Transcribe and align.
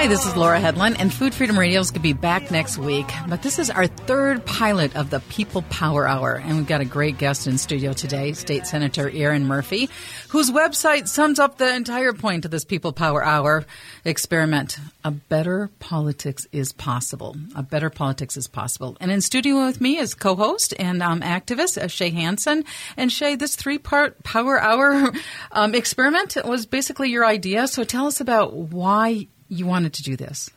Hi, 0.00 0.06
this 0.06 0.24
is 0.24 0.34
Laura 0.34 0.58
Headland, 0.58 0.98
and 0.98 1.12
Food 1.12 1.34
Freedom 1.34 1.58
Radio 1.58 1.78
is 1.78 1.90
going 1.90 1.98
to 1.98 2.02
be 2.02 2.14
back 2.14 2.50
next 2.50 2.78
week. 2.78 3.06
But 3.28 3.42
this 3.42 3.58
is 3.58 3.68
our 3.68 3.86
third 3.86 4.46
pilot 4.46 4.96
of 4.96 5.10
the 5.10 5.20
People 5.20 5.60
Power 5.60 6.08
Hour, 6.08 6.36
and 6.36 6.56
we've 6.56 6.66
got 6.66 6.80
a 6.80 6.86
great 6.86 7.18
guest 7.18 7.46
in 7.46 7.58
studio 7.58 7.92
today, 7.92 8.32
State 8.32 8.66
Senator 8.66 9.10
Erin 9.10 9.44
Murphy, 9.44 9.90
whose 10.30 10.50
website 10.50 11.06
sums 11.06 11.38
up 11.38 11.58
the 11.58 11.76
entire 11.76 12.14
point 12.14 12.46
of 12.46 12.50
this 12.50 12.64
People 12.64 12.94
Power 12.94 13.22
Hour 13.22 13.66
experiment. 14.02 14.78
A 15.04 15.10
better 15.10 15.68
politics 15.80 16.46
is 16.50 16.72
possible. 16.72 17.36
A 17.54 17.62
better 17.62 17.90
politics 17.90 18.38
is 18.38 18.48
possible. 18.48 18.96
And 19.02 19.10
in 19.10 19.20
studio 19.20 19.66
with 19.66 19.82
me 19.82 19.98
is 19.98 20.14
co-host 20.14 20.72
and 20.78 21.02
um, 21.02 21.20
activist 21.20 21.76
uh, 21.76 21.88
Shay 21.88 22.08
Hanson. 22.08 22.64
And 22.96 23.12
Shay, 23.12 23.36
this 23.36 23.54
three-part 23.54 24.22
Power 24.24 24.58
Hour 24.58 25.12
um, 25.52 25.74
experiment 25.74 26.38
was 26.42 26.64
basically 26.64 27.10
your 27.10 27.26
idea. 27.26 27.68
So 27.68 27.84
tell 27.84 28.06
us 28.06 28.22
about 28.22 28.54
why 28.54 29.26
you 29.50 29.66
wanted 29.66 29.92
to 29.94 30.02
do 30.02 30.16
this? 30.16 30.48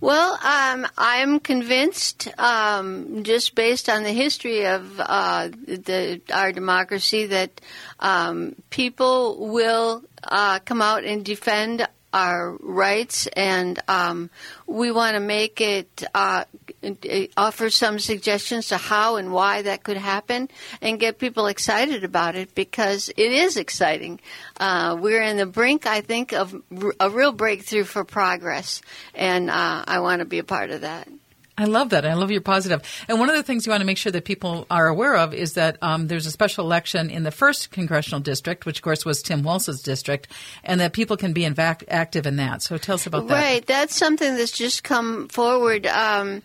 Well, 0.00 0.32
um, 0.42 0.88
I'm 0.98 1.38
convinced, 1.38 2.26
um, 2.36 3.22
just 3.22 3.54
based 3.54 3.88
on 3.88 4.02
the 4.02 4.10
history 4.10 4.66
of 4.66 4.98
uh, 4.98 5.48
the, 5.48 6.20
our 6.32 6.50
democracy, 6.50 7.26
that 7.26 7.60
um, 8.00 8.56
people 8.70 9.46
will 9.46 10.02
uh, 10.24 10.58
come 10.64 10.82
out 10.82 11.04
and 11.04 11.24
defend 11.24 11.86
our 12.12 12.56
rights, 12.60 13.28
and 13.28 13.80
um, 13.86 14.28
we 14.66 14.90
want 14.90 15.14
to 15.14 15.20
make 15.20 15.60
it 15.60 16.02
uh, 16.14 16.46
offer 17.36 17.70
some 17.70 17.98
suggestions 17.98 18.68
to 18.68 18.76
how 18.76 19.16
and 19.16 19.32
why 19.32 19.62
that 19.62 19.82
could 19.82 19.96
happen, 19.96 20.48
and 20.80 20.98
get 21.00 21.18
people 21.18 21.46
excited 21.46 22.04
about 22.04 22.36
it 22.36 22.54
because 22.54 23.08
it 23.16 23.32
is 23.32 23.56
exciting. 23.56 24.20
Uh, 24.58 24.96
we're 24.98 25.22
in 25.22 25.36
the 25.36 25.46
brink, 25.46 25.86
I 25.86 26.00
think, 26.00 26.32
of 26.32 26.54
a 27.00 27.10
real 27.10 27.32
breakthrough 27.32 27.84
for 27.84 28.04
progress, 28.04 28.82
and 29.14 29.50
uh, 29.50 29.84
I 29.86 30.00
want 30.00 30.20
to 30.20 30.24
be 30.24 30.38
a 30.38 30.44
part 30.44 30.70
of 30.70 30.82
that. 30.82 31.08
I 31.56 31.66
love 31.66 31.90
that. 31.90 32.06
I 32.06 32.14
love 32.14 32.30
your 32.30 32.40
positive. 32.40 32.82
And 33.08 33.20
one 33.20 33.28
of 33.28 33.36
the 33.36 33.42
things 33.42 33.66
you 33.66 33.70
want 33.70 33.82
to 33.82 33.86
make 33.86 33.98
sure 33.98 34.10
that 34.10 34.24
people 34.24 34.66
are 34.70 34.88
aware 34.88 35.16
of 35.16 35.34
is 35.34 35.52
that 35.54 35.76
um, 35.82 36.08
there's 36.08 36.24
a 36.24 36.30
special 36.30 36.64
election 36.64 37.10
in 37.10 37.24
the 37.24 37.30
first 37.30 37.70
congressional 37.70 38.20
district, 38.20 38.64
which 38.64 38.78
of 38.78 38.82
course 38.82 39.04
was 39.04 39.22
Tim 39.22 39.42
Walz's 39.42 39.82
district, 39.82 40.28
and 40.64 40.80
that 40.80 40.94
people 40.94 41.16
can 41.16 41.34
be 41.34 41.42
invac- 41.42 41.84
active 41.88 42.26
in 42.26 42.36
that. 42.36 42.62
So 42.62 42.78
tell 42.78 42.94
us 42.94 43.06
about 43.06 43.28
that. 43.28 43.34
Right. 43.34 43.66
That's 43.66 43.94
something 43.94 44.34
that's 44.34 44.50
just 44.50 44.82
come 44.82 45.28
forward. 45.28 45.86
Um, 45.86 46.42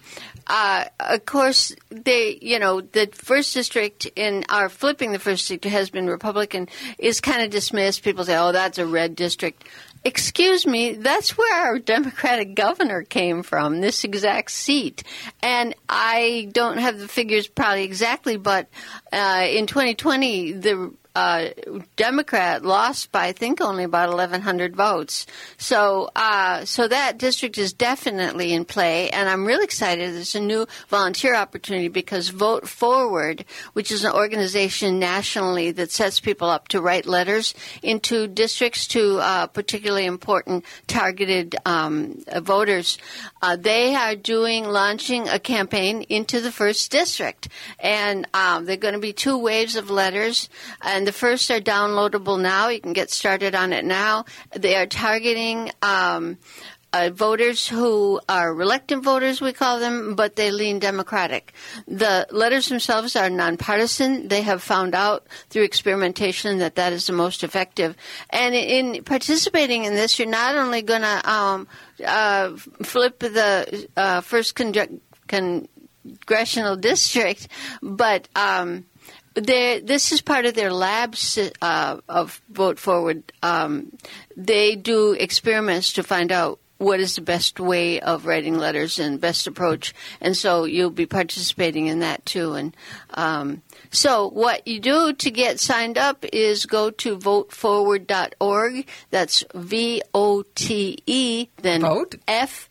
uh, 0.48 0.86
of 1.00 1.26
course, 1.26 1.76
they, 1.90 2.38
you 2.42 2.60
know, 2.60 2.82
the 2.82 3.10
first 3.12 3.54
district 3.54 4.06
in 4.16 4.46
our 4.50 4.70
flipping 4.70 5.12
the 5.12 5.20
first 5.20 5.48
district 5.48 5.66
has 5.66 5.90
been 5.90 6.08
Republican 6.08 6.70
is 6.98 7.20
kind 7.20 7.42
of 7.42 7.50
dismissed. 7.50 8.04
People 8.04 8.24
say, 8.24 8.38
"Oh, 8.38 8.52
that's 8.52 8.78
a 8.78 8.86
red 8.86 9.16
district." 9.16 9.64
Excuse 10.04 10.66
me, 10.66 10.94
that's 10.94 11.38
where 11.38 11.66
our 11.66 11.80
Democratic 11.80 12.56
governor 12.56 13.04
came 13.04 13.44
from, 13.44 13.82
this 13.82 14.06
exact 14.06 14.52
seat. 14.52 15.04
And 15.42 15.76
I 15.90 16.50
don't 16.54 16.78
have 16.78 16.98
the 16.98 17.10
figures 17.10 17.48
probably 17.48 17.84
exactly, 17.84 18.38
but 18.38 18.70
uh, 19.12 19.48
in 19.50 19.68
2020, 19.68 20.54
the 20.54 20.94
uh, 21.18 21.50
Democrat 21.96 22.64
lost 22.64 23.12
by 23.12 23.28
I 23.28 23.32
think 23.32 23.60
only 23.60 23.84
about 23.84 24.10
1,100 24.10 24.76
votes. 24.76 25.26
So 25.58 26.12
uh, 26.16 26.64
so 26.64 26.88
that 26.88 27.18
district 27.18 27.58
is 27.58 27.74
definitely 27.74 28.54
in 28.54 28.66
play, 28.66 29.10
and 29.10 29.28
I'm 29.28 29.44
really 29.44 29.64
excited. 29.64 30.14
There's 30.14 30.36
a 30.36 30.40
new 30.40 30.68
volunteer 30.90 31.34
opportunity 31.36 31.88
because 31.88 32.30
Vote 32.30 32.68
Forward, 32.68 33.46
which 33.74 33.92
is 33.92 34.04
an 34.04 34.14
organization 34.14 35.00
nationally 35.00 35.72
that 35.72 35.92
sets 35.92 36.20
people 36.20 36.50
up 36.50 36.68
to 36.68 36.82
write 36.82 37.08
letters 37.08 37.56
into 37.82 38.28
districts 38.28 38.86
to 38.90 39.18
uh, 39.18 39.48
particularly 39.48 40.06
important 40.06 40.66
targeted 40.86 41.56
um, 41.66 42.24
voters, 42.42 43.00
uh, 43.42 43.56
they 43.56 43.96
are 43.96 44.16
doing 44.16 44.66
launching 44.66 45.28
a 45.30 45.40
campaign 45.40 46.04
into 46.04 46.42
the 46.42 46.52
first 46.52 46.92
district, 46.92 47.48
and 47.80 48.28
um, 48.36 48.66
they're 48.66 48.78
going 48.78 48.94
to 48.94 49.00
be 49.00 49.14
two 49.14 49.40
waves 49.40 49.76
of 49.76 49.90
letters 49.90 50.48
and 50.84 51.07
the 51.08 51.14
first 51.14 51.50
are 51.50 51.62
downloadable 51.62 52.38
now. 52.38 52.68
You 52.68 52.82
can 52.82 52.92
get 52.92 53.10
started 53.10 53.56
on 53.56 53.72
it 53.72 53.86
now. 53.86 54.26
They 54.54 54.76
are 54.76 54.86
targeting 54.86 55.72
um, 55.82 56.38
uh, 56.92 57.12
voters 57.14 57.66
who 57.66 58.20
are 58.28 58.54
reluctant 58.54 59.06
voters, 59.06 59.40
we 59.40 59.54
call 59.54 59.80
them, 59.80 60.16
but 60.16 60.36
they 60.36 60.52
lean 60.52 60.80
Democratic. 60.80 61.54
The 61.88 62.28
letters 62.30 62.68
themselves 62.68 63.16
are 63.16 63.30
nonpartisan. 63.30 64.28
They 64.28 64.42
have 64.42 64.62
found 64.62 64.94
out 64.94 65.28
through 65.50 65.64
experimentation 65.64 66.58
that 66.58 66.76
that 66.76 66.92
is 66.92 67.08
the 67.08 67.14
most 67.14 67.42
effective. 67.42 67.96
And 68.30 68.54
in 68.54 69.06
participating 69.06 69.86
in 69.86 69.96
this, 69.96 70.20
you're 70.20 70.28
not 70.28 70.58
only 70.58 70.82
going 70.82 71.04
to 71.04 71.32
um, 71.32 71.68
uh, 72.06 72.52
flip 72.84 73.20
the 73.20 73.88
uh, 73.96 74.20
first 74.20 74.56
con- 74.56 75.00
congressional 75.30 76.76
district, 76.76 77.48
but 77.82 78.28
um, 78.36 78.84
this 79.42 80.12
is 80.12 80.22
part 80.22 80.46
of 80.46 80.56
their 80.56 80.72
labs 80.72 81.38
uh, 81.62 81.98
of 82.10 82.42
Vote 82.50 82.80
Forward. 82.80 83.32
Um, 83.44 83.96
they 84.36 84.76
do 84.76 85.14
experiments 85.14 85.94
to 85.94 86.04
find 86.04 86.32
out 86.32 86.60
what 86.78 87.00
is 87.00 87.16
the 87.16 87.22
best 87.22 87.60
way 87.60 88.00
of 88.00 88.26
writing 88.26 88.58
letters 88.58 89.00
and 89.00 89.20
best 89.20 89.48
approach, 89.48 89.94
and 90.22 90.38
so 90.38 90.66
you'll 90.66 90.90
be 90.90 91.06
participating 91.06 91.88
in 91.88 92.00
that 92.00 92.26
too. 92.26 92.54
And 92.54 92.76
um, 93.12 93.62
so, 93.90 94.30
what 94.30 94.68
you 94.68 94.80
do 94.80 95.14
to 95.14 95.32
get 95.32 95.60
signed 95.60 95.98
up 95.98 96.24
is 96.32 96.66
go 96.66 96.92
to 96.92 97.18
voteforward.org. 97.18 98.86
That's 99.10 99.44
V 99.54 100.02
O 100.14 100.44
T 100.56 101.00
E, 101.06 101.48
then 101.58 101.82
Vote. 101.82 102.16
F 102.28 102.70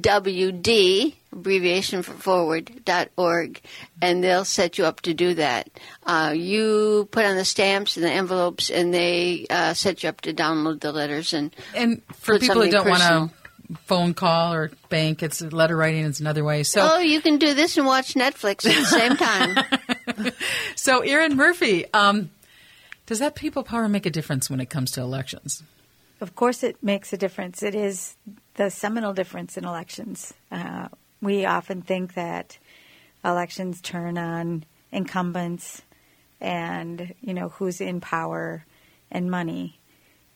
W 0.00 0.52
D 0.52 1.16
abbreviation 1.34 2.02
for 2.02 2.12
forward.org, 2.12 3.60
and 4.00 4.24
they'll 4.24 4.44
set 4.44 4.78
you 4.78 4.84
up 4.84 5.00
to 5.02 5.14
do 5.14 5.34
that. 5.34 5.68
Uh, 6.04 6.32
you 6.34 7.08
put 7.10 7.24
on 7.24 7.36
the 7.36 7.44
stamps 7.44 7.96
and 7.96 8.04
the 8.04 8.10
envelopes, 8.10 8.70
and 8.70 8.94
they 8.94 9.46
uh, 9.50 9.74
set 9.74 10.02
you 10.02 10.08
up 10.08 10.20
to 10.22 10.32
download 10.32 10.80
the 10.80 10.92
letters. 10.92 11.32
And 11.32 11.54
and 11.74 12.02
for 12.14 12.38
people 12.38 12.62
who 12.62 12.70
don't 12.70 12.88
want 12.88 13.02
to 13.02 13.30
phone 13.86 14.14
call 14.14 14.54
or 14.54 14.70
bank, 14.88 15.22
it's 15.22 15.40
letter 15.40 15.76
writing 15.76 16.04
is 16.04 16.20
another 16.20 16.44
way. 16.44 16.62
So 16.62 16.94
oh, 16.94 16.98
you 16.98 17.20
can 17.20 17.38
do 17.38 17.54
this 17.54 17.76
and 17.76 17.86
watch 17.86 18.14
Netflix 18.14 18.66
at 18.66 18.76
the 18.76 18.84
same 18.86 19.16
time. 19.16 20.32
so, 20.76 21.00
Erin 21.00 21.36
Murphy, 21.36 21.86
um, 21.92 22.30
does 23.06 23.18
that 23.18 23.34
people 23.34 23.62
power 23.62 23.88
make 23.88 24.06
a 24.06 24.10
difference 24.10 24.48
when 24.48 24.60
it 24.60 24.70
comes 24.70 24.90
to 24.92 25.00
elections? 25.00 25.62
Of 26.20 26.36
course, 26.36 26.62
it 26.62 26.82
makes 26.82 27.12
a 27.12 27.16
difference. 27.16 27.62
It 27.62 27.74
is 27.74 28.16
the 28.54 28.70
seminal 28.70 29.12
difference 29.12 29.56
in 29.56 29.64
elections. 29.64 30.32
Uh, 30.50 30.88
we 31.24 31.44
often 31.44 31.82
think 31.82 32.14
that 32.14 32.58
elections 33.24 33.80
turn 33.80 34.18
on 34.18 34.64
incumbents 34.92 35.82
and 36.40 37.14
you 37.20 37.34
know 37.34 37.48
who's 37.48 37.80
in 37.80 38.00
power 38.00 38.64
and 39.10 39.30
money. 39.30 39.78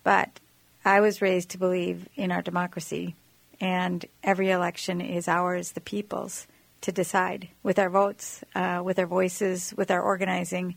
But 0.02 0.40
i 0.84 1.00
was 1.00 1.20
raised 1.20 1.50
to 1.50 1.58
believe 1.58 2.08
in 2.16 2.30
our 2.32 2.40
democracy 2.40 3.14
and 3.60 4.04
every 4.22 4.50
election 4.50 5.00
is 5.00 5.28
ours 5.28 5.72
the 5.72 5.80
people's 5.80 6.46
to 6.80 6.92
decide 6.92 7.48
with 7.62 7.78
our 7.78 7.90
votes 7.90 8.42
uh, 8.54 8.80
with 8.84 8.98
our 8.98 9.06
voices 9.06 9.74
with 9.76 9.90
our 9.90 10.00
organizing. 10.00 10.76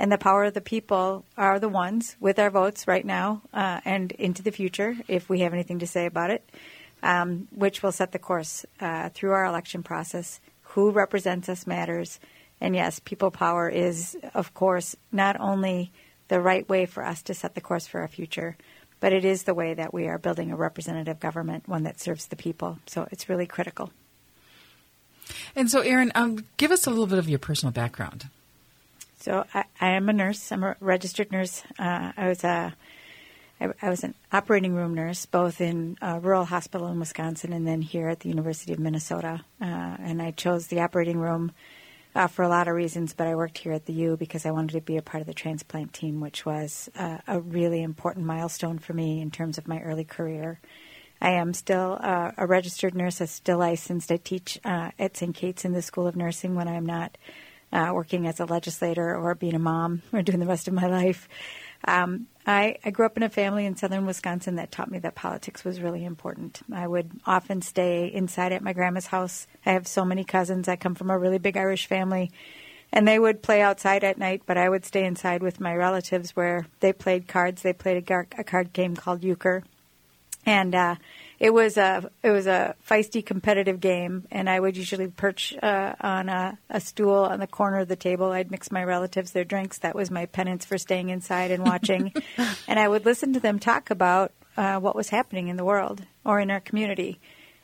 And 0.00 0.12
the 0.12 0.18
power 0.18 0.44
of 0.44 0.54
the 0.54 0.60
people 0.60 1.24
are 1.36 1.58
the 1.58 1.68
ones 1.68 2.16
with 2.20 2.38
our 2.38 2.50
votes 2.50 2.86
right 2.86 3.04
now 3.04 3.42
uh, 3.52 3.80
and 3.84 4.12
into 4.12 4.42
the 4.42 4.52
future 4.52 4.94
if 5.08 5.28
we 5.28 5.40
have 5.40 5.52
anything 5.52 5.80
to 5.80 5.88
say 5.88 6.06
about 6.06 6.30
it 6.30 6.48
um, 7.02 7.48
which 7.54 7.82
will 7.82 7.92
set 7.92 8.12
the 8.12 8.18
course 8.18 8.64
uh, 8.80 9.10
through 9.10 9.32
our 9.32 9.44
election 9.44 9.82
process. 9.82 10.40
Who 10.72 10.90
represents 10.90 11.48
us 11.48 11.66
matters. 11.66 12.20
And 12.60 12.74
yes, 12.74 13.00
people 13.00 13.30
power 13.30 13.68
is, 13.68 14.16
of 14.34 14.52
course, 14.54 14.96
not 15.12 15.40
only 15.40 15.92
the 16.28 16.40
right 16.40 16.68
way 16.68 16.86
for 16.86 17.04
us 17.04 17.22
to 17.22 17.34
set 17.34 17.54
the 17.54 17.60
course 17.60 17.86
for 17.86 18.00
our 18.00 18.08
future, 18.08 18.56
but 19.00 19.12
it 19.12 19.24
is 19.24 19.44
the 19.44 19.54
way 19.54 19.74
that 19.74 19.94
we 19.94 20.08
are 20.08 20.18
building 20.18 20.50
a 20.50 20.56
representative 20.56 21.20
government, 21.20 21.68
one 21.68 21.84
that 21.84 22.00
serves 22.00 22.26
the 22.26 22.36
people. 22.36 22.78
So 22.86 23.06
it's 23.10 23.28
really 23.28 23.46
critical. 23.46 23.90
And 25.54 25.70
so, 25.70 25.80
Erin, 25.80 26.12
um, 26.14 26.44
give 26.56 26.70
us 26.70 26.86
a 26.86 26.90
little 26.90 27.06
bit 27.06 27.18
of 27.18 27.28
your 27.28 27.38
personal 27.38 27.72
background. 27.72 28.28
So 29.20 29.44
I, 29.54 29.64
I 29.80 29.90
am 29.90 30.08
a 30.08 30.12
nurse. 30.12 30.52
I'm 30.52 30.64
a 30.64 30.76
registered 30.80 31.32
nurse. 31.32 31.62
Uh, 31.78 32.12
I 32.16 32.28
was 32.28 32.44
a 32.44 32.74
I, 33.60 33.68
I, 33.82 33.90
was 33.90 34.04
an 34.04 34.14
operating 34.32 34.74
room 34.74 34.94
nurse, 34.94 35.26
both 35.26 35.60
in 35.60 35.96
a 36.00 36.20
rural 36.20 36.44
hospital 36.44 36.88
in 36.88 36.98
Wisconsin 36.98 37.52
and 37.52 37.66
then 37.66 37.82
here 37.82 38.08
at 38.08 38.20
the 38.20 38.28
University 38.28 38.72
of 38.72 38.78
Minnesota. 38.78 39.44
Uh, 39.60 39.64
and 39.64 40.22
I 40.22 40.30
chose 40.30 40.66
the 40.66 40.80
operating 40.80 41.18
room 41.18 41.52
uh, 42.14 42.26
for 42.26 42.42
a 42.42 42.48
lot 42.48 42.68
of 42.68 42.74
reasons, 42.74 43.12
but 43.12 43.26
I 43.26 43.34
worked 43.34 43.58
here 43.58 43.72
at 43.72 43.86
the 43.86 43.92
U 43.92 44.16
because 44.16 44.46
I 44.46 44.50
wanted 44.50 44.72
to 44.72 44.80
be 44.80 44.96
a 44.96 45.02
part 45.02 45.20
of 45.20 45.26
the 45.26 45.34
transplant 45.34 45.92
team, 45.92 46.20
which 46.20 46.44
was 46.46 46.88
uh, 46.96 47.18
a 47.26 47.40
really 47.40 47.82
important 47.82 48.26
milestone 48.26 48.78
for 48.78 48.92
me 48.92 49.20
in 49.20 49.30
terms 49.30 49.58
of 49.58 49.68
my 49.68 49.80
early 49.80 50.04
career. 50.04 50.60
I 51.20 51.30
am 51.30 51.52
still 51.52 51.98
uh, 52.00 52.32
a 52.36 52.46
registered 52.46 52.94
nurse. 52.94 53.20
I'm 53.20 53.26
still 53.26 53.58
licensed. 53.58 54.10
I 54.12 54.18
teach 54.18 54.58
uh, 54.64 54.90
at 54.98 55.16
St. 55.16 55.34
Kate's 55.34 55.64
in 55.64 55.72
the 55.72 55.82
School 55.82 56.06
of 56.06 56.16
Nursing 56.16 56.54
when 56.54 56.68
I'm 56.68 56.86
not 56.86 57.18
uh, 57.72 57.90
working 57.92 58.26
as 58.26 58.40
a 58.40 58.44
legislator 58.44 59.16
or 59.16 59.34
being 59.34 59.54
a 59.54 59.58
mom 59.58 60.02
or 60.12 60.22
doing 60.22 60.38
the 60.38 60.46
rest 60.46 60.68
of 60.68 60.74
my 60.74 60.86
life. 60.88 61.28
Um, 61.84 62.26
I, 62.46 62.76
I 62.84 62.90
grew 62.90 63.06
up 63.06 63.16
in 63.16 63.22
a 63.22 63.28
family 63.28 63.66
in 63.66 63.76
southern 63.76 64.06
Wisconsin 64.06 64.56
that 64.56 64.72
taught 64.72 64.90
me 64.90 64.98
that 65.00 65.14
politics 65.14 65.64
was 65.64 65.80
really 65.80 66.04
important. 66.04 66.60
I 66.72 66.86
would 66.86 67.10
often 67.26 67.62
stay 67.62 68.06
inside 68.06 68.52
at 68.52 68.62
my 68.62 68.72
grandma's 68.72 69.08
house. 69.08 69.46
I 69.66 69.72
have 69.72 69.86
so 69.86 70.04
many 70.04 70.24
cousins. 70.24 70.66
I 70.66 70.76
come 70.76 70.94
from 70.94 71.10
a 71.10 71.18
really 71.18 71.38
big 71.38 71.56
Irish 71.56 71.86
family. 71.86 72.30
And 72.90 73.06
they 73.06 73.18
would 73.18 73.42
play 73.42 73.60
outside 73.60 74.02
at 74.02 74.16
night, 74.16 74.42
but 74.46 74.56
I 74.56 74.68
would 74.68 74.86
stay 74.86 75.04
inside 75.04 75.42
with 75.42 75.60
my 75.60 75.76
relatives 75.76 76.34
where 76.34 76.66
they 76.80 76.92
played 76.92 77.28
cards. 77.28 77.60
They 77.60 77.74
played 77.74 77.98
a, 77.98 78.00
gar- 78.00 78.28
a 78.38 78.44
card 78.44 78.72
game 78.72 78.96
called 78.96 79.22
euchre. 79.22 79.62
And 80.48 80.74
uh, 80.74 80.94
it 81.38 81.52
was 81.52 81.76
a 81.76 82.10
it 82.22 82.30
was 82.30 82.46
a 82.46 82.74
feisty 82.88 83.24
competitive 83.24 83.80
game, 83.80 84.26
and 84.30 84.48
I 84.48 84.58
would 84.58 84.78
usually 84.78 85.08
perch 85.08 85.54
uh, 85.62 85.94
on 86.00 86.30
a, 86.30 86.58
a, 86.70 86.80
stool 86.80 87.16
on 87.16 87.38
the 87.38 87.46
corner 87.46 87.80
of 87.80 87.88
the 87.88 87.96
table. 87.96 88.32
I'd 88.32 88.50
mix 88.50 88.72
my 88.72 88.82
relatives 88.82 89.32
their 89.32 89.44
drinks. 89.44 89.76
That 89.80 89.94
was 89.94 90.10
my 90.10 90.24
penance 90.24 90.64
for 90.64 90.78
staying 90.78 91.10
inside 91.10 91.50
and 91.50 91.64
watching, 91.64 92.14
and 92.66 92.78
I 92.78 92.88
would 92.88 93.04
listen 93.04 93.34
to 93.34 93.40
them 93.40 93.58
talk 93.58 93.90
about 93.90 94.32
uh, 94.56 94.80
what 94.80 94.96
was 94.96 95.10
happening 95.10 95.48
in 95.48 95.58
the 95.58 95.66
world 95.66 96.06
or 96.24 96.40
in 96.40 96.50
our 96.50 96.60
community, 96.60 97.20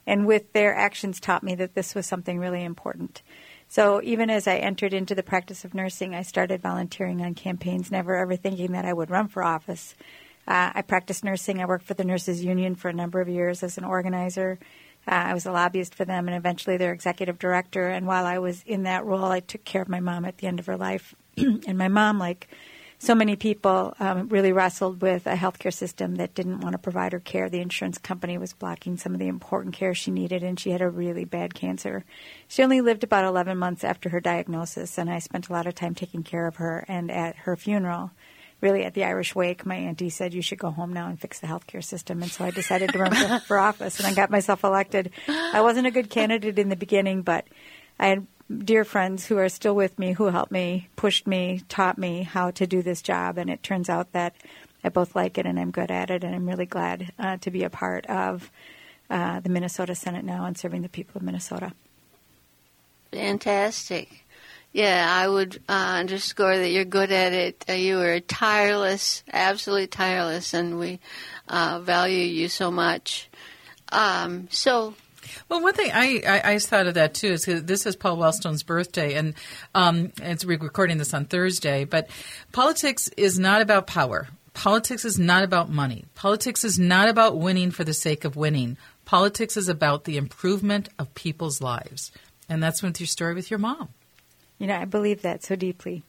and 0.07 0.27
with 0.27 0.53
their 0.53 0.75
actions 0.75 1.19
taught 1.19 1.43
me 1.43 1.55
that 1.55 1.75
this 1.75 1.95
was 1.95 2.07
something 2.07 2.39
really 2.39 2.63
important. 2.63 3.23
So 3.67 4.03
even 4.03 4.29
as 4.29 4.47
I 4.47 4.57
entered 4.57 4.93
into 4.93 5.15
the 5.15 5.23
practice 5.23 5.65
of 5.65 5.73
nursing, 5.73 6.15
I 6.15 6.21
started 6.21 6.61
volunteering 6.61 7.23
on 7.23 7.35
campaigns, 7.35 7.91
never 7.91 8.15
ever 8.15 8.37
thinking 8.37 8.73
that 8.73 8.85
I 8.85 8.93
would 8.93 9.09
run 9.09 9.29
for 9.29 9.43
office. 9.43 9.95
Uh, 10.47 10.73
I 10.75 10.83
practiced 10.83 11.25
nursing. 11.25 11.61
I 11.61 11.67
worked 11.67 11.87
for 11.87 11.95
the 11.95 12.05
Nurses 12.05 12.45
Union 12.45 12.75
for 12.75 12.89
a 12.89 12.93
number 12.93 13.21
of 13.21 13.29
years 13.29 13.63
as 13.63 13.79
an 13.79 13.85
organizer. 13.85 14.59
Uh, 15.07 15.11
I 15.11 15.35
was 15.35 15.47
a 15.47 15.53
lobbyist 15.53 15.95
for 15.95 16.05
them 16.05 16.29
and 16.29 16.37
eventually 16.37 16.77
their 16.77 16.93
executive 16.93 17.39
director. 17.39 17.89
And 17.89 18.07
while 18.07 18.25
I 18.25 18.39
was 18.39 18.63
in 18.65 18.85
that 18.85 19.05
role, 19.05 19.25
I 19.25 19.41
took 19.41 19.65
care 19.65 19.83
of 19.83 19.89
my 19.89 20.01
mom 20.01 20.25
at 20.25 20.39
the 20.39 20.47
end 20.47 20.59
of 20.59 20.67
her 20.67 20.77
life. 20.77 21.15
and 21.37 21.77
my 21.77 21.89
mom, 21.89 22.19
like 22.19 22.49
so 22.99 23.15
many 23.15 23.37
people, 23.37 23.95
um, 24.01 24.29
really 24.29 24.53
wrestled 24.53 25.03
with 25.03 25.27
a 25.27 25.35
healthcare 25.35 25.73
system 25.73 26.15
that 26.15 26.35
didn't 26.35 26.61
want 26.61 26.73
to 26.73 26.79
provide 26.79 27.13
her 27.13 27.21
care. 27.21 27.51
The 27.51 27.61
insurance 27.61 27.99
company 27.99 28.39
was 28.39 28.55
blocking 28.55 28.97
some 28.97 29.13
of 29.13 29.19
the 29.19 29.29
important 29.29 29.75
care 29.75 29.95
she 29.95 30.11
needed, 30.11 30.43
and 30.43 30.59
she 30.59 30.71
had 30.71 30.81
a 30.81 30.89
really 30.89 31.25
bad 31.25 31.55
cancer. 31.55 32.05
She 32.49 32.63
only 32.63 32.81
lived 32.81 33.05
about 33.05 33.27
11 33.27 33.59
months 33.59 33.85
after 33.85 34.09
her 34.09 34.21
diagnosis, 34.21 34.97
and 34.97 35.11
I 35.11 35.19
spent 35.19 35.49
a 35.49 35.53
lot 35.53 35.67
of 35.67 35.75
time 35.75 35.95
taking 35.95 36.23
care 36.23 36.47
of 36.47 36.57
her. 36.57 36.85
And 36.89 37.11
at 37.11 37.37
her 37.37 37.57
funeral, 37.57 38.13
really 38.65 38.85
at 38.85 38.95
the 38.95 39.05
Irish 39.05 39.35
wake, 39.35 39.67
my 39.67 39.77
auntie 39.77 40.09
said 40.09 40.33
you 40.33 40.41
should 40.41 40.59
go 40.59 40.71
home 40.71 40.93
now 40.93 41.07
and 41.07 41.21
fix 41.21 41.39
the 41.39 41.47
healthcare 41.47 41.85
system, 41.85 42.23
and 42.23 42.31
so 42.33 42.45
I 42.45 42.51
decided 42.51 42.91
to 42.93 42.99
run 42.99 43.15
for, 43.15 43.39
for 43.47 43.59
office, 43.59 43.99
and 43.99 44.07
I 44.09 44.15
got 44.15 44.31
myself 44.31 44.65
elected. 44.65 45.11
I 45.29 45.61
wasn't 45.61 45.87
a 45.87 45.91
good 45.91 46.09
candidate 46.09 46.59
in 46.59 46.71
the 46.71 46.77
beginning, 46.77 47.21
but 47.23 47.47
I 48.01 48.07
had 48.09 48.27
dear 48.65 48.85
friends 48.85 49.27
who 49.27 49.37
are 49.37 49.51
still 49.51 49.77
with 49.77 49.99
me 49.99 50.13
who 50.13 50.27
helped 50.27 50.51
me, 50.51 50.89
pushed 50.97 51.27
me, 51.27 51.61
taught 51.69 51.99
me 51.99 52.23
how 52.23 52.51
to 52.53 52.67
do 52.67 52.81
this 52.83 53.03
job, 53.03 53.37
and 53.37 53.51
it 53.51 53.63
turns 53.63 53.91
out 53.91 54.13
that 54.13 54.35
I 54.83 54.89
both 54.89 55.15
like 55.15 55.37
it 55.37 55.47
and 55.47 55.61
I'm 55.61 55.71
good 55.71 55.91
at 55.91 56.11
it, 56.11 56.25
and 56.25 56.35
I'm 56.35 56.49
really 56.49 56.67
glad 56.67 57.13
uh, 57.19 57.37
to 57.39 57.51
be 57.51 57.65
a 57.65 57.71
part 57.71 58.07
of 58.07 58.51
uh, 59.11 59.41
the 59.41 59.51
Minnesota 59.51 59.95
Senate 59.95 60.25
now 60.25 60.47
and 60.47 60.57
serving 60.57 60.81
the 60.81 60.89
people 60.89 61.19
of 61.19 61.23
Minnesota. 61.23 61.73
Fantastic. 63.13 64.24
Yeah, 64.75 65.07
I 65.09 65.29
would 65.29 65.63
uh, 65.69 65.99
underscore 66.01 66.59
that 66.59 66.69
you're 66.69 66.85
good 66.85 67.13
at 67.13 67.33
it. 67.33 67.65
Uh, 67.69 67.75
you 67.75 68.01
are 68.01 68.19
tireless, 68.19 69.23
absolutely 69.33 69.87
tireless, 69.87 70.53
and 70.53 70.81
we 70.81 70.99
uh, 71.49 71.79
value 71.79 72.25
you 72.25 72.49
so 72.49 72.73
much. 72.73 73.31
Um, 73.93 74.49
so, 74.51 74.95
well, 75.49 75.63
one 75.63 75.75
thing 75.75 75.93
I, 75.95 76.23
I, 76.27 76.55
I, 76.55 76.59
thought 76.59 76.89
of 76.89 76.95
that 76.95 77.15
too 77.15 77.29
is 77.29 77.45
this 77.45 77.87
is 77.87 77.95
Paul 77.95 78.17
Wellstone's 78.17 78.65
birthday, 78.65 79.15
and 79.15 79.35
um, 79.77 80.13
it's 80.21 80.45
we're 80.45 80.59
recording 80.59 80.99
this 80.99 81.15
on 81.15 81.27
Thursday. 81.27 81.85
But 81.85 82.11
politics 82.51 83.09
is 83.17 83.39
not 83.39 83.63
about 83.63 83.87
power. 83.87 84.27
Politics 84.55 85.05
is 85.05 85.21
not 85.21 85.45
about 85.45 85.71
money. 85.71 86.05
Politics 86.17 86.65
is 86.65 86.81
not 86.81 87.09
about 87.09 87.39
winning 87.39 87.71
for 87.71 87.85
the 87.85 87.95
sake 87.95 88.25
of 88.25 88.35
winning. 88.35 88.77
Politics 89.05 89.57
is 89.57 89.69
about 89.69 90.03
the 90.03 90.17
improvement 90.17 90.89
of 90.99 91.15
people's 91.15 91.61
lives, 91.61 92.11
and 92.49 92.61
that's 92.61 92.83
with 92.83 92.99
your 92.99 93.07
story 93.07 93.35
with 93.35 93.53
your 93.53 93.61
mom. 93.61 93.91
You 94.59 94.67
know, 94.67 94.77
I 94.77 94.85
believe 94.85 95.23
that 95.23 95.43
so 95.43 95.57
deeply. 95.57 96.03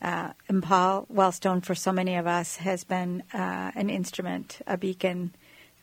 Uh, 0.00 0.32
and 0.48 0.62
Paul 0.62 1.06
Wellstone, 1.12 1.64
for 1.64 1.74
so 1.74 1.92
many 1.92 2.16
of 2.16 2.26
us, 2.26 2.56
has 2.56 2.84
been 2.84 3.22
uh, 3.32 3.70
an 3.74 3.88
instrument, 3.88 4.60
a 4.66 4.76
beacon. 4.76 5.34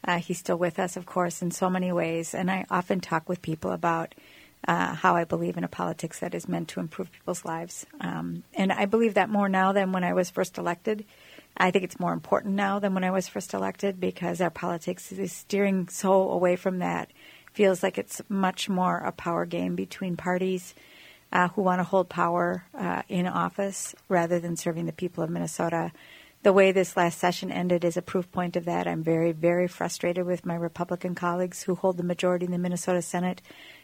Uh, 0.04 0.20
he's 0.20 0.40
still 0.40 0.58
with 0.58 0.80
us, 0.80 0.98
of 0.98 1.06
course, 1.06 1.42
in 1.42 1.52
so 1.52 1.70
many 1.70 1.92
ways. 1.92 2.34
And 2.34 2.52
I 2.52 2.66
often 2.70 3.00
talk 3.00 3.28
with 3.28 3.42
people 3.42 3.72
about 3.72 4.14
uh, 4.68 4.94
how 4.94 5.16
I 5.16 5.24
believe 5.24 5.58
in 5.58 5.64
a 5.64 5.70
politics 5.70 6.20
that 6.20 6.36
is 6.36 6.48
meant 6.48 6.68
to 6.70 6.80
improve 6.80 7.12
people's 7.12 7.46
lives. 7.46 7.86
Um, 8.02 8.44
and 8.54 8.72
I 8.72 8.86
believe 8.86 9.14
that 9.14 9.30
more 9.30 9.50
now 9.50 9.72
than 9.72 9.92
when 9.92 10.04
I 10.04 10.14
was 10.14 10.30
first 10.30 10.58
elected. 10.58 11.06
I 11.58 11.72
think 11.72 11.84
it's 11.84 12.00
more 12.00 12.14
important 12.14 12.56
now 12.56 12.80
than 12.80 12.94
when 12.94 13.04
I 13.04 13.12
was 13.12 13.28
first 13.28 13.54
elected 13.54 14.00
because 14.00 14.42
our 14.42 14.50
politics 14.50 15.12
is 15.12 15.32
steering 15.32 15.88
so 15.90 16.30
away 16.30 16.56
from 16.56 16.80
that. 16.80 17.12
Feels 17.54 17.84
like 17.84 17.98
it's 17.98 18.22
much 18.30 18.70
more 18.70 18.98
a 18.98 19.12
power 19.12 19.46
game 19.46 19.76
between 19.76 20.16
parties 20.16 20.76
uh, 21.32 21.50
who 21.50 21.62
want 21.62 21.80
to 21.80 21.84
hold 21.84 22.10
power 22.10 22.66
uh, 22.78 23.04
in 23.08 23.28
office 23.28 23.96
rather 24.08 24.40
than 24.40 24.56
serving 24.56 24.86
the 24.86 24.92
people 24.92 25.24
of 25.24 25.30
Minnesota. 25.30 25.92
The 26.42 26.54
way 26.54 26.72
this 26.72 26.96
last 26.96 27.20
session 27.20 27.52
ended 27.52 27.84
is 27.84 27.98
a 27.98 28.02
proof 28.02 28.32
point 28.32 28.56
of 28.56 28.66
that. 28.66 28.88
I'm 28.88 29.04
very, 29.04 29.34
very 29.34 29.68
frustrated 29.68 30.26
with 30.26 30.46
my 30.46 30.56
Republican 30.56 31.14
colleagues 31.14 31.64
who 31.64 31.76
hold 31.76 31.98
the 31.98 32.04
majority 32.04 32.46
in 32.46 32.52
the 32.52 32.58
Minnesota 32.58 33.02
Senate 33.02 33.42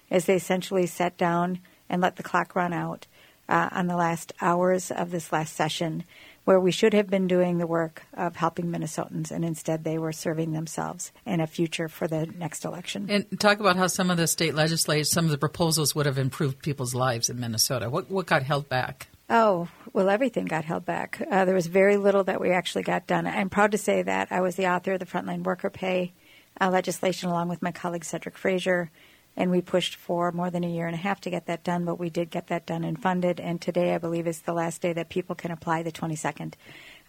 as 0.09 0.25
they 0.25 0.35
essentially 0.35 0.85
sat 0.85 1.17
down 1.17 1.59
and 1.89 2.01
let 2.01 2.15
the 2.15 2.23
clock 2.23 2.55
run 2.55 2.73
out 2.73 3.07
uh, 3.49 3.69
on 3.71 3.87
the 3.87 3.95
last 3.95 4.33
hours 4.41 4.89
of 4.89 5.11
this 5.11 5.31
last 5.31 5.53
session 5.53 6.03
where 6.45 6.59
we 6.59 6.71
should 6.71 6.93
have 6.93 7.09
been 7.09 7.27
doing 7.27 7.57
the 7.57 7.67
work 7.67 8.03
of 8.13 8.35
helping 8.35 8.67
Minnesotans, 8.67 9.31
and 9.31 9.43
instead 9.43 9.83
they 9.83 9.97
were 9.97 10.11
serving 10.11 10.53
themselves 10.53 11.11
in 11.25 11.41
a 11.41 11.47
future 11.47 11.89
for 11.89 12.07
the 12.07 12.27
next 12.27 12.63
election. 12.63 13.07
And 13.09 13.39
talk 13.39 13.59
about 13.59 13.75
how 13.75 13.87
some 13.87 14.09
of 14.09 14.17
the 14.17 14.27
state 14.27 14.55
legislators, 14.55 15.11
some 15.11 15.25
of 15.25 15.31
the 15.31 15.37
proposals 15.37 15.93
would 15.95 16.05
have 16.05 16.17
improved 16.17 16.61
people's 16.61 16.95
lives 16.95 17.29
in 17.29 17.39
Minnesota. 17.39 17.89
What, 17.89 18.09
what 18.09 18.27
got 18.27 18.43
held 18.43 18.69
back? 18.69 19.07
Oh, 19.27 19.67
well, 19.91 20.09
everything 20.09 20.45
got 20.45 20.65
held 20.65 20.85
back. 20.85 21.19
Uh, 21.31 21.45
there 21.45 21.55
was 21.55 21.65
very 21.65 21.97
little 21.97 22.23
that 22.25 22.39
we 22.39 22.51
actually 22.51 22.83
got 22.83 23.07
done. 23.07 23.25
I'm 23.25 23.49
proud 23.49 23.71
to 23.71 23.77
say 23.77 24.03
that 24.03 24.31
I 24.31 24.41
was 24.41 24.55
the 24.55 24.67
author 24.67 24.93
of 24.93 24.99
the 24.99 25.05
Frontline 25.05 25.43
Worker 25.43 25.71
Pay 25.71 26.13
uh, 26.61 26.69
legislation 26.69 27.29
along 27.29 27.49
with 27.49 27.63
my 27.63 27.71
colleague 27.71 28.03
Cedrick 28.03 28.35
Frazier 28.35 28.91
and 29.37 29.51
we 29.51 29.61
pushed 29.61 29.95
for 29.95 30.31
more 30.31 30.49
than 30.49 30.63
a 30.63 30.69
year 30.69 30.87
and 30.87 30.95
a 30.95 30.99
half 30.99 31.19
to 31.21 31.29
get 31.29 31.45
that 31.47 31.63
done, 31.63 31.85
but 31.85 31.99
we 31.99 32.09
did 32.09 32.29
get 32.29 32.47
that 32.47 32.65
done 32.65 32.83
and 32.83 33.01
funded. 33.01 33.39
And 33.39 33.61
today, 33.61 33.93
I 33.93 33.97
believe, 33.97 34.27
is 34.27 34.41
the 34.41 34.53
last 34.53 34.81
day 34.81 34.93
that 34.93 35.09
people 35.09 35.35
can 35.35 35.51
apply. 35.51 35.83
The 35.83 35.91
22nd 35.91 36.53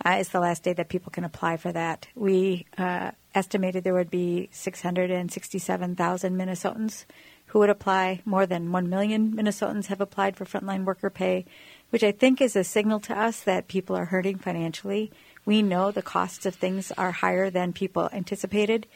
uh, 0.04 0.16
is 0.18 0.30
the 0.30 0.40
last 0.40 0.62
day 0.64 0.72
that 0.72 0.88
people 0.88 1.12
can 1.12 1.24
apply 1.24 1.56
for 1.56 1.72
that. 1.72 2.08
We 2.14 2.66
uh, 2.76 3.12
estimated 3.34 3.84
there 3.84 3.94
would 3.94 4.10
be 4.10 4.48
667,000 4.52 6.36
Minnesotans 6.36 7.04
who 7.46 7.60
would 7.60 7.70
apply. 7.70 8.22
More 8.24 8.46
than 8.46 8.72
1 8.72 8.88
million 8.88 9.32
Minnesotans 9.32 9.86
have 9.86 10.00
applied 10.00 10.36
for 10.36 10.44
frontline 10.44 10.84
worker 10.84 11.10
pay, 11.10 11.44
which 11.90 12.02
I 12.02 12.10
think 12.10 12.40
is 12.40 12.56
a 12.56 12.64
signal 12.64 12.98
to 13.00 13.16
us 13.16 13.40
that 13.42 13.68
people 13.68 13.96
are 13.96 14.06
hurting 14.06 14.38
financially. 14.38 15.12
We 15.44 15.62
know 15.62 15.92
the 15.92 16.02
costs 16.02 16.44
of 16.44 16.56
things 16.56 16.90
are 16.98 17.12
higher 17.12 17.50
than 17.50 17.72
people 17.72 18.10
anticipated 18.12 18.88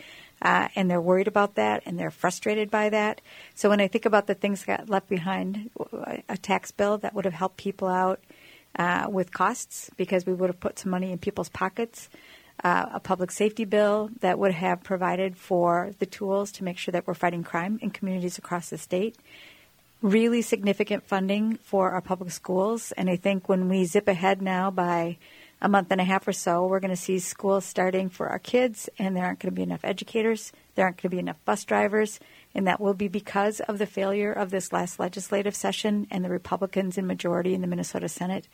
uh, 0.43 0.69
and 0.75 0.91
they're 0.91 1.01
worried 1.01 1.29
about 1.29 1.55
that 1.57 1.83
and 1.87 1.99
they're 1.99 2.11
frustrated 2.11 2.71
by 2.71 2.89
that. 2.89 3.21
So 3.55 3.69
when 3.69 3.81
I 3.81 3.89
think 3.89 4.07
about 4.07 4.27
the 4.27 4.35
things 4.35 4.65
that 4.65 4.79
got 4.79 4.89
left 4.89 5.09
behind, 5.09 5.71
a 6.29 6.37
tax 6.37 6.71
bill 6.71 6.99
that 6.99 7.15
would 7.15 7.25
have 7.25 7.35
helped 7.35 7.57
people 7.57 7.89
out 7.89 8.21
uh, 8.77 9.07
with 9.11 9.33
costs 9.33 9.91
because 9.97 10.27
we 10.27 10.33
would 10.33 10.49
have 10.49 10.61
put 10.61 10.79
some 10.79 10.91
money 10.91 11.13
in 11.13 11.19
people's 11.19 11.49
pockets. 11.49 12.09
Uh, 12.63 12.87
a 12.93 13.01
public 13.01 13.31
safety 13.31 13.65
bill 13.65 14.11
that 14.21 14.39
would 14.39 14.53
have 14.53 14.83
provided 14.83 15.35
for 15.35 15.93
the 15.99 16.05
tools 16.05 16.53
to 16.53 16.63
make 16.63 16.77
sure 16.77 16.93
that 16.93 17.07
we're 17.07 17.15
fighting 17.15 17.43
crime 17.43 17.79
in 17.81 17.89
communities 17.91 18.37
across 18.37 18.69
the 18.69 18.77
state. 18.77 19.17
Really 20.03 20.43
significant 20.43 21.07
funding 21.07 21.57
for 21.57 21.93
our 21.93 22.03
public 22.03 22.31
schools. 22.31 22.93
And 22.93 23.09
I 23.09 23.17
think 23.17 23.49
when 23.49 23.71
we 23.71 23.87
zip 23.87 24.09
ahead 24.09 24.43
now 24.43 24.71
by 24.71 25.17
a 25.63 25.69
month 25.69 25.89
and 25.91 26.01
a 26.01 26.05
half 26.05 26.27
or 26.27 26.33
so, 26.33 26.67
we're 26.67 26.81
going 26.81 26.91
to 26.91 26.97
see 26.97 27.19
schools 27.19 27.65
starting 27.65 28.09
for 28.09 28.29
our 28.29 28.39
kids, 28.39 28.89
and 28.99 29.15
there 29.15 29.25
aren't 29.25 29.41
going 29.41 29.53
to 29.53 29.57
be 29.57 29.63
enough 29.63 29.85
educators, 29.85 30.53
there 30.75 30.87
aren't 30.87 30.97
going 30.97 31.11
to 31.11 31.17
be 31.17 31.19
enough 31.19 31.45
bus 31.45 31.65
drivers, 31.65 32.19
and 32.55 32.67
that 32.67 32.81
will 32.81 32.95
be 32.95 33.09
because 33.09 33.61
of 33.61 33.79
the 33.79 33.87
failure 33.87 34.33
of 34.33 34.51
this 34.51 34.73
last 34.73 34.99
legislative 34.99 35.55
session 35.55 36.07
and 36.11 36.25
the 36.25 36.31
Republicans 36.31 36.97
in 36.97 37.07
majority 37.07 37.55
in 37.55 37.61
the 37.61 37.67
Minnesota 37.67 38.09
Senate. 38.09 38.49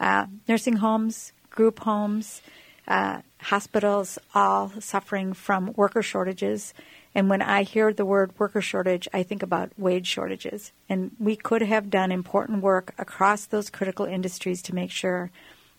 Uh, 0.00 0.26
nursing 0.48 0.76
homes, 0.76 1.32
group 1.50 1.80
homes, 1.80 2.42
uh, 2.88 3.20
hospitals, 3.38 4.18
all 4.34 4.72
suffering 4.80 5.32
from 5.32 5.72
worker 5.76 6.02
shortages. 6.02 6.74
And 7.14 7.28
when 7.28 7.42
I 7.42 7.62
hear 7.62 7.92
the 7.92 8.04
word 8.04 8.32
worker 8.38 8.60
shortage, 8.60 9.06
I 9.12 9.22
think 9.22 9.42
about 9.42 9.72
wage 9.78 10.06
shortages. 10.06 10.72
And 10.88 11.12
we 11.18 11.36
could 11.36 11.62
have 11.62 11.90
done 11.90 12.12
important 12.12 12.62
work 12.62 12.94
across 12.98 13.46
those 13.46 13.70
critical 13.70 14.06
industries 14.06 14.62
to 14.62 14.74
make 14.74 14.90
sure 14.90 15.30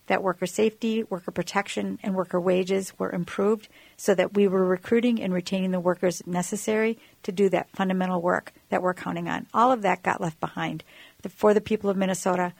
that 0.06 0.22
worker 0.22 0.46
safety, 0.46 1.04
worker 1.04 1.30
protection, 1.30 1.98
and 2.02 2.14
worker 2.14 2.40
wages 2.40 2.92
were 2.98 3.10
improved 3.10 3.68
so 3.96 4.14
that 4.14 4.34
we 4.34 4.48
were 4.48 4.64
recruiting 4.64 5.22
and 5.22 5.32
retaining 5.32 5.70
the 5.70 5.80
workers 5.80 6.26
necessary 6.26 6.98
to 7.22 7.32
do 7.32 7.48
that 7.48 7.70
fundamental 7.70 8.20
work 8.20 8.52
that 8.70 8.82
we're 8.82 8.94
counting 8.94 9.28
on. 9.28 9.46
All 9.54 9.70
of 9.70 9.82
that 9.82 10.02
got 10.02 10.20
left 10.20 10.40
behind 10.40 10.82
for 11.28 11.54
the 11.54 11.60
people 11.60 11.88
of 11.88 11.96
Minnesota. 11.96 12.52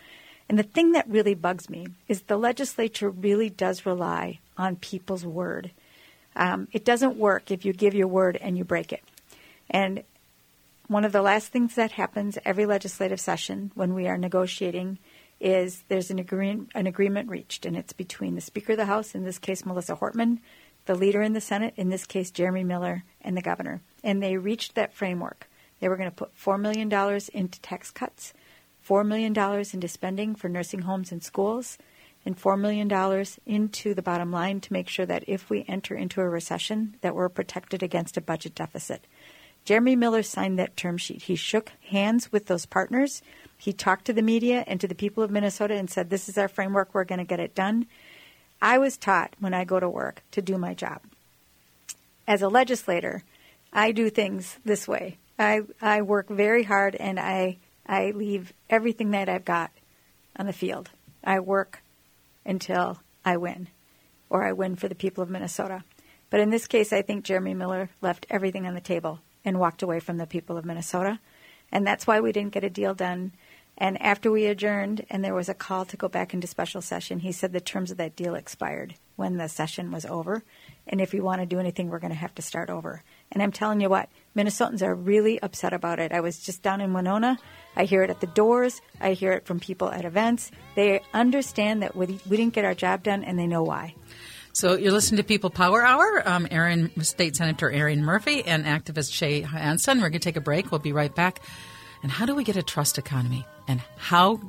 And 0.49 0.59
the 0.59 0.63
thing 0.63 0.93
that 0.93 1.09
really 1.09 1.35
bugs 1.35 1.69
me 1.69 1.89
is 2.09 2.23
the 2.23 2.37
legislature 2.37 3.11
really 3.11 3.51
does 3.51 3.87
rely 3.87 4.39
on 4.57 4.77
people's 4.77 5.25
word. 5.25 5.71
Um, 6.37 6.69
it 6.73 6.85
doesn't 6.85 7.17
work 7.17 7.51
if 7.51 7.65
you 7.65 7.73
give 7.73 7.95
your 7.95 8.09
word 8.09 8.37
and 8.41 8.57
you 8.57 8.65
break 8.65 8.93
it. 8.93 9.03
And 9.69 10.05
one 10.89 11.05
of 11.05 11.13
the 11.13 11.23
last 11.23 11.49
things 11.49 11.75
that 11.75 11.93
happens 11.93 12.39
every 12.45 12.67
legislative 12.67 13.21
session 13.21 13.73
when 13.75 13.95
we 13.95 14.09
are 14.09 14.19
negotiating 14.19 14.99
is 15.43 15.85
there's 15.89 16.11
an, 16.11 16.19
agree- 16.19 16.67
an 16.75 16.87
agreement 16.87 17.29
reached, 17.29 17.67
and 17.67 17.77
it's 17.77 17.93
between 17.93 18.35
the 18.35 18.41
Speaker 18.41 18.73
of 18.73 18.79
the 18.79 18.87
House, 18.87 19.15
in 19.15 19.25
this 19.25 19.39
case 19.39 19.67
Melissa 19.67 19.97
Hortman, 19.97 20.39
the 20.87 20.95
leader 20.95 21.23
in 21.23 21.33
the 21.33 21.41
Senate, 21.41 21.75
in 21.77 21.91
this 21.91 22.07
case 22.07 22.31
Jeremy 22.31 22.65
Miller, 22.65 23.05
and 23.21 23.37
the 23.37 23.43
governor. 23.43 23.83
And 24.03 24.23
they 24.23 24.37
reached 24.37 24.75
that 24.75 24.95
framework. 24.95 25.49
They 25.81 25.89
were 25.89 25.97
going 25.97 26.11
to 26.11 26.15
put 26.15 26.37
$4 26.37 26.61
million 26.61 26.91
into 27.35 27.61
tax 27.61 27.91
cuts, 27.91 28.33
$4 28.89 29.07
million 29.07 29.37
into 29.73 29.89
spending 29.89 30.35
for 30.35 30.49
nursing 30.49 30.83
homes 30.83 31.11
and 31.13 31.23
schools, 31.23 31.77
and 32.25 32.41
$4 32.41 32.59
million 32.59 32.91
into 33.47 33.95
the 33.95 34.03
bottom 34.03 34.31
line 34.31 34.61
to 34.61 34.73
make 34.73 34.89
sure 34.89 35.07
that 35.07 35.25
if 35.27 35.51
we 35.51 35.65
enter 35.67 35.97
into 35.97 36.21
a 36.21 36.29
recession, 36.29 36.97
that 37.01 37.17
we're 37.17 37.29
protected 37.29 37.83
against 37.83 38.17
a 38.17 38.21
budget 38.21 38.55
deficit. 38.55 39.07
Jeremy 39.65 39.95
Miller 39.97 40.23
signed 40.23 40.59
that 40.59 40.77
term 40.77 40.97
sheet. 40.99 41.23
He 41.23 41.37
shook 41.37 41.73
hands 41.89 42.33
with 42.33 42.47
those 42.47 42.67
partners. 42.67 43.23
He 43.63 43.73
talked 43.73 44.07
to 44.07 44.13
the 44.13 44.23
media 44.23 44.65
and 44.67 44.81
to 44.81 44.89
the 44.89 44.95
people 44.97 45.23
of 45.23 45.31
Minnesota 45.31 45.75
and 45.75 45.89
said, 45.89 46.11
This 46.11 46.29
is 46.29 46.37
our 46.37 46.49
framework. 46.49 46.93
We're 46.93 47.05
going 47.05 47.21
to 47.21 47.25
get 47.25 47.39
it 47.39 47.55
done. 47.55 47.87
I 48.61 48.79
was 48.79 48.97
taught 48.97 49.37
when 49.39 49.55
I 49.55 49.63
go 49.63 49.79
to 49.79 49.89
work 49.89 50.25
to 50.33 50.43
do 50.43 50.59
my 50.59 50.75
job. 50.75 51.01
As 52.27 52.43
a 52.43 52.49
legislator, 52.49 53.23
I 53.73 53.93
do 53.93 54.11
things 54.11 54.59
this 54.65 54.89
way. 54.89 55.19
I, 55.39 55.61
I 55.81 56.03
work 56.03 56.29
very 56.29 56.65
hard 56.65 56.97
and 56.97 57.21
I, 57.21 57.59
I 57.87 58.11
leave 58.11 58.53
everything 58.69 59.13
that 59.13 59.29
I've 59.29 59.45
got 59.45 59.71
on 60.35 60.47
the 60.47 60.53
field. 60.53 60.91
I 61.23 61.39
work 61.39 61.85
until 62.45 62.99
I 63.25 63.37
win 63.37 63.69
or 64.29 64.43
I 64.43 64.51
win 64.51 64.75
for 64.75 64.89
the 64.89 64.97
people 64.97 65.23
of 65.23 65.31
Minnesota. 65.31 65.85
But 66.31 66.41
in 66.41 66.51
this 66.51 66.67
case, 66.67 66.93
I 66.93 67.03
think 67.03 67.25
Jeremy 67.25 67.55
Miller 67.55 67.91
left 68.01 68.27
everything 68.29 68.67
on 68.67 68.75
the 68.75 68.81
table 68.81 69.21
and 69.45 69.61
walked 69.61 69.85
away 69.85 70.01
from 70.01 70.17
the 70.17 70.27
people 70.27 70.57
of 70.57 70.65
Minnesota. 70.65 71.21
And 71.71 71.87
that's 71.87 72.09
why 72.09 72.19
we 72.19 72.33
didn't 72.33 72.55
get 72.55 72.65
a 72.65 72.69
deal 72.69 72.95
done 72.95 73.31
and 73.79 74.01
after 74.01 74.31
we 74.31 74.47
adjourned 74.47 75.05
and 75.11 75.25
there 75.25 75.35
was 75.35 75.49
a 75.49 75.55
call 75.55 75.85
to 75.87 75.97
go 75.97 76.09
back 76.09 76.35
into 76.35 76.47
special 76.47 76.83
session, 76.83 77.21
he 77.21 77.33
said 77.33 77.53
the 77.53 77.61
terms 77.61 77.91
of 77.91 77.97
that 77.97 78.17
deal 78.17 78.35
expired 78.35 78.95
when 79.17 79.39
the 79.39 79.49
session 79.49 79.91
was 79.91 80.05
over. 80.05 80.43
And 80.87 81.01
if 81.01 81.13
we 81.13 81.21
want 81.21 81.41
to 81.41 81.47
do 81.47 81.59
anything, 81.59 81.89
we're 81.89 81.99
going 81.99 82.13
to 82.13 82.19
have 82.19 82.35
to 82.35 82.43
start 82.43 82.71
over. 82.71 83.03
And 83.31 83.43
I'm 83.43 83.53
telling 83.53 83.81
you 83.81 83.89
what, 83.89 84.09
Minnesotans 84.37 84.83
are 84.83 84.95
really 84.95 85.41
upset 85.41 85.73
about 85.73 86.01
it. 86.01 86.13
I 86.13 86.21
was 86.21 86.39
just 86.39 86.63
down 86.63 86.81
in 86.81 86.93
Winona. 86.93 87.39
I 87.77 87.85
hear 87.85 88.03
it 88.03 88.11
at 88.11 88.21
the 88.21 88.27
doors. 88.27 88.81
I 89.01 89.13
hear 89.13 89.33
it 89.33 89.47
from 89.47 89.61
people 89.61 89.91
at 89.91 90.05
events. 90.05 90.51
They 90.75 91.01
understand 91.15 91.83
that 91.83 91.97
we, 91.97 92.19
we 92.29 92.37
didn't 92.37 92.55
get 92.55 92.65
our 92.65 92.75
job 92.75 93.03
done 93.03 93.25
and 93.25 93.39
they 93.39 93.47
know 93.47 93.63
why. 93.63 93.95
So 94.55 94.77
you're 94.77 94.93
listening 94.93 95.17
to 95.17 95.25
People 95.25 95.49
Power 95.49 95.83
Hour. 95.83 96.23
Um, 96.27 96.47
Erin, 96.51 96.91
State 97.03 97.37
Senator 97.37 97.71
Erin 97.71 98.05
Murphy 98.05 98.45
and 98.45 98.67
activist 98.67 99.11
Shaye 99.11 99.45
Hanson. 99.45 99.99
We're 99.99 100.11
going 100.11 100.13
to 100.13 100.19
take 100.19 100.37
a 100.37 100.43
break. 100.43 100.71
We'll 100.71 100.79
be 100.79 100.93
right 100.93 101.15
back. 101.15 101.41
And 102.03 102.11
how 102.11 102.27
do 102.27 102.35
we 102.35 102.45
get 102.45 102.57
a 102.57 102.63
trust 102.63 102.99
economy? 102.99 103.47
And 103.69 103.81
how 103.97 104.41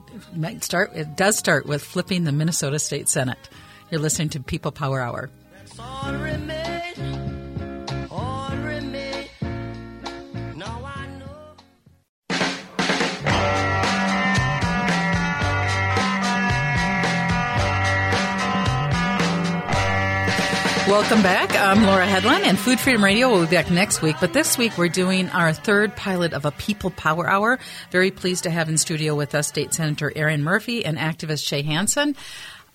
it 0.56 0.64
start? 0.64 0.92
It 0.94 1.16
does 1.16 1.38
start 1.38 1.66
with 1.66 1.84
flipping 1.84 2.24
the 2.24 2.32
Minnesota 2.32 2.80
State 2.80 3.10
Senate. 3.10 3.50
You're 3.92 4.02
listening 4.02 4.30
to 4.30 4.40
People 4.40 4.72
Power 4.72 5.00
Hour. 5.00 5.30
Welcome 20.94 21.24
back. 21.24 21.56
I'm 21.56 21.88
Laura 21.88 22.06
Headland, 22.06 22.44
and 22.44 22.58
Food 22.58 22.80
Freedom 22.80 23.04
Radio 23.04 23.28
will 23.28 23.48
be 23.48 23.56
back 23.56 23.72
next 23.72 24.04
week. 24.04 24.16
But 24.22 24.32
this 24.32 24.60
week, 24.60 24.78
we're 24.78 24.90
doing 24.90 25.28
our 25.30 25.52
third 25.52 25.96
pilot 25.96 26.34
of 26.34 26.46
a 26.46 26.52
People 26.52 26.92
Power 26.92 27.28
Hour. 27.28 27.58
Very 27.90 28.12
pleased 28.12 28.44
to 28.44 28.52
have 28.52 28.70
in 28.70 28.78
studio 28.78 29.16
with 29.16 29.34
us 29.34 29.48
State 29.48 29.74
Senator 29.74 30.14
Erin 30.16 30.44
Murphy 30.44 30.86
and 30.86 31.00
activist 31.00 31.48
Shay 31.48 31.64
Hanson. 31.64 32.16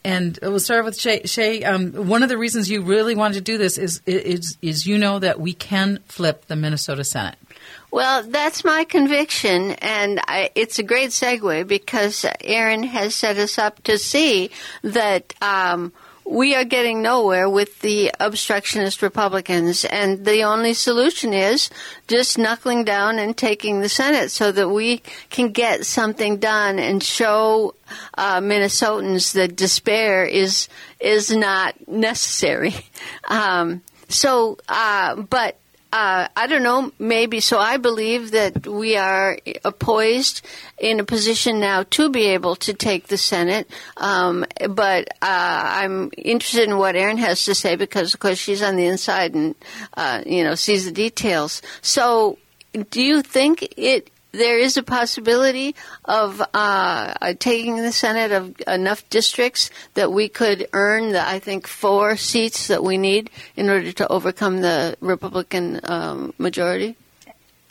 And 0.03 0.37
we'll 0.43 0.59
start 0.59 0.85
with 0.85 1.01
Shay. 1.01 1.21
Shaye 1.21 1.65
um, 1.65 2.09
one 2.09 2.25
of 2.25 2.29
the 2.29 2.37
reasons 2.37 2.69
you 2.69 2.83
really 2.83 3.15
wanted 3.15 3.35
to 3.35 3.41
do 3.41 3.57
this 3.57 3.79
is, 3.79 4.03
is, 4.05 4.59
is 4.63 4.85
you 4.85 4.99
know 4.99 5.21
that 5.21 5.39
we 5.39 5.53
can 5.53 6.01
flip 6.07 6.47
the 6.47 6.57
Minnesota 6.57 7.05
Senate. 7.05 7.39
Well, 7.93 8.25
that's 8.25 8.65
my 8.65 8.83
conviction, 8.83 9.71
and 9.75 10.21
I, 10.27 10.51
it's 10.57 10.81
a 10.81 10.83
great 10.83 11.11
segue 11.11 11.69
because 11.69 12.27
Erin 12.41 12.83
has 12.83 13.15
set 13.15 13.39
us 13.39 13.59
up 13.59 13.81
to 13.85 13.97
see 13.97 14.51
that. 14.83 15.35
Um, 15.41 15.93
we 16.29 16.55
are 16.55 16.65
getting 16.65 17.01
nowhere 17.01 17.49
with 17.49 17.81
the 17.81 18.13
obstructionist 18.21 19.01
Republicans, 19.01 19.85
and 19.87 20.25
the 20.27 20.43
only 20.43 20.75
solution 20.75 21.33
is 21.33 21.71
just 22.07 22.37
knuckling 22.37 22.85
down 22.85 23.19
and 23.19 23.37
taking 23.37 23.81
the 23.81 23.89
Senate 23.89 24.31
so 24.31 24.53
that 24.53 24.69
we 24.69 25.03
can 25.31 25.53
get 25.53 25.87
something 25.87 26.37
done 26.37 26.79
and 26.79 27.03
show 27.03 27.75
uh, 28.15 28.41
Minnesotans 28.41 29.33
that 29.33 29.57
despair 29.57 30.25
is 30.25 30.69
is 31.01 31.31
not 31.35 31.75
necessary. 31.89 32.75
Um, 33.31 33.83
so, 34.09 34.57
uh, 34.69 35.17
but 35.17 35.59
uh, 35.91 36.29
I 36.37 36.47
don't 36.47 36.63
know, 36.63 36.93
maybe. 36.99 37.41
So 37.41 37.59
I 37.59 37.79
believe 37.79 38.33
that 38.33 38.67
we 38.67 38.97
are 38.97 39.39
poised 39.79 40.43
in 40.79 41.01
a 41.01 41.05
position 41.05 41.61
now 41.61 41.85
to 41.91 42.11
be 42.11 42.27
able 42.27 42.57
to 42.57 42.75
take 42.75 43.07
the 43.07 43.17
Senate. 43.17 43.69
Um, 43.97 44.45
but 44.69 45.09
uh, 45.23 45.23
I'm 45.23 46.11
interested 46.17 46.69
in 46.69 46.77
what 46.77 46.95
Erin 46.95 47.17
has 47.19 47.45
to 47.47 47.55
say 47.55 47.77
because, 47.77 48.13
of 48.13 48.21
course, 48.21 48.39
she's 48.39 48.63
on 48.63 48.77
the 48.77 48.87
inside 48.87 49.35
and 49.35 49.55
uh, 49.97 50.23
you 50.27 50.45
know 50.45 50.55
sees 50.55 50.85
the 50.85 50.93
details. 50.93 51.63
So, 51.81 52.39
do 52.91 53.03
you 53.03 53.23
think 53.23 53.73
it 53.79 54.11
there 54.33 54.59
is 54.59 54.77
a 54.77 54.83
possibility 54.83 55.75
of 56.05 56.43
uh, 56.53 57.35
taking 57.39 57.77
the 57.77 57.93
Senate 57.93 58.33
of 58.33 58.61
enough 58.67 59.09
districts 59.09 59.71
that 59.95 60.13
we 60.13 60.29
could 60.29 60.69
earn 60.73 61.13
the, 61.13 61.27
I 61.27 61.39
think, 61.39 61.67
four 61.67 62.17
seats 62.17 62.69
that 62.69 62.83
we 62.83 62.99
need 62.99 63.31
in 63.57 63.71
order 63.71 63.93
to 63.93 64.09
overcome 64.09 64.61
the 64.61 64.97
Republican 65.01 65.81
um, 65.85 66.35
majority? 66.39 66.97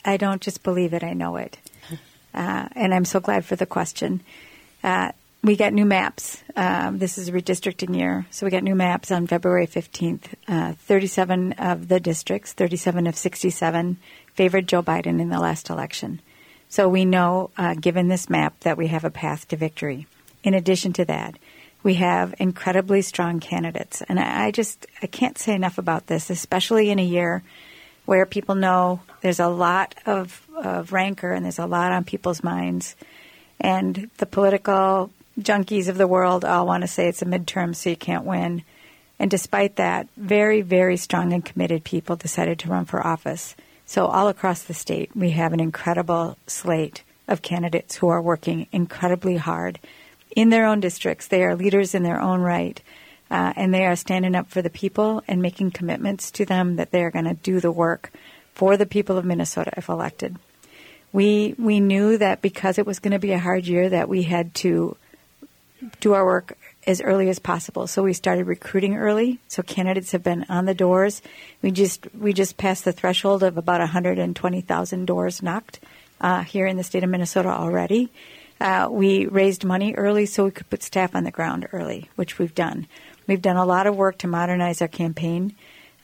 I 0.04 0.16
don't 0.16 0.40
just 0.40 0.62
believe 0.62 0.94
it, 0.94 1.04
I 1.04 1.12
know 1.12 1.36
it. 1.36 1.58
Uh, 2.34 2.68
and 2.72 2.94
I'm 2.94 3.04
so 3.04 3.20
glad 3.20 3.44
for 3.44 3.56
the 3.56 3.66
question. 3.66 4.20
Uh, 4.82 5.12
we 5.42 5.56
got 5.56 5.72
new 5.72 5.84
maps. 5.84 6.42
Um, 6.56 6.98
this 6.98 7.16
is 7.18 7.28
a 7.28 7.32
redistricting 7.32 7.96
year, 7.96 8.26
so 8.30 8.44
we 8.44 8.50
got 8.50 8.64
new 8.64 8.74
maps 8.74 9.10
on 9.10 9.26
February 9.26 9.66
15th. 9.66 10.34
Uh, 10.46 10.72
37 10.72 11.52
of 11.54 11.88
the 11.88 12.00
districts, 12.00 12.52
37 12.52 13.06
of 13.06 13.16
67, 13.16 13.98
favored 14.34 14.66
Joe 14.66 14.82
Biden 14.82 15.20
in 15.20 15.28
the 15.28 15.38
last 15.38 15.70
election. 15.70 16.20
So 16.68 16.88
we 16.88 17.04
know, 17.04 17.50
uh, 17.56 17.74
given 17.74 18.08
this 18.08 18.28
map, 18.28 18.60
that 18.60 18.76
we 18.76 18.88
have 18.88 19.04
a 19.04 19.10
path 19.10 19.48
to 19.48 19.56
victory. 19.56 20.06
In 20.42 20.54
addition 20.54 20.92
to 20.94 21.04
that, 21.06 21.36
we 21.82 21.94
have 21.94 22.34
incredibly 22.38 23.02
strong 23.02 23.40
candidates. 23.40 24.02
And 24.02 24.18
I 24.18 24.50
just 24.50 24.86
I 25.02 25.06
can't 25.06 25.38
say 25.38 25.54
enough 25.54 25.78
about 25.78 26.06
this, 26.06 26.30
especially 26.30 26.90
in 26.90 26.98
a 26.98 27.04
year 27.04 27.42
where 28.04 28.26
people 28.26 28.54
know 28.54 29.00
there's 29.20 29.40
a 29.40 29.48
lot 29.48 29.94
of, 30.06 30.46
of 30.56 30.92
rancor 30.92 31.32
and 31.32 31.44
there's 31.44 31.58
a 31.58 31.66
lot 31.66 31.92
on 31.92 32.04
people's 32.04 32.42
minds. 32.42 32.96
And 33.60 34.10
the 34.18 34.26
political 34.26 35.10
junkies 35.38 35.88
of 35.88 35.98
the 35.98 36.06
world 36.06 36.44
all 36.44 36.66
want 36.66 36.82
to 36.82 36.88
say 36.88 37.08
it's 37.08 37.22
a 37.22 37.26
midterm, 37.26 37.74
so 37.74 37.90
you 37.90 37.96
can't 37.96 38.24
win. 38.24 38.62
And 39.18 39.30
despite 39.30 39.76
that, 39.76 40.08
very, 40.16 40.62
very 40.62 40.96
strong 40.96 41.32
and 41.32 41.44
committed 41.44 41.84
people 41.84 42.16
decided 42.16 42.58
to 42.60 42.68
run 42.68 42.84
for 42.84 43.04
office. 43.04 43.54
So, 43.88 44.04
all 44.04 44.28
across 44.28 44.64
the 44.64 44.74
state, 44.74 45.16
we 45.16 45.30
have 45.30 45.54
an 45.54 45.60
incredible 45.60 46.36
slate 46.46 47.04
of 47.26 47.40
candidates 47.40 47.96
who 47.96 48.08
are 48.08 48.20
working 48.20 48.66
incredibly 48.70 49.38
hard 49.38 49.78
in 50.36 50.50
their 50.50 50.66
own 50.66 50.80
districts. 50.80 51.26
They 51.26 51.42
are 51.42 51.56
leaders 51.56 51.94
in 51.94 52.02
their 52.02 52.20
own 52.20 52.42
right, 52.42 52.78
uh, 53.30 53.54
and 53.56 53.72
they 53.72 53.86
are 53.86 53.96
standing 53.96 54.34
up 54.34 54.50
for 54.50 54.60
the 54.60 54.68
people 54.68 55.24
and 55.26 55.40
making 55.40 55.70
commitments 55.70 56.30
to 56.32 56.44
them 56.44 56.76
that 56.76 56.90
they 56.90 57.02
are 57.02 57.10
going 57.10 57.24
to 57.24 57.32
do 57.32 57.60
the 57.60 57.72
work 57.72 58.12
for 58.52 58.76
the 58.76 58.84
people 58.84 59.16
of 59.16 59.24
Minnesota 59.24 59.72
if 59.78 59.88
elected. 59.88 60.36
We 61.14 61.54
we 61.58 61.80
knew 61.80 62.18
that 62.18 62.42
because 62.42 62.76
it 62.76 62.84
was 62.84 62.98
going 62.98 63.12
to 63.12 63.18
be 63.18 63.32
a 63.32 63.38
hard 63.38 63.66
year 63.66 63.88
that 63.88 64.10
we 64.10 64.24
had 64.24 64.54
to 64.56 64.98
do 66.00 66.12
our 66.12 66.26
work 66.26 66.58
as 66.88 67.02
early 67.02 67.28
as 67.28 67.38
possible. 67.38 67.86
So 67.86 68.02
we 68.02 68.14
started 68.14 68.46
recruiting 68.46 68.96
early. 68.96 69.38
So 69.46 69.62
candidates 69.62 70.12
have 70.12 70.22
been 70.22 70.46
on 70.48 70.64
the 70.64 70.74
doors. 70.74 71.20
We 71.60 71.70
just 71.70 72.06
we 72.14 72.32
just 72.32 72.56
passed 72.56 72.84
the 72.84 72.92
threshold 72.92 73.42
of 73.42 73.58
about 73.58 73.80
120,000 73.80 75.04
doors 75.04 75.42
knocked 75.42 75.80
uh, 76.20 76.42
here 76.42 76.66
in 76.66 76.78
the 76.78 76.82
state 76.82 77.04
of 77.04 77.10
Minnesota 77.10 77.50
already. 77.50 78.10
Uh, 78.58 78.88
we 78.90 79.26
raised 79.26 79.64
money 79.64 79.94
early 79.94 80.24
so 80.26 80.44
we 80.44 80.50
could 80.50 80.68
put 80.70 80.82
staff 80.82 81.14
on 81.14 81.24
the 81.24 81.30
ground 81.30 81.68
early, 81.72 82.08
which 82.16 82.38
we've 82.38 82.54
done. 82.54 82.88
We've 83.26 83.42
done 83.42 83.56
a 83.56 83.66
lot 83.66 83.86
of 83.86 83.94
work 83.94 84.18
to 84.18 84.26
modernize 84.26 84.80
our 84.80 84.88
campaign. 84.88 85.54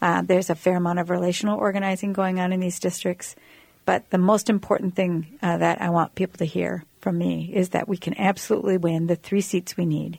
Uh, 0.02 0.22
there's 0.22 0.50
a 0.50 0.54
fair 0.54 0.76
amount 0.76 0.98
of 0.98 1.08
relational 1.08 1.58
organizing 1.58 2.12
going 2.12 2.38
on 2.38 2.52
in 2.52 2.60
these 2.60 2.78
districts. 2.78 3.34
But 3.86 4.10
the 4.10 4.18
most 4.18 4.50
important 4.50 4.94
thing 4.94 5.38
uh, 5.42 5.56
that 5.58 5.80
I 5.80 5.90
want 5.90 6.14
people 6.14 6.38
to 6.38 6.44
hear 6.44 6.84
from 7.00 7.18
me 7.18 7.50
is 7.52 7.70
that 7.70 7.88
we 7.88 7.96
can 7.96 8.18
absolutely 8.18 8.76
win 8.76 9.06
the 9.06 9.16
three 9.16 9.40
seats 9.40 9.76
we 9.76 9.86
need. 9.86 10.18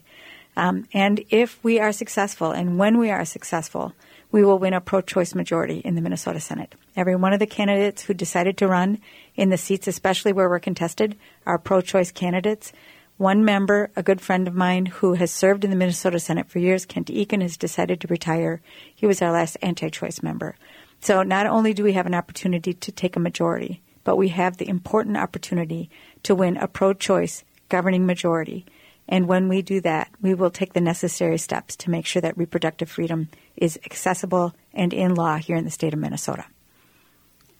Um, 0.56 0.86
and 0.92 1.22
if 1.28 1.62
we 1.62 1.78
are 1.78 1.92
successful, 1.92 2.50
and 2.50 2.78
when 2.78 2.98
we 2.98 3.10
are 3.10 3.24
successful, 3.24 3.92
we 4.32 4.44
will 4.44 4.58
win 4.58 4.74
a 4.74 4.80
pro 4.80 5.00
choice 5.00 5.34
majority 5.34 5.78
in 5.78 5.94
the 5.94 6.00
Minnesota 6.00 6.40
Senate. 6.40 6.74
Every 6.96 7.14
one 7.14 7.32
of 7.32 7.38
the 7.38 7.46
candidates 7.46 8.02
who 8.02 8.14
decided 8.14 8.56
to 8.58 8.68
run 8.68 8.98
in 9.34 9.50
the 9.50 9.58
seats, 9.58 9.86
especially 9.86 10.32
where 10.32 10.48
we're 10.48 10.58
contested, 10.58 11.16
are 11.44 11.58
pro 11.58 11.80
choice 11.80 12.10
candidates. 12.10 12.72
One 13.18 13.44
member, 13.44 13.90
a 13.96 14.02
good 14.02 14.20
friend 14.20 14.46
of 14.46 14.54
mine 14.54 14.86
who 14.86 15.14
has 15.14 15.30
served 15.30 15.64
in 15.64 15.70
the 15.70 15.76
Minnesota 15.76 16.18
Senate 16.20 16.50
for 16.50 16.58
years, 16.58 16.84
Kent 16.84 17.08
Eken, 17.08 17.40
has 17.40 17.56
decided 17.56 18.00
to 18.00 18.08
retire. 18.08 18.60
He 18.94 19.06
was 19.06 19.22
our 19.22 19.32
last 19.32 19.56
anti 19.62 19.88
choice 19.88 20.22
member. 20.22 20.56
So 21.00 21.22
not 21.22 21.46
only 21.46 21.72
do 21.72 21.84
we 21.84 21.92
have 21.92 22.06
an 22.06 22.14
opportunity 22.14 22.74
to 22.74 22.92
take 22.92 23.16
a 23.16 23.20
majority, 23.20 23.82
but 24.04 24.16
we 24.16 24.28
have 24.28 24.56
the 24.56 24.68
important 24.68 25.16
opportunity 25.16 25.90
to 26.24 26.34
win 26.34 26.56
a 26.56 26.68
pro 26.68 26.92
choice 26.92 27.44
governing 27.68 28.06
majority. 28.06 28.66
And 29.08 29.28
when 29.28 29.48
we 29.48 29.62
do 29.62 29.80
that, 29.82 30.10
we 30.20 30.34
will 30.34 30.50
take 30.50 30.72
the 30.72 30.80
necessary 30.80 31.38
steps 31.38 31.76
to 31.76 31.90
make 31.90 32.06
sure 32.06 32.22
that 32.22 32.36
reproductive 32.36 32.90
freedom 32.90 33.28
is 33.56 33.78
accessible 33.84 34.54
and 34.74 34.92
in 34.92 35.14
law 35.14 35.36
here 35.36 35.56
in 35.56 35.64
the 35.64 35.70
state 35.70 35.94
of 35.94 36.00
Minnesota. 36.00 36.44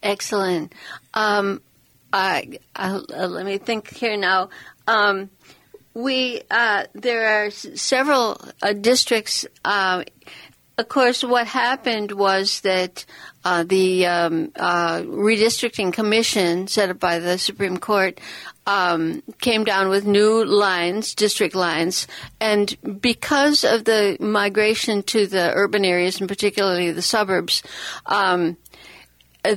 Excellent. 0.02 0.74
Um, 1.14 1.62
I, 2.12 2.58
I, 2.74 2.90
uh, 2.90 3.26
let 3.26 3.46
me 3.46 3.58
think 3.58 3.94
here 3.94 4.16
now. 4.16 4.50
Um, 4.86 5.30
we 5.94 6.42
uh, 6.50 6.84
there 6.94 7.44
are 7.44 7.50
several 7.50 8.38
uh, 8.60 8.74
districts 8.74 9.46
uh, 9.64 10.04
of 10.78 10.88
course, 10.88 11.24
what 11.24 11.46
happened 11.46 12.12
was 12.12 12.60
that 12.60 13.06
uh, 13.44 13.64
the 13.64 14.06
um, 14.06 14.52
uh, 14.56 15.00
redistricting 15.00 15.90
commission 15.90 16.66
set 16.66 16.90
up 16.90 17.00
by 17.00 17.18
the 17.18 17.38
Supreme 17.38 17.78
Court 17.78 18.20
um, 18.66 19.22
came 19.40 19.64
down 19.64 19.88
with 19.88 20.06
new 20.06 20.44
lines, 20.44 21.14
district 21.14 21.54
lines, 21.54 22.06
and 22.40 22.76
because 23.00 23.64
of 23.64 23.84
the 23.84 24.16
migration 24.20 25.02
to 25.04 25.26
the 25.26 25.52
urban 25.54 25.84
areas, 25.84 26.20
and 26.20 26.28
particularly 26.28 26.90
the 26.90 27.02
suburbs, 27.02 27.62
um, 28.06 28.56
uh, 29.44 29.54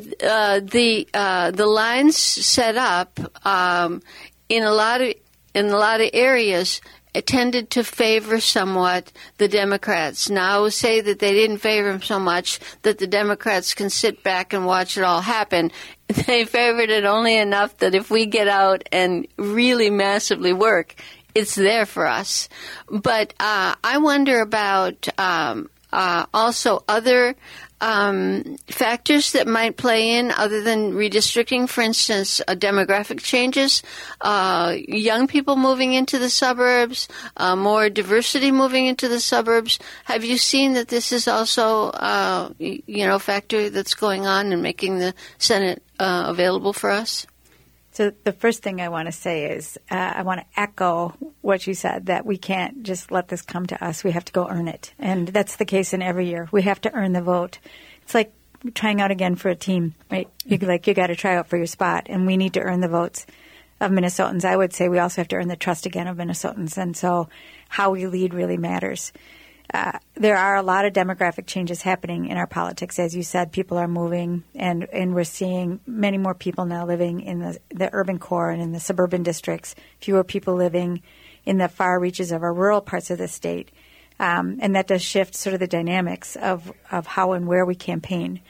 the 0.61 1.07
uh, 1.13 1.51
the 1.51 1.65
lines 1.65 2.15
set 2.15 2.77
up 2.77 3.19
um, 3.45 4.01
in 4.47 4.63
a 4.63 4.71
lot 4.71 5.01
of 5.01 5.13
in 5.55 5.65
a 5.65 5.77
lot 5.77 6.01
of 6.01 6.09
areas 6.13 6.81
tended 7.13 7.69
to 7.71 7.83
favor 7.83 8.39
somewhat 8.39 9.11
the 9.37 9.47
Democrats. 9.47 10.29
Now 10.29 10.65
I 10.65 10.69
say 10.69 11.01
that 11.01 11.19
they 11.19 11.33
didn't 11.33 11.57
favor 11.57 11.91
him 11.91 12.01
so 12.01 12.19
much 12.19 12.59
that 12.83 12.99
the 12.99 13.07
Democrats 13.07 13.73
can 13.73 13.89
sit 13.89 14.23
back 14.23 14.53
and 14.53 14.65
watch 14.65 14.97
it 14.97 15.03
all 15.03 15.21
happen. 15.21 15.71
They 16.25 16.43
favored 16.43 16.89
it 16.89 17.05
only 17.05 17.37
enough 17.37 17.77
that 17.77 17.93
if 17.93 18.09
we 18.09 18.25
get 18.25 18.47
out 18.47 18.81
and 18.91 19.27
really 19.37 19.91
massively 19.91 20.53
work, 20.53 20.95
it's 21.35 21.53
there 21.53 21.85
for 21.85 22.07
us. 22.07 22.49
But 22.89 23.35
uh, 23.39 23.75
I 23.83 23.99
wonder 23.99 24.41
about 24.41 25.07
um, 25.19 25.69
uh, 25.91 26.25
also 26.33 26.83
other 26.87 27.35
um, 27.81 28.57
factors 28.67 29.31
that 29.31 29.47
might 29.47 29.77
play 29.77 30.11
in 30.11 30.31
other 30.31 30.61
than 30.61 30.93
redistricting, 30.93 31.67
for 31.69 31.81
instance, 31.81 32.41
uh, 32.47 32.55
demographic 32.55 33.21
changes, 33.21 33.83
uh, 34.21 34.75
young 34.87 35.27
people 35.27 35.55
moving 35.55 35.93
into 35.93 36.19
the 36.19 36.29
suburbs, 36.29 37.07
uh, 37.37 37.55
more 37.55 37.89
diversity 37.89 38.51
moving 38.51 38.85
into 38.85 39.07
the 39.07 39.19
suburbs. 39.19 39.79
Have 40.05 40.23
you 40.23 40.37
seen 40.37 40.73
that 40.73 40.89
this 40.89 41.11
is 41.11 41.27
also, 41.27 41.89
uh, 41.89 42.49
you 42.59 43.05
know, 43.05 43.15
a 43.15 43.19
factor 43.19 43.69
that's 43.69 43.95
going 43.95 44.27
on 44.27 44.51
and 44.51 44.61
making 44.61 44.99
the 44.99 45.13
Senate 45.37 45.81
uh, 45.99 46.25
available 46.27 46.73
for 46.73 46.91
us? 46.91 47.25
So 47.99 48.13
the 48.23 48.31
first 48.31 48.63
thing 48.63 48.79
I 48.79 48.87
want 48.87 49.07
to 49.07 49.11
say 49.11 49.51
is 49.51 49.77
uh, 49.91 50.13
I 50.15 50.21
want 50.21 50.39
to 50.39 50.45
echo 50.57 51.09
what 51.41 51.67
you 51.67 51.73
said 51.73 52.05
that 52.05 52.25
we 52.25 52.37
can't 52.37 52.81
just 52.81 53.11
let 53.11 53.27
this 53.27 53.41
come 53.41 53.65
to 53.65 53.85
us. 53.85 54.05
We 54.05 54.11
have 54.11 54.23
to 54.23 54.31
go 54.31 54.47
earn 54.47 54.69
it, 54.69 54.93
and 54.97 55.27
that's 55.27 55.57
the 55.57 55.65
case 55.65 55.91
in 55.91 56.01
every 56.01 56.29
year. 56.29 56.47
We 56.49 56.61
have 56.61 56.79
to 56.79 56.93
earn 56.93 57.11
the 57.11 57.21
vote. 57.21 57.59
It's 58.03 58.15
like 58.15 58.31
trying 58.73 59.01
out 59.01 59.11
again 59.11 59.35
for 59.35 59.49
a 59.49 59.55
team, 59.55 59.95
right? 60.09 60.29
You 60.45 60.57
like 60.59 60.87
you 60.87 60.93
got 60.93 61.07
to 61.07 61.15
try 61.17 61.35
out 61.35 61.49
for 61.49 61.57
your 61.57 61.65
spot, 61.65 62.07
and 62.09 62.25
we 62.25 62.37
need 62.37 62.53
to 62.53 62.61
earn 62.61 62.79
the 62.79 62.87
votes 62.87 63.25
of 63.81 63.91
Minnesotans. 63.91 64.45
I 64.45 64.55
would 64.55 64.71
say 64.71 64.87
we 64.87 64.99
also 64.99 65.19
have 65.19 65.27
to 65.27 65.35
earn 65.35 65.49
the 65.49 65.57
trust 65.57 65.85
again 65.85 66.07
of 66.07 66.15
Minnesotans, 66.15 66.77
and 66.77 66.95
so 66.95 67.27
how 67.67 67.89
we 67.89 68.07
lead 68.07 68.33
really 68.33 68.55
matters. 68.55 69.11
Uh, 69.71 69.99
there 70.15 70.37
are 70.37 70.55
a 70.55 70.63
lot 70.63 70.85
of 70.85 70.93
demographic 70.93 71.45
changes 71.45 71.83
happening 71.83 72.25
in 72.25 72.37
our 72.37 72.47
politics. 72.47 72.97
As 72.97 73.15
you 73.15 73.21
said, 73.21 73.51
people 73.51 73.77
are 73.77 73.87
moving, 73.87 74.43
and, 74.55 74.85
and 74.91 75.13
we're 75.13 75.23
seeing 75.23 75.79
many 75.85 76.17
more 76.17 76.33
people 76.33 76.65
now 76.65 76.85
living 76.85 77.21
in 77.21 77.39
the, 77.39 77.59
the 77.69 77.89
urban 77.93 78.17
core 78.17 78.49
and 78.49 78.61
in 78.61 78.71
the 78.71 78.79
suburban 78.79 79.21
districts, 79.21 79.75
fewer 80.01 80.23
people 80.23 80.55
living 80.55 81.03
in 81.45 81.57
the 81.57 81.67
far 81.67 81.99
reaches 81.99 82.31
of 82.31 82.41
our 82.41 82.53
rural 82.53 82.81
parts 82.81 83.11
of 83.11 83.19
the 83.19 83.27
state. 83.27 83.69
Um, 84.19 84.57
and 84.61 84.75
that 84.75 84.87
does 84.87 85.01
shift 85.01 85.35
sort 85.35 85.53
of 85.53 85.59
the 85.59 85.67
dynamics 85.67 86.35
of, 86.35 86.71
of 86.91 87.05
how 87.05 87.33
and 87.33 87.47
where 87.47 87.65
we 87.65 87.75
campaign. 87.75 88.41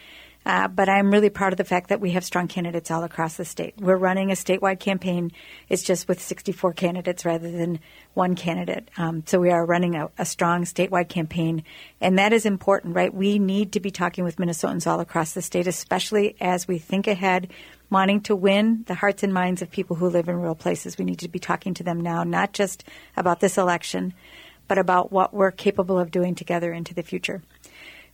Uh, 0.49 0.67
but 0.67 0.89
I'm 0.89 1.11
really 1.11 1.29
proud 1.29 1.53
of 1.53 1.57
the 1.57 1.63
fact 1.63 1.89
that 1.89 2.01
we 2.01 2.09
have 2.13 2.25
strong 2.25 2.47
candidates 2.47 2.89
all 2.89 3.03
across 3.03 3.37
the 3.37 3.45
state. 3.45 3.75
We're 3.77 3.97
running 3.97 4.31
a 4.31 4.33
statewide 4.33 4.79
campaign. 4.79 5.31
It's 5.69 5.83
just 5.83 6.07
with 6.07 6.19
64 6.19 6.73
candidates 6.73 7.23
rather 7.23 7.51
than 7.51 7.79
one 8.15 8.33
candidate. 8.33 8.89
Um, 8.97 9.21
so 9.27 9.39
we 9.39 9.51
are 9.51 9.63
running 9.63 9.93
a, 9.93 10.09
a, 10.17 10.25
strong 10.25 10.63
statewide 10.63 11.07
campaign, 11.07 11.63
and 12.01 12.17
that 12.17 12.33
is 12.33 12.47
important, 12.47 12.95
right? 12.95 13.13
We 13.13 13.37
need 13.37 13.73
to 13.73 13.79
be 13.79 13.91
talking 13.91 14.23
with 14.23 14.37
Minnesotans 14.37 14.87
all 14.87 14.99
across 14.99 15.33
the 15.33 15.43
state, 15.43 15.67
especially 15.67 16.35
as 16.41 16.67
we 16.67 16.79
think 16.79 17.05
ahead, 17.05 17.53
wanting 17.91 18.21
to 18.21 18.35
win 18.35 18.85
the 18.87 18.95
hearts 18.95 19.21
and 19.21 19.31
minds 19.31 19.61
of 19.61 19.69
people 19.69 19.97
who 19.97 20.09
live 20.09 20.27
in 20.27 20.35
rural 20.35 20.55
places. 20.55 20.97
We 20.97 21.05
need 21.05 21.19
to 21.19 21.29
be 21.29 21.37
talking 21.37 21.75
to 21.75 21.83
them 21.83 22.01
now, 22.01 22.23
not 22.23 22.53
just 22.53 22.85
about 23.15 23.39
this 23.39 23.59
election, 23.59 24.15
but 24.67 24.79
about 24.79 25.11
what 25.11 25.31
we're 25.31 25.51
capable 25.51 25.99
of 25.99 26.09
doing 26.09 26.33
together 26.33 26.73
into 26.73 26.95
the 26.95 27.03
future. 27.03 27.43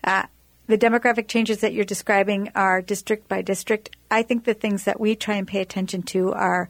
Uh, 0.04 0.24
the 0.68 0.78
demographic 0.78 1.28
changes 1.28 1.60
that 1.60 1.74
you're 1.74 1.86
describing 1.86 2.52
are 2.56 2.82
district 2.82 3.28
by 3.28 3.42
district. 3.42 3.96
I 4.10 4.24
think 4.24 4.44
the 4.44 4.54
things 4.54 4.86
that 4.86 5.00
we 5.00 5.16
try 5.16 5.36
and 5.36 5.48
pay 5.48 5.62
attention 5.62 6.02
to 6.04 6.34
are 6.34 6.70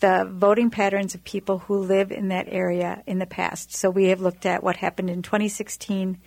the 0.00 0.28
voting 0.30 0.70
patterns 0.70 1.14
of 1.14 1.24
people 1.24 1.60
who 1.60 1.78
live 1.78 2.12
in 2.12 2.28
that 2.28 2.46
area 2.48 3.02
in 3.06 3.18
the 3.18 3.26
past. 3.26 3.74
So 3.74 3.90
we 3.90 4.04
have 4.06 4.20
looked 4.20 4.46
at 4.46 4.62
what 4.62 4.76
happened 4.76 5.10
in 5.10 5.22
2016. 5.22 6.18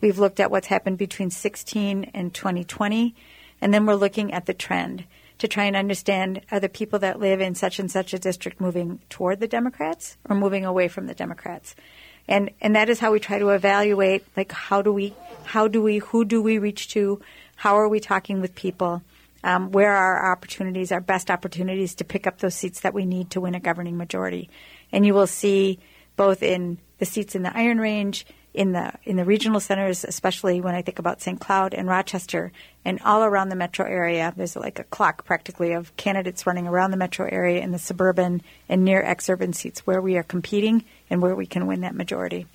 We've 0.00 0.18
looked 0.18 0.40
at 0.40 0.50
what's 0.50 0.68
happened 0.68 0.98
between 0.98 1.30
16 1.30 2.10
and 2.14 2.32
2020. 2.32 3.14
And 3.60 3.72
then 3.72 3.86
we're 3.86 3.94
looking 3.94 4.32
at 4.32 4.46
the 4.46 4.54
trend 4.54 5.04
to 5.38 5.48
try 5.48 5.64
and 5.64 5.76
understand 5.76 6.40
are 6.50 6.60
the 6.60 6.68
people 6.68 6.98
that 7.00 7.20
live 7.20 7.40
in 7.40 7.54
such 7.54 7.78
and 7.78 7.90
such 7.90 8.14
a 8.14 8.18
district 8.18 8.60
moving 8.60 9.00
toward 9.08 9.40
the 9.40 9.48
Democrats 9.48 10.16
or 10.28 10.36
moving 10.36 10.64
away 10.64 10.88
from 10.88 11.06
the 11.06 11.14
Democrats? 11.14 11.74
And, 12.28 12.50
and 12.60 12.74
that 12.74 12.88
is 12.88 12.98
how 12.98 13.12
we 13.12 13.20
try 13.20 13.38
to 13.38 13.50
evaluate, 13.50 14.24
like, 14.36 14.52
how 14.52 14.82
do 14.82 14.92
we 14.92 15.14
how 15.46 15.68
do 15.68 15.80
we, 15.80 15.98
who 15.98 16.24
do 16.24 16.42
we 16.42 16.58
reach 16.58 16.88
to? 16.88 17.20
How 17.54 17.76
are 17.76 17.88
we 17.88 18.00
talking 18.00 18.40
with 18.40 18.54
people? 18.56 19.02
Um, 19.44 19.70
where 19.70 19.94
are 19.94 20.18
our 20.18 20.32
opportunities, 20.32 20.90
our 20.90 21.00
best 21.00 21.30
opportunities 21.30 21.94
to 21.96 22.04
pick 22.04 22.26
up 22.26 22.38
those 22.38 22.56
seats 22.56 22.80
that 22.80 22.94
we 22.94 23.06
need 23.06 23.30
to 23.30 23.40
win 23.40 23.54
a 23.54 23.60
governing 23.60 23.96
majority? 23.96 24.50
And 24.90 25.06
you 25.06 25.14
will 25.14 25.28
see 25.28 25.78
both 26.16 26.42
in 26.42 26.78
the 26.98 27.06
seats 27.06 27.36
in 27.36 27.42
the 27.42 27.56
Iron 27.56 27.78
Range, 27.78 28.26
in 28.56 28.72
the 28.72 28.92
in 29.04 29.16
the 29.16 29.24
regional 29.24 29.60
centers, 29.60 30.02
especially 30.02 30.60
when 30.60 30.74
I 30.74 30.82
think 30.82 30.98
about 30.98 31.20
St. 31.20 31.38
Cloud 31.38 31.74
and 31.74 31.86
Rochester, 31.86 32.50
and 32.84 32.98
all 33.04 33.22
around 33.22 33.50
the 33.50 33.56
metro 33.56 33.86
area. 33.86 34.32
There's 34.34 34.56
like 34.56 34.78
a 34.78 34.84
clock 34.84 35.26
practically 35.26 35.72
of 35.72 35.94
candidates 35.96 36.46
running 36.46 36.66
around 36.66 36.90
the 36.90 36.96
metro 36.96 37.28
area 37.30 37.60
in 37.60 37.70
the 37.70 37.78
suburban 37.78 38.42
and 38.68 38.84
near 38.84 39.02
exurban 39.02 39.54
seats 39.54 39.86
where 39.86 40.00
we 40.00 40.16
are 40.16 40.22
competing 40.22 40.84
and 41.10 41.20
where 41.20 41.36
we 41.36 41.46
can 41.46 41.66
win 41.66 41.82
that 41.82 41.94
majority. 41.94 42.46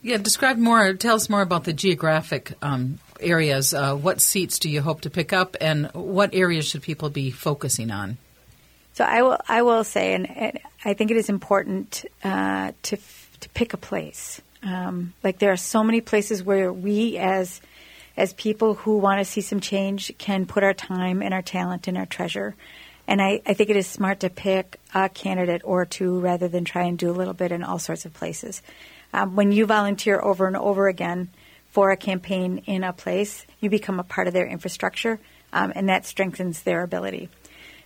Yeah, 0.00 0.16
describe 0.16 0.56
more. 0.56 0.94
Tell 0.94 1.14
us 1.14 1.28
more 1.28 1.42
about 1.42 1.64
the 1.64 1.72
geographic 1.72 2.54
um, 2.62 2.98
areas. 3.20 3.74
Uh, 3.74 3.94
what 3.94 4.20
seats 4.20 4.58
do 4.58 4.70
you 4.70 4.80
hope 4.80 5.02
to 5.02 5.10
pick 5.10 5.32
up, 5.32 5.56
and 5.60 5.90
what 5.92 6.34
areas 6.34 6.66
should 6.66 6.82
people 6.82 7.10
be 7.10 7.30
focusing 7.30 7.90
on? 7.90 8.16
So 8.94 9.04
I 9.04 9.20
will. 9.22 9.38
I 9.46 9.60
will 9.60 9.84
say, 9.84 10.14
and, 10.14 10.30
and 10.30 10.58
I 10.86 10.94
think 10.94 11.10
it 11.10 11.18
is 11.18 11.28
important 11.28 12.06
uh, 12.24 12.72
to 12.84 12.96
to 13.40 13.48
pick 13.50 13.74
a 13.74 13.76
place. 13.76 14.40
Um, 14.62 15.12
like 15.24 15.38
there 15.38 15.52
are 15.52 15.56
so 15.56 15.82
many 15.82 16.00
places 16.00 16.42
where 16.42 16.72
we, 16.72 17.18
as 17.18 17.60
as 18.16 18.32
people 18.34 18.74
who 18.74 18.98
want 18.98 19.20
to 19.20 19.24
see 19.24 19.40
some 19.40 19.60
change, 19.60 20.12
can 20.18 20.46
put 20.46 20.62
our 20.62 20.74
time 20.74 21.22
and 21.22 21.32
our 21.32 21.42
talent 21.42 21.88
and 21.88 21.96
our 21.96 22.06
treasure. 22.06 22.54
And 23.08 23.20
I, 23.20 23.40
I 23.46 23.54
think 23.54 23.70
it 23.70 23.76
is 23.76 23.86
smart 23.86 24.20
to 24.20 24.30
pick 24.30 24.78
a 24.94 25.08
candidate 25.08 25.62
or 25.64 25.84
two 25.86 26.20
rather 26.20 26.46
than 26.46 26.64
try 26.64 26.84
and 26.84 26.98
do 26.98 27.10
a 27.10 27.12
little 27.12 27.34
bit 27.34 27.52
in 27.52 27.62
all 27.62 27.78
sorts 27.78 28.04
of 28.04 28.12
places. 28.12 28.62
Um, 29.12 29.34
when 29.34 29.50
you 29.52 29.66
volunteer 29.66 30.20
over 30.20 30.46
and 30.46 30.56
over 30.56 30.88
again 30.88 31.30
for 31.70 31.90
a 31.90 31.96
campaign 31.96 32.62
in 32.66 32.84
a 32.84 32.92
place, 32.92 33.46
you 33.60 33.70
become 33.70 33.98
a 33.98 34.04
part 34.04 34.28
of 34.28 34.34
their 34.34 34.46
infrastructure, 34.46 35.18
um, 35.52 35.72
and 35.74 35.88
that 35.88 36.06
strengthens 36.06 36.62
their 36.62 36.82
ability. 36.82 37.28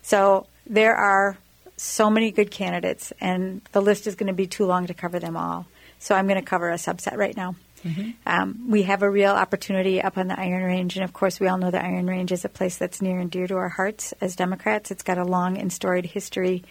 So 0.02 0.46
there 0.66 0.94
are 0.94 1.38
so 1.76 2.10
many 2.10 2.30
good 2.30 2.50
candidates, 2.50 3.12
and 3.20 3.62
the 3.72 3.82
list 3.82 4.06
is 4.06 4.16
going 4.16 4.28
to 4.28 4.32
be 4.32 4.46
too 4.46 4.66
long 4.66 4.86
to 4.86 4.94
cover 4.94 5.18
them 5.18 5.36
all. 5.36 5.66
So 5.98 6.14
I'm 6.14 6.26
going 6.26 6.40
to 6.40 6.46
cover 6.46 6.70
a 6.70 6.74
subset 6.74 7.16
right 7.16 7.36
now. 7.36 7.56
Um, 8.26 8.66
we 8.68 8.82
have 8.82 9.02
a 9.02 9.10
real 9.10 9.32
opportunity 9.32 10.02
up 10.02 10.18
on 10.18 10.28
the 10.28 10.38
Iron 10.38 10.64
Range, 10.64 10.96
and 10.96 11.04
of 11.04 11.12
course, 11.12 11.38
we 11.38 11.46
all 11.46 11.58
know 11.58 11.70
the 11.70 11.84
Iron 11.84 12.06
Range 12.06 12.32
is 12.32 12.44
a 12.44 12.48
place 12.48 12.76
that's 12.78 13.00
near 13.00 13.20
and 13.20 13.30
dear 13.30 13.46
to 13.46 13.56
our 13.56 13.68
hearts 13.68 14.12
as 14.20 14.34
Democrats. 14.34 14.90
It's 14.90 15.02
got 15.02 15.18
a 15.18 15.24
long 15.24 15.58
and 15.58 15.72
storied 15.72 16.06
history. 16.06 16.64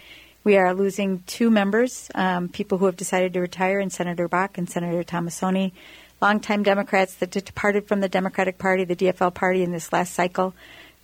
We 0.44 0.56
are 0.56 0.74
losing 0.74 1.22
two 1.26 1.50
members, 1.50 2.10
um, 2.14 2.48
people 2.48 2.78
who 2.78 2.86
have 2.86 2.96
decided 2.96 3.32
to 3.32 3.40
retire, 3.40 3.80
and 3.80 3.92
Senator 3.92 4.28
Bakk 4.28 4.58
and 4.58 4.68
Senator 4.68 5.02
Tomassoni, 5.02 5.72
longtime 6.20 6.62
Democrats 6.62 7.14
that 7.14 7.30
departed 7.30 7.88
from 7.88 8.00
the 8.00 8.08
Democratic 8.08 8.58
Party, 8.58 8.84
the 8.84 8.96
DFL 8.96 9.32
party, 9.32 9.62
in 9.62 9.72
this 9.72 9.92
last 9.92 10.12
cycle, 10.12 10.54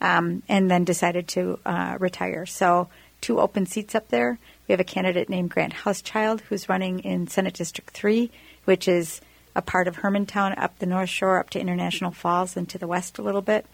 um, 0.01 0.43
and 0.49 0.71
then 0.71 0.85
decided 0.85 1.29
to 1.29 1.59
uh, 1.65 1.97
retire. 1.99 2.45
So, 2.47 2.89
two 3.21 3.41
open 3.41 3.67
seats 3.67 3.95
up 3.95 4.09
there. 4.09 4.39
We 4.73 4.75
have 4.75 4.81
a 4.81 4.85
candidate 4.85 5.29
named 5.29 5.51
Grant 5.51 5.75
Hauschild 5.75 6.41
who's 6.41 6.67
running 6.67 7.01
in 7.01 7.29
Senate 7.29 7.53
District 7.53 7.91
3, 7.91 8.31
which 8.65 8.89
is 8.89 9.21
a 9.55 9.61
part 9.61 9.87
of 9.87 9.97
Hermantown 9.97 10.57
up 10.57 10.79
the 10.79 10.87
North 10.87 11.11
Shore 11.11 11.39
up 11.39 11.51
to 11.51 11.61
International 11.61 12.11
Falls 12.11 12.57
and 12.57 12.67
to 12.71 12.79
the 12.79 12.87
west 12.87 13.19
a 13.19 13.23
little 13.23 13.43
bit, 13.43 13.67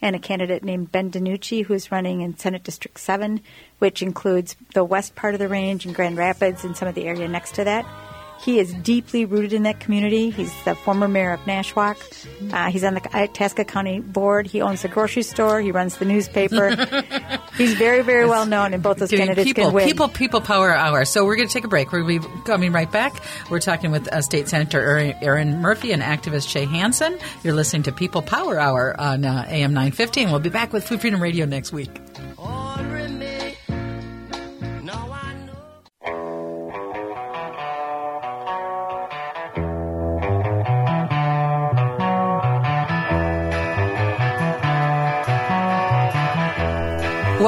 and 0.00 0.16
a 0.16 0.18
candidate 0.18 0.64
named 0.64 0.90
Ben 0.90 1.10
DeNucci 1.10 1.66
who's 1.66 1.92
running 1.92 2.22
in 2.22 2.38
Senate 2.38 2.64
District 2.64 2.98
7, 2.98 3.42
which 3.80 4.00
includes 4.00 4.56
the 4.72 4.82
west 4.82 5.14
part 5.14 5.34
of 5.34 5.40
the 5.40 5.48
range 5.48 5.84
and 5.84 5.94
Grand 5.94 6.16
Rapids 6.16 6.64
and 6.64 6.74
some 6.74 6.88
of 6.88 6.94
the 6.94 7.04
area 7.04 7.28
next 7.28 7.56
to 7.56 7.64
that. 7.64 7.84
He 8.42 8.58
is 8.60 8.72
deeply 8.74 9.24
rooted 9.24 9.52
in 9.52 9.64
that 9.64 9.80
community. 9.80 10.30
He's 10.30 10.52
the 10.64 10.74
former 10.74 11.08
mayor 11.08 11.32
of 11.32 11.40
Nashwauk. 11.40 11.96
Uh, 12.52 12.70
he's 12.70 12.84
on 12.84 12.94
the 12.94 13.00
Itasca 13.16 13.64
County 13.64 14.00
board. 14.00 14.46
He 14.46 14.60
owns 14.60 14.84
a 14.84 14.88
grocery 14.88 15.22
store. 15.22 15.60
He 15.60 15.72
runs 15.72 15.96
the 15.96 16.04
newspaper. 16.04 16.76
he's 17.56 17.74
very, 17.74 18.02
very 18.02 18.26
well 18.26 18.46
known, 18.46 18.72
and 18.74 18.82
both 18.82 18.98
those 18.98 19.10
Doing 19.10 19.22
candidates 19.26 19.46
people, 19.46 19.64
can 19.64 19.74
win. 19.74 19.88
people, 19.88 20.08
people 20.08 20.40
power 20.40 20.72
hour. 20.72 21.04
So 21.04 21.24
we're 21.24 21.36
going 21.36 21.48
to 21.48 21.52
take 21.52 21.64
a 21.64 21.68
break. 21.68 21.90
We'll 21.90 22.06
be 22.06 22.20
coming 22.44 22.72
right 22.72 22.90
back. 22.90 23.20
We're 23.50 23.60
talking 23.60 23.90
with 23.90 24.06
uh, 24.08 24.20
State 24.22 24.48
Senator 24.48 24.80
Erin- 24.80 25.16
Erin 25.22 25.60
Murphy 25.60 25.92
and 25.92 26.02
activist 26.02 26.48
Shay 26.48 26.66
Hansen. 26.66 27.18
You're 27.42 27.54
listening 27.54 27.82
to 27.84 27.92
People 27.92 28.22
Power 28.22 28.60
Hour 28.60 28.98
on 29.00 29.24
uh, 29.24 29.46
AM 29.48 29.72
950, 29.72 30.22
and 30.22 30.30
we'll 30.30 30.40
be 30.40 30.50
back 30.50 30.72
with 30.72 30.86
Food 30.86 31.00
Freedom 31.00 31.22
Radio 31.22 31.46
next 31.46 31.72
week. 31.72 31.90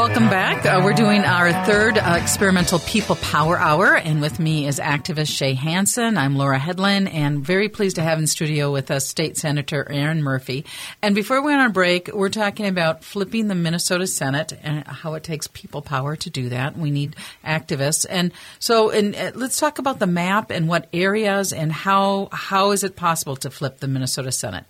Welcome 0.08 0.30
back. 0.30 0.64
Uh, 0.64 0.80
we're 0.82 0.94
doing 0.94 1.22
our 1.22 1.52
third 1.66 1.98
uh, 1.98 2.18
experimental 2.18 2.78
People 2.78 3.14
Power 3.16 3.58
Hour, 3.58 3.94
and 3.94 4.22
with 4.22 4.40
me 4.40 4.66
is 4.66 4.80
activist 4.80 5.36
Shay 5.36 5.52
Hansen. 5.52 6.16
I'm 6.16 6.34
Laura 6.34 6.58
Headland, 6.58 7.10
and 7.10 7.44
very 7.44 7.68
pleased 7.68 7.96
to 7.96 8.02
have 8.02 8.18
in 8.18 8.26
studio 8.26 8.72
with 8.72 8.90
us 8.90 9.06
State 9.06 9.36
Senator 9.36 9.86
Erin 9.86 10.22
Murphy. 10.22 10.64
And 11.02 11.14
before 11.14 11.42
we 11.42 11.48
went 11.48 11.60
on 11.60 11.72
break, 11.72 12.08
we're 12.14 12.30
talking 12.30 12.66
about 12.66 13.04
flipping 13.04 13.48
the 13.48 13.54
Minnesota 13.54 14.06
Senate 14.06 14.54
and 14.62 14.86
how 14.86 15.12
it 15.12 15.24
takes 15.24 15.46
people 15.46 15.82
power 15.82 16.16
to 16.16 16.30
do 16.30 16.48
that. 16.48 16.78
We 16.78 16.90
need 16.90 17.14
activists, 17.44 18.06
and 18.08 18.32
so 18.58 18.88
and 18.88 19.14
uh, 19.14 19.32
let's 19.34 19.60
talk 19.60 19.78
about 19.78 19.98
the 19.98 20.06
map 20.06 20.50
and 20.50 20.68
what 20.68 20.88
areas 20.94 21.52
and 21.52 21.70
how 21.70 22.30
how 22.32 22.70
is 22.70 22.82
it 22.82 22.96
possible 22.96 23.36
to 23.36 23.50
flip 23.50 23.80
the 23.80 23.88
Minnesota 23.88 24.32
Senate. 24.32 24.64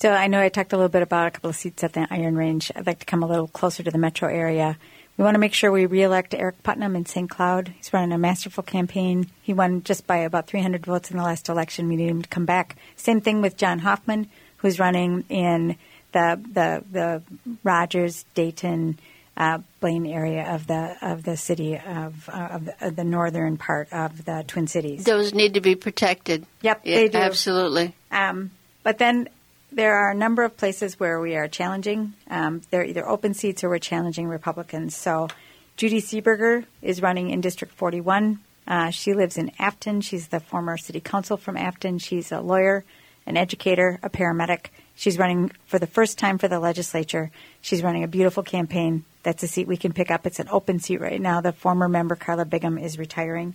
So 0.00 0.10
I 0.10 0.28
know 0.28 0.40
I 0.40 0.48
talked 0.48 0.72
a 0.72 0.76
little 0.76 0.88
bit 0.88 1.02
about 1.02 1.26
a 1.26 1.30
couple 1.30 1.50
of 1.50 1.56
seats 1.56 1.84
at 1.84 1.92
the 1.92 2.06
Iron 2.10 2.34
Range. 2.34 2.72
I'd 2.74 2.86
like 2.86 3.00
to 3.00 3.04
come 3.04 3.22
a 3.22 3.26
little 3.26 3.48
closer 3.48 3.82
to 3.82 3.90
the 3.90 3.98
metro 3.98 4.30
area. 4.30 4.78
We 5.18 5.24
want 5.24 5.34
to 5.34 5.38
make 5.38 5.52
sure 5.52 5.70
we 5.70 5.84
reelect 5.84 6.32
Aric 6.32 6.54
Putnam 6.62 6.96
in 6.96 7.04
St. 7.04 7.28
Cloud. 7.28 7.74
He's 7.76 7.92
running 7.92 8.12
a 8.12 8.16
masterful 8.16 8.62
campaign. 8.62 9.30
He 9.42 9.52
won 9.52 9.82
just 9.82 10.06
by 10.06 10.18
about 10.18 10.46
300 10.46 10.86
votes 10.86 11.10
in 11.10 11.18
the 11.18 11.22
last 11.22 11.50
election. 11.50 11.86
We 11.88 11.96
need 11.96 12.08
him 12.08 12.22
to 12.22 12.28
come 12.30 12.46
back. 12.46 12.76
Same 12.96 13.20
thing 13.20 13.42
with 13.42 13.58
John 13.58 13.80
Hoffman, 13.80 14.30
who's 14.56 14.78
running 14.78 15.24
in 15.28 15.76
the 16.12 16.40
the 16.50 16.82
the 16.90 17.22
Rogers 17.62 18.24
Dayton 18.32 18.98
uh, 19.36 19.58
Blaine 19.80 20.06
area 20.06 20.54
of 20.54 20.66
the 20.66 20.96
of 21.02 21.24
the 21.24 21.36
city 21.36 21.76
of, 21.76 22.30
uh, 22.32 22.48
of, 22.52 22.64
the, 22.64 22.86
of 22.86 22.96
the 22.96 23.04
northern 23.04 23.58
part 23.58 23.92
of 23.92 24.24
the 24.24 24.44
Twin 24.46 24.66
Cities. 24.66 25.04
Those 25.04 25.34
need 25.34 25.54
to 25.54 25.60
be 25.60 25.74
protected. 25.74 26.46
Yep, 26.62 26.80
Yeah, 26.84 26.96
they 26.96 27.08
do. 27.08 27.18
Absolutely. 27.18 27.94
Um, 28.10 28.50
but 28.82 28.96
then 28.96 29.28
there 29.72 29.94
are 29.94 30.10
a 30.10 30.14
number 30.14 30.42
of 30.42 30.56
places 30.56 30.98
where 30.98 31.20
we 31.20 31.36
are 31.36 31.48
challenging. 31.48 32.14
Um, 32.28 32.62
they're 32.70 32.84
either 32.84 33.08
open 33.08 33.34
seats 33.34 33.62
or 33.62 33.68
we're 33.68 33.78
challenging 33.78 34.26
Republicans. 34.26 34.96
So 34.96 35.28
Judy 35.76 36.00
Seeberger 36.00 36.64
is 36.82 37.02
running 37.02 37.30
in 37.30 37.40
District 37.40 37.72
41. 37.72 38.40
Uh, 38.66 38.90
she 38.90 39.14
lives 39.14 39.38
in 39.38 39.50
Afton. 39.58 40.00
She's 40.00 40.28
the 40.28 40.40
former 40.40 40.76
city 40.76 41.00
council 41.00 41.36
from 41.36 41.56
Afton. 41.56 41.98
She's 41.98 42.32
a 42.32 42.40
lawyer, 42.40 42.84
an 43.26 43.36
educator, 43.36 43.98
a 44.02 44.10
paramedic. 44.10 44.66
She's 44.94 45.18
running 45.18 45.50
for 45.66 45.78
the 45.78 45.86
first 45.86 46.18
time 46.18 46.38
for 46.38 46.48
the 46.48 46.60
legislature. 46.60 47.30
She's 47.60 47.82
running 47.82 48.04
a 48.04 48.08
beautiful 48.08 48.42
campaign. 48.42 49.04
That's 49.22 49.42
a 49.42 49.48
seat 49.48 49.66
we 49.66 49.76
can 49.76 49.92
pick 49.92 50.10
up. 50.10 50.26
It's 50.26 50.40
an 50.40 50.48
open 50.50 50.78
seat 50.78 51.00
right 51.00 51.20
now. 51.20 51.40
The 51.40 51.52
former 51.52 51.88
member, 51.88 52.16
Karla 52.16 52.44
Bigham, 52.44 52.78
is 52.78 52.98
retiring. 52.98 53.54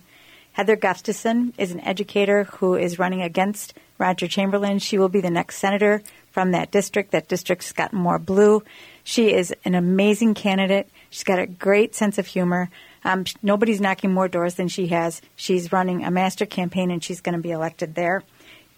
Heather 0.56 0.74
Gustafson 0.74 1.52
is 1.58 1.70
an 1.70 1.80
educator 1.80 2.44
who 2.44 2.76
is 2.76 2.98
running 2.98 3.20
against 3.20 3.74
Roger 3.98 4.26
Chamberlain. 4.26 4.78
She 4.78 4.96
will 4.96 5.10
be 5.10 5.20
the 5.20 5.28
next 5.28 5.58
senator 5.58 6.02
from 6.32 6.52
that 6.52 6.70
district. 6.70 7.10
That 7.10 7.28
district's 7.28 7.72
gotten 7.72 7.98
more 7.98 8.18
blue. 8.18 8.62
She 9.04 9.34
is 9.34 9.54
an 9.66 9.74
amazing 9.74 10.32
candidate. 10.32 10.88
She's 11.10 11.24
got 11.24 11.38
a 11.38 11.46
great 11.46 11.94
sense 11.94 12.16
of 12.16 12.26
humor. 12.26 12.70
Um, 13.04 13.26
nobody's 13.42 13.82
knocking 13.82 14.14
more 14.14 14.28
doors 14.28 14.54
than 14.54 14.68
she 14.68 14.86
has. 14.86 15.20
She's 15.36 15.72
running 15.72 16.06
a 16.06 16.10
master 16.10 16.46
campaign 16.46 16.90
and 16.90 17.04
she's 17.04 17.20
going 17.20 17.36
to 17.36 17.42
be 17.42 17.50
elected 17.50 17.94
there. 17.94 18.22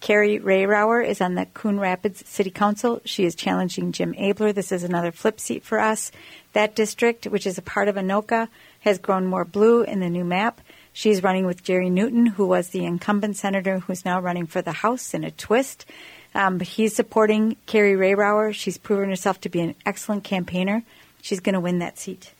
Kari 0.01 0.41
Rehrauer 0.41 1.07
is 1.07 1.21
on 1.21 1.37
the 1.37 1.47
Coon 1.47 1.79
Rapids 1.79 2.27
City 2.27 2.51
Council. 2.51 3.01
She 3.05 3.25
is 3.25 3.37
challenging 3.37 3.93
Jim 3.93 4.15
Abeler. 4.15 4.53
This 4.53 4.73
is 4.73 4.83
another 4.83 5.13
flip 5.13 5.39
seat 5.39 5.63
for 5.63 5.79
us. 5.79 6.11
That 6.55 6.75
district, 6.75 7.27
which 7.27 7.47
is 7.47 7.57
a 7.57 7.63
part 7.63 7.87
of 7.87 7.95
Anoka, 7.95 8.49
has 8.81 8.99
grown 8.99 9.27
more 9.27 9.45
blue 9.45 9.83
in 9.83 10.01
the 10.01 10.11
new 10.11 10.25
map. 10.25 10.61
She's 10.99 11.23
running 11.23 11.47
with 11.47 11.63
Jerry 11.63 11.91
Newton, 11.91 12.27
who 12.27 12.45
was 12.45 12.71
the 12.71 12.85
incumbent 12.85 13.37
senator 13.37 13.79
who's 13.79 14.05
now 14.05 14.21
running 14.21 14.49
for 14.49 14.63
the 14.63 14.73
House 14.73 15.15
in 15.15 15.23
a 15.23 15.31
twist. 15.31 15.87
Um, 16.35 16.59
but 16.59 16.67
he's 16.67 16.93
supporting 16.93 17.57
Kari 17.67 17.93
Rehrauer. 17.93 18.53
She's 18.53 18.79
proven 18.79 19.09
herself 19.09 19.41
to 19.43 19.49
be 19.49 19.61
an 19.61 19.77
excellent 19.87 20.25
campaigner. 20.25 20.83
She's 21.23 21.39
going 21.39 21.53
to 21.53 21.61
win 21.61 21.79
that 21.79 22.01
seat. 22.01 22.33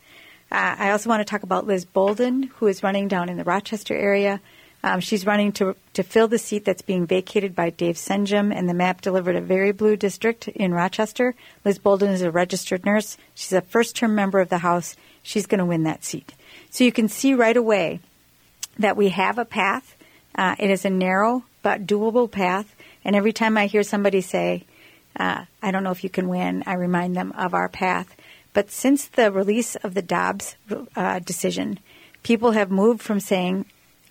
Uh, 0.51 0.75
I 0.77 0.91
also 0.91 1.07
want 1.07 1.21
to 1.21 1.31
talk 1.31 1.43
about 1.43 1.67
Liz 1.67 1.85
Boldon, 1.85 2.51
who 2.57 2.67
is 2.67 2.83
running 2.83 3.07
down 3.07 3.29
in 3.29 3.37
the 3.37 3.45
Rochester 3.45 3.95
area. 3.95 4.41
Um, 4.83 4.99
she's 4.99 5.25
running 5.25 5.53
to 5.53 5.77
to 5.93 6.03
fill 6.03 6.27
the 6.27 6.37
seat 6.37 6.65
that's 6.65 6.81
being 6.81 7.07
vacated 7.07 7.55
by 7.55 7.69
Dave 7.69 7.95
Senjem, 7.95 8.53
and 8.53 8.67
the 8.67 8.73
map 8.73 8.99
delivered 8.99 9.37
a 9.37 9.41
very 9.41 9.71
blue 9.71 9.95
district 9.95 10.49
in 10.49 10.73
Rochester. 10.73 11.33
Liz 11.63 11.79
Boldon 11.79 12.09
is 12.09 12.23
a 12.23 12.29
registered 12.29 12.85
nurse. 12.85 13.15
She's 13.35 13.53
a 13.53 13.61
first 13.61 13.95
term 13.95 14.15
member 14.15 14.41
of 14.41 14.49
the 14.49 14.57
House. 14.57 14.97
She's 15.23 15.45
going 15.45 15.59
to 15.59 15.65
win 15.65 15.83
that 15.83 16.03
seat. 16.03 16.33
So 16.71 16.83
you 16.83 16.91
can 16.91 17.07
see 17.07 17.33
right 17.33 17.55
away 17.55 18.01
that 18.79 18.97
we 18.97 19.09
have 19.09 19.37
a 19.37 19.45
path. 19.45 19.95
Uh, 20.33 20.55
it 20.57 20.69
is 20.69 20.85
a 20.85 20.89
narrow 20.89 21.43
but 21.61 21.85
doable 21.85 22.31
path. 22.31 22.75
And 23.03 23.15
every 23.15 23.33
time 23.33 23.57
I 23.57 23.67
hear 23.67 23.83
somebody 23.83 24.21
say, 24.21 24.63
uh, 25.19 25.45
I 25.61 25.71
don't 25.71 25.83
know 25.83 25.91
if 25.91 26.03
you 26.03 26.09
can 26.09 26.29
win, 26.29 26.63
I 26.65 26.73
remind 26.73 27.15
them 27.15 27.33
of 27.33 27.53
our 27.53 27.69
path. 27.69 28.15
But 28.53 28.71
since 28.71 29.05
the 29.05 29.31
release 29.31 29.75
of 29.75 29.93
the 29.93 30.01
Dobbs 30.01 30.55
uh, 30.95 31.19
decision, 31.19 31.79
people 32.23 32.51
have 32.51 32.71
moved 32.71 33.01
from 33.01 33.19
saying, 33.19 33.65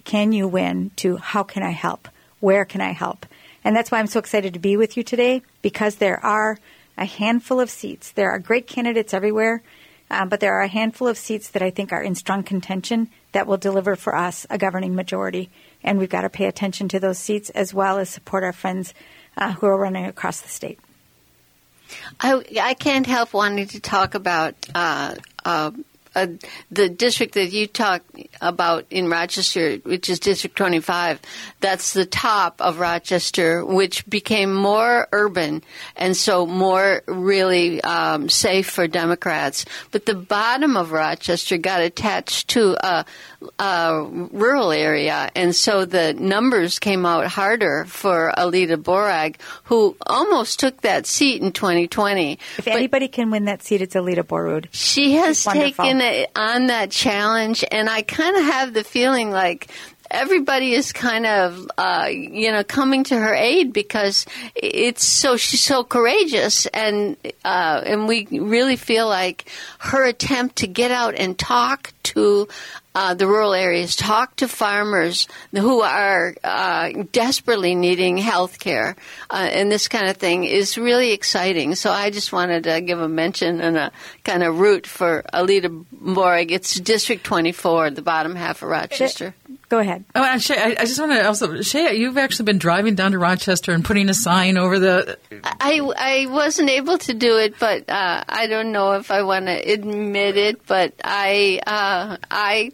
Can 0.04 0.33
you 0.33 0.46
win? 0.46 0.90
to 0.96 1.16
How 1.16 1.42
can 1.42 1.62
I 1.62 1.70
help? 1.70 2.09
Where 2.40 2.64
can 2.64 2.81
I 2.81 2.92
help? 2.92 3.26
And 3.64 3.74
that's 3.74 3.90
why 3.90 3.98
I'm 3.98 4.07
so 4.07 4.20
excited 4.20 4.54
to 4.54 4.61
be 4.61 4.76
with 4.76 4.96
you 4.96 5.02
today 5.02 5.42
because 5.61 5.96
there 5.96 6.24
are 6.24 6.59
a 6.96 7.04
handful 7.04 7.61
of 7.61 7.70
seats. 7.70 8.12
There 8.12 8.31
are 8.31 8.38
great 8.38 8.66
candidates 8.66 9.12
everywhere, 9.12 9.62
uh, 10.11 10.25
but 10.25 10.40
there 10.40 10.55
are 10.55 10.62
a 10.62 10.68
handful 10.68 11.09
of 11.09 11.18
seats 11.18 11.51
that 11.51 11.62
I 11.62 11.71
think 11.71 11.92
are 11.92 12.03
in 12.03 12.14
strong 12.14 12.42
contention 12.42 13.09
that 13.33 13.47
will 13.47 13.57
deliver 13.57 13.97
for 13.97 14.14
us 14.14 14.47
a 14.51 14.59
governing 14.59 14.94
majority. 14.94 15.51
And 15.83 15.99
we've 15.99 16.09
got 16.09 16.23
to 16.23 16.31
pay 16.31 16.47
attention 16.47 16.88
to 16.88 17.01
those 17.01 17.18
seats 17.18 17.51
as 17.51 17.75
well 17.75 17.99
as 17.99 18.09
support 18.09 18.44
our 18.44 18.53
friends 18.53 18.94
uh, 19.37 19.53
who 19.53 19.66
are 19.66 19.77
running 19.77 20.07
across 20.07 20.40
the 20.40 20.49
state. 20.49 20.79
I, 22.21 22.42
I 22.61 22.75
can't 22.75 23.07
help 23.07 23.33
wanting 23.33 23.66
to 23.68 23.81
talk 23.81 24.14
about 24.14 24.55
uh, 24.75 25.14
uh, 25.44 25.71
uh, 26.14 26.27
the 26.71 26.88
district 26.88 27.35
that 27.35 27.53
you 27.53 27.66
talk 27.66 28.03
about 28.40 28.87
in 28.90 29.09
Rochester, 29.09 29.77
which 29.79 30.09
is 30.09 30.18
District 30.21 30.57
25. 30.57 31.21
That's 31.61 31.92
the 31.92 32.07
top 32.07 32.61
of 32.61 32.79
Rochester, 32.79 33.64
which 33.64 34.09
became 34.09 34.53
more 34.55 35.09
urban 35.12 35.62
and 35.97 36.16
so 36.16 36.47
more 36.47 37.03
really 37.07 37.83
um, 37.83 38.29
safe 38.29 38.68
for 38.71 38.87
Democrats. 38.87 39.64
But 39.90 40.07
the 40.07 40.14
bottom 40.14 40.77
of 40.77 40.92
Rochester 40.92 41.59
got 41.59 41.81
attached 41.83 42.49
to 42.49 42.77
a, 42.87 43.05
a 43.59 44.05
rural 44.05 44.73
area, 44.73 45.31
and 45.35 45.55
so 45.55 45.85
the 45.85 46.14
numbers 46.14 46.79
came 46.79 47.07
out 47.07 47.27
harder 47.27 47.85
for 47.87 48.33
Aleta 48.37 48.77
Borrud, 48.79 49.37
who 49.64 49.97
almost 50.07 50.61
took 50.61 50.81
that 50.83 51.07
seat 51.07 51.42
in 51.42 51.53
2020. 51.53 52.33
If 52.59 52.64
But- 52.64 52.68
anybody 52.68 53.09
can 53.09 53.31
win 53.31 53.44
that 53.47 53.62
seat, 53.62 53.83
it's 53.83 53.94
Aleta 53.97 54.25
Borrud. 54.25 54.66
she 54.71 55.12
has 55.12 55.44
taken 55.44 56.01
on 56.37 56.66
that 56.66 56.90
challenge, 56.90 57.64
and 57.71 57.88
I 57.88 58.03
kind 58.03 58.37
of 58.37 58.44
have 58.44 58.75
the 58.75 58.85
feeling 58.85 59.31
like 59.31 59.68
everybody 60.11 60.73
is 60.73 60.92
kind 60.92 61.27
of, 61.27 61.71
uh, 61.77 62.09
you 62.11 62.51
know, 62.51 62.64
coming 62.64 63.05
to 63.05 63.18
her 63.18 63.35
aid 63.35 63.73
because 63.73 64.27
it's 64.55 65.05
so 65.05 65.37
she's 65.37 65.61
so 65.61 65.85
courageous, 65.85 66.66
and 66.66 67.16
uh, 67.44 67.83
and 67.85 68.09
we 68.09 68.27
really 68.31 68.77
feel 68.77 69.09
like 69.09 69.51
her 69.79 70.05
attempt 70.07 70.57
to 70.57 70.66
get 70.66 70.90
out 70.90 71.14
and 71.14 71.38
talk 71.38 71.92
to 72.05 72.49
uh, 72.99 73.15
the 73.15 73.29
rural 73.29 73.55
areas, 73.55 73.95
talk 73.95 74.35
to 74.35 74.49
farmers 74.49 75.29
who 75.53 75.83
are 75.83 76.35
uh, 76.43 76.91
desperately 77.13 77.77
needing 77.77 78.19
health 78.19 78.59
care 78.59 78.97
uh, 79.31 79.49
and 79.53 79.71
this 79.71 79.87
kind 79.87 80.09
of 80.09 80.17
thing 80.17 80.43
is 80.43 80.77
really 80.77 81.13
exciting. 81.13 81.77
So 81.77 81.93
I 81.93 82.11
just 82.11 82.33
wanted 82.33 82.65
to 82.65 82.81
give 82.81 83.01
a 83.01 83.09
mention 83.09 83.61
and 83.61 83.77
a 83.77 83.93
kind 84.25 84.43
of 84.43 84.59
root 84.59 84.85
for 84.85 85.23
Aleta 85.33 85.69
Borrud. 85.69 86.51
It's 86.51 86.81
District 86.81 87.23
24, 87.23 87.91
the 87.91 88.03
bottom 88.03 88.35
half 88.35 88.63
of 88.63 88.69
Rochester. 88.69 89.33
Go 89.69 89.79
ahead. 89.79 90.05
Oh, 90.15 90.23
and 90.23 90.43
Shay, 90.43 90.57
I, 90.57 90.77
I 90.81 90.85
just 90.85 90.99
want 90.99 91.13
to 91.13 91.27
also, 91.27 91.63
Shay, 91.63 91.95
you've 91.97 92.19
actually 92.19 92.47
been 92.47 92.59
driving 92.59 92.95
down 92.95 93.13
to 93.13 93.19
Rochester 93.19 93.73
and 93.73 93.85
putting 93.85 94.09
a 94.09 94.15
sign 94.15 94.59
over 94.59 94.79
the. 94.79 95.19
I, 95.43 95.81
I 95.97 96.27
wasn't 96.31 96.71
able 96.71 96.99
to 96.99 97.15
do 97.15 97.39
it, 97.39 97.59
but 97.59 97.89
uh, 97.89 98.25
I 98.29 98.47
don't 98.47 98.73
know 98.73 98.93
if 98.93 99.11
I 99.11 99.23
want 99.23 99.47
to 99.47 99.53
admit 99.53 100.37
it. 100.37 100.67
But 100.67 100.95
I 101.03 101.61
uh, 101.67 102.17
I 102.31 102.73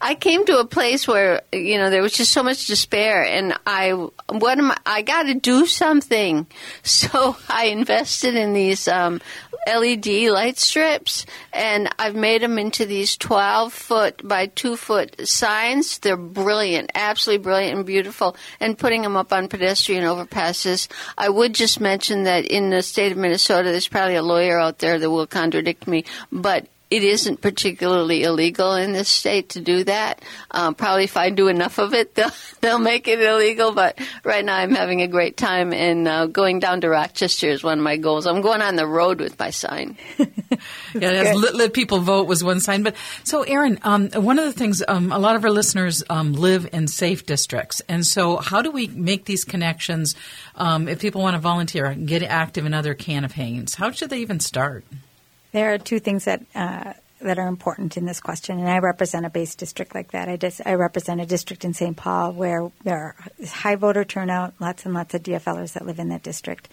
I 0.00 0.14
came 0.14 0.46
to 0.46 0.58
a 0.58 0.64
place 0.64 1.06
where 1.06 1.42
you 1.52 1.78
know 1.78 1.90
there 1.90 2.02
was 2.02 2.12
just 2.12 2.32
so 2.32 2.42
much 2.42 2.66
despair, 2.66 3.24
and 3.24 3.54
I 3.66 3.90
what 3.90 4.58
am 4.58 4.70
I? 4.70 4.76
I 4.86 5.02
got 5.02 5.24
to 5.24 5.34
do 5.34 5.66
something. 5.66 6.46
So 6.82 7.36
I 7.48 7.66
invested 7.66 8.34
in 8.34 8.52
these 8.52 8.88
um, 8.88 9.20
LED 9.66 10.30
light 10.30 10.58
strips, 10.58 11.26
and 11.52 11.88
I've 11.98 12.14
made 12.14 12.42
them 12.42 12.58
into 12.58 12.86
these 12.86 13.16
12 13.16 13.72
foot 13.72 14.26
by 14.26 14.46
2 14.46 14.76
foot 14.76 15.28
signs. 15.28 15.98
They're 15.98 16.16
brilliant, 16.16 16.90
absolutely 16.94 17.42
brilliant 17.42 17.76
and 17.76 17.86
beautiful, 17.86 18.36
and 18.58 18.78
putting 18.78 19.02
them 19.02 19.16
up 19.16 19.32
on 19.32 19.48
pedestrian 19.48 20.04
overpasses. 20.04 20.88
I 21.18 21.28
would 21.28 21.54
just 21.54 21.80
mention 21.80 22.24
that 22.24 22.46
in 22.46 22.70
the 22.70 22.82
state 22.82 23.12
of 23.12 23.18
Minnesota, 23.18 23.70
there's 23.70 23.88
probably 23.88 24.16
a 24.16 24.22
lawyer 24.22 24.58
out 24.58 24.78
there 24.78 24.98
that 24.98 25.10
will 25.10 25.26
contradict 25.26 25.86
me, 25.86 26.04
but 26.32 26.66
it 26.90 27.04
isn't 27.04 27.40
particularly 27.40 28.24
illegal 28.24 28.74
in 28.74 28.92
this 28.92 29.08
state 29.08 29.50
to 29.50 29.60
do 29.60 29.84
that. 29.84 30.22
Um, 30.50 30.74
probably 30.74 31.04
if 31.04 31.16
I 31.16 31.30
do 31.30 31.46
enough 31.46 31.78
of 31.78 31.94
it, 31.94 32.14
they'll, 32.16 32.32
they'll 32.60 32.78
make 32.80 33.06
it 33.06 33.20
illegal. 33.20 33.72
But 33.72 33.98
right 34.24 34.44
now, 34.44 34.56
I'm 34.56 34.74
having 34.74 35.00
a 35.00 35.06
great 35.06 35.36
time, 35.36 35.72
and 35.72 36.08
uh, 36.08 36.26
going 36.26 36.58
down 36.58 36.80
to 36.80 36.88
Rochester 36.88 37.48
is 37.48 37.62
one 37.62 37.78
of 37.78 37.84
my 37.84 37.96
goals. 37.96 38.26
I'm 38.26 38.42
going 38.42 38.60
on 38.60 38.74
the 38.74 38.86
road 38.86 39.20
with 39.20 39.38
my 39.38 39.50
sign. 39.50 39.96
yeah, 40.94 41.32
let, 41.34 41.54
let, 41.54 41.72
people 41.72 42.00
vote 42.00 42.26
was 42.26 42.42
one 42.42 42.58
sign. 42.58 42.82
But 42.82 42.96
so, 43.22 43.42
Erin, 43.42 43.78
um, 43.82 44.10
one 44.10 44.38
of 44.38 44.44
the 44.44 44.52
things 44.52 44.82
um, 44.86 45.12
a 45.12 45.18
lot 45.18 45.36
of 45.36 45.44
our 45.44 45.50
listeners 45.50 46.02
um, 46.10 46.32
live 46.32 46.68
in 46.72 46.88
safe 46.88 47.24
districts, 47.24 47.80
and 47.88 48.04
so 48.04 48.38
how 48.38 48.62
do 48.62 48.72
we 48.72 48.88
make 48.88 49.26
these 49.26 49.44
connections? 49.44 50.16
Um, 50.56 50.88
if 50.88 51.00
people 51.00 51.22
want 51.22 51.34
to 51.34 51.40
volunteer, 51.40 51.86
and 51.86 52.08
get 52.08 52.22
active 52.24 52.66
in 52.66 52.74
other 52.74 52.94
campaigns, 52.94 53.76
how 53.76 53.92
should 53.92 54.10
they 54.10 54.18
even 54.18 54.40
start? 54.40 54.84
There 55.52 55.74
are 55.74 55.78
two 55.78 55.98
things 55.98 56.24
that 56.24 56.42
uh, 56.54 56.92
that 57.20 57.38
are 57.38 57.48
important 57.48 57.96
in 57.96 58.06
this 58.06 58.20
question, 58.20 58.58
and 58.58 58.68
I 58.68 58.78
represent 58.78 59.26
a 59.26 59.30
base 59.30 59.54
district 59.54 59.94
like 59.94 60.12
that. 60.12 60.28
I 60.28 60.36
just 60.36 60.60
I 60.64 60.74
represent 60.74 61.20
a 61.20 61.26
district 61.26 61.64
in 61.64 61.74
St. 61.74 61.96
Paul 61.96 62.32
where 62.32 62.70
there 62.84 63.14
is 63.38 63.52
high 63.52 63.76
voter 63.76 64.04
turnout, 64.04 64.54
lots 64.60 64.84
and 64.84 64.94
lots 64.94 65.14
of 65.14 65.22
DFLers 65.22 65.74
that 65.74 65.86
live 65.86 65.98
in 65.98 66.08
that 66.10 66.22
district, 66.22 66.68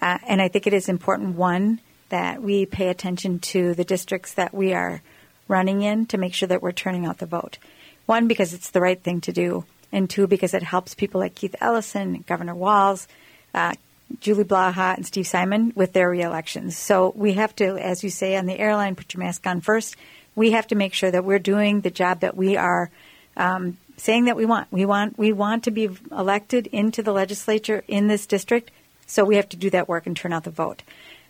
uh, 0.00 0.18
and 0.26 0.42
I 0.42 0.48
think 0.48 0.66
it 0.66 0.74
is 0.74 0.88
important 0.88 1.36
one 1.36 1.80
that 2.08 2.42
we 2.42 2.66
pay 2.66 2.88
attention 2.88 3.38
to 3.38 3.74
the 3.74 3.84
districts 3.84 4.34
that 4.34 4.54
we 4.54 4.72
are 4.72 5.02
running 5.46 5.82
in 5.82 6.06
to 6.06 6.18
make 6.18 6.34
sure 6.34 6.48
that 6.48 6.62
we're 6.62 6.72
turning 6.72 7.06
out 7.06 7.18
the 7.18 7.26
vote. 7.26 7.58
One 8.06 8.28
because 8.28 8.54
it's 8.54 8.70
the 8.70 8.80
right 8.80 9.00
thing 9.00 9.20
to 9.22 9.32
do, 9.32 9.64
and 9.92 10.08
two 10.08 10.26
because 10.26 10.54
it 10.54 10.62
helps 10.62 10.94
people 10.94 11.20
like 11.20 11.34
Keith 11.34 11.54
Ellison, 11.60 12.24
Governor 12.26 12.54
Walz, 12.54 13.06
uh, 13.54 13.74
Julie 14.20 14.44
Blaha 14.44 14.96
and 14.96 15.06
Steve 15.06 15.26
Simon 15.26 15.72
with 15.74 15.92
their 15.92 16.10
reelections. 16.10 16.76
So 16.76 17.12
we 17.14 17.34
have 17.34 17.54
to, 17.56 17.76
as 17.78 18.02
you 18.02 18.10
say 18.10 18.36
on 18.36 18.46
the 18.46 18.58
airline, 18.58 18.96
put 18.96 19.14
your 19.14 19.22
mask 19.22 19.46
on 19.46 19.60
first. 19.60 19.96
We 20.34 20.52
have 20.52 20.66
to 20.68 20.74
make 20.74 20.94
sure 20.94 21.10
that 21.10 21.24
we're 21.24 21.38
doing 21.38 21.80
the 21.80 21.90
job 21.90 22.20
that 22.20 22.36
we 22.36 22.56
are 22.56 22.90
um, 23.36 23.76
saying 23.96 24.26
that 24.26 24.36
we 24.36 24.46
want. 24.46 24.70
We 24.70 24.86
want 24.86 25.18
we 25.18 25.32
want 25.32 25.64
to 25.64 25.70
be 25.70 25.90
elected 26.10 26.66
into 26.68 27.02
the 27.02 27.12
legislature 27.12 27.84
in 27.88 28.08
this 28.08 28.26
district. 28.26 28.70
So 29.06 29.24
we 29.24 29.36
have 29.36 29.48
to 29.50 29.56
do 29.56 29.70
that 29.70 29.88
work 29.88 30.06
and 30.06 30.16
turn 30.16 30.32
out 30.32 30.44
the 30.44 30.50
vote. 30.50 30.82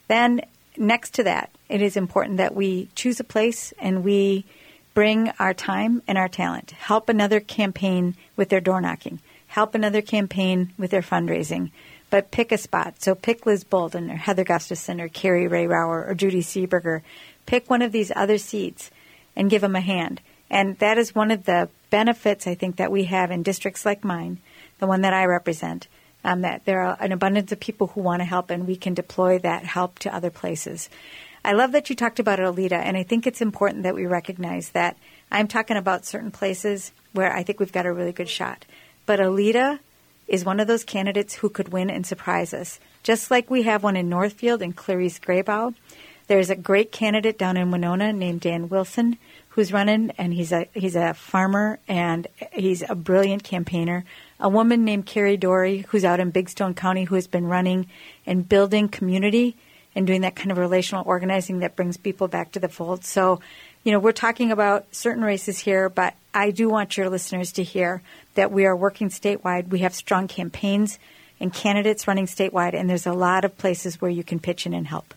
Then 0.08 0.42
next 0.76 1.14
to 1.14 1.24
that, 1.24 1.50
it 1.68 1.82
is 1.82 1.96
important 1.96 2.38
that 2.38 2.54
we 2.54 2.88
choose 2.94 3.20
a 3.20 3.24
place 3.24 3.72
and 3.78 4.04
we 4.04 4.44
bring 4.94 5.30
our 5.38 5.54
time 5.54 6.02
and 6.08 6.18
our 6.18 6.28
talent. 6.28 6.72
Help 6.72 7.08
another 7.08 7.40
campaign 7.40 8.16
with 8.36 8.48
their 8.48 8.60
door 8.60 8.80
knocking. 8.80 9.20
Help 9.46 9.74
another 9.74 10.02
campaign 10.02 10.72
with 10.76 10.90
their 10.90 11.02
fundraising 11.02 11.70
but 12.10 12.30
pick 12.30 12.52
a 12.52 12.58
spot. 12.58 13.02
So 13.02 13.14
pick 13.14 13.46
Liz 13.46 13.64
Boldon 13.64 14.10
or 14.10 14.16
Heather 14.16 14.44
Gustafson 14.44 15.00
or 15.00 15.08
Kari 15.08 15.48
Rehrauer 15.48 16.08
or 16.08 16.14
Judy 16.14 16.42
Seeberger. 16.42 17.02
Pick 17.46 17.68
one 17.68 17.82
of 17.82 17.92
these 17.92 18.12
other 18.14 18.38
seats 18.38 18.90
and 19.36 19.50
give 19.50 19.62
them 19.62 19.76
a 19.76 19.80
hand. 19.80 20.20
And 20.50 20.78
that 20.78 20.98
is 20.98 21.14
one 21.14 21.30
of 21.30 21.44
the 21.44 21.68
benefits 21.90 22.46
I 22.46 22.54
think 22.54 22.76
that 22.76 22.90
we 22.90 23.04
have 23.04 23.30
in 23.30 23.42
districts 23.42 23.84
like 23.84 24.04
mine, 24.04 24.38
the 24.78 24.86
one 24.86 25.02
that 25.02 25.12
I 25.12 25.24
represent, 25.24 25.88
um, 26.24 26.40
that 26.42 26.64
there 26.64 26.82
are 26.82 26.96
an 27.00 27.12
abundance 27.12 27.52
of 27.52 27.60
people 27.60 27.88
who 27.88 28.00
want 28.00 28.20
to 28.20 28.26
help 28.26 28.50
and 28.50 28.66
we 28.66 28.76
can 28.76 28.94
deploy 28.94 29.38
that 29.40 29.64
help 29.64 29.98
to 30.00 30.14
other 30.14 30.30
places. 30.30 30.88
I 31.44 31.52
love 31.52 31.72
that 31.72 31.88
you 31.88 31.96
talked 31.96 32.18
about 32.18 32.40
Aleta, 32.40 32.76
and 32.76 32.96
I 32.96 33.04
think 33.04 33.26
it's 33.26 33.40
important 33.40 33.84
that 33.84 33.94
we 33.94 34.06
recognize 34.06 34.70
that 34.70 34.96
I'm 35.30 35.48
talking 35.48 35.76
about 35.76 36.04
certain 36.04 36.30
places 36.30 36.92
where 37.12 37.32
I 37.34 37.42
think 37.42 37.60
we've 37.60 37.72
got 37.72 37.86
a 37.86 37.92
really 37.92 38.12
good 38.12 38.28
shot. 38.28 38.64
But 39.06 39.20
Aleta 39.20 39.78
is 40.28 40.44
one 40.44 40.60
of 40.60 40.66
those 40.66 40.84
candidates 40.84 41.34
who 41.34 41.48
could 41.48 41.72
win 41.72 41.90
and 41.90 42.06
surprise 42.06 42.54
us. 42.54 42.78
Just 43.02 43.30
like 43.30 43.50
we 43.50 43.62
have 43.62 43.82
one 43.82 43.96
in 43.96 44.08
Northfield 44.08 44.62
and 44.62 44.76
Clarice 44.76 45.18
Grabau, 45.18 45.74
there's 46.28 46.50
a 46.50 46.56
great 46.56 46.92
candidate 46.92 47.38
down 47.38 47.56
in 47.56 47.70
Winona 47.70 48.12
named 48.12 48.42
Dan 48.42 48.68
Wilson 48.68 49.18
who's 49.48 49.72
running, 49.72 50.12
and 50.18 50.32
he's 50.32 50.52
a 50.52 50.68
he's 50.74 50.94
a 50.94 51.14
farmer 51.14 51.80
and 51.88 52.28
he's 52.52 52.84
a 52.88 52.94
brilliant 52.94 53.42
campaigner. 53.42 54.04
A 54.38 54.48
woman 54.48 54.84
named 54.84 55.06
Carrie 55.06 55.38
Dory 55.38 55.86
who's 55.88 56.04
out 56.04 56.20
in 56.20 56.30
Big 56.30 56.50
Stone 56.50 56.74
County 56.74 57.04
who 57.04 57.14
has 57.14 57.26
been 57.26 57.46
running 57.46 57.86
and 58.26 58.48
building 58.48 58.88
community 58.88 59.56
and 59.94 60.06
doing 60.06 60.20
that 60.20 60.36
kind 60.36 60.52
of 60.52 60.58
relational 60.58 61.02
organizing 61.06 61.58
that 61.58 61.74
brings 61.74 61.96
people 61.96 62.28
back 62.28 62.52
to 62.52 62.60
the 62.60 62.68
fold. 62.68 63.04
So, 63.04 63.40
you 63.88 63.92
know, 63.92 64.00
we're 64.00 64.12
talking 64.12 64.52
about 64.52 64.84
certain 64.94 65.24
races 65.24 65.58
here, 65.58 65.88
but 65.88 66.12
I 66.34 66.50
do 66.50 66.68
want 66.68 66.98
your 66.98 67.08
listeners 67.08 67.52
to 67.52 67.62
hear 67.62 68.02
that 68.34 68.52
we 68.52 68.66
are 68.66 68.76
working 68.76 69.08
statewide. 69.08 69.68
We 69.68 69.78
have 69.78 69.94
strong 69.94 70.28
campaigns 70.28 70.98
and 71.40 71.54
candidates 71.54 72.06
running 72.06 72.26
statewide, 72.26 72.74
and 72.74 72.90
there's 72.90 73.06
a 73.06 73.14
lot 73.14 73.46
of 73.46 73.56
places 73.56 73.98
where 73.98 74.10
you 74.10 74.22
can 74.22 74.40
pitch 74.40 74.66
in 74.66 74.74
and 74.74 74.86
help. 74.86 75.14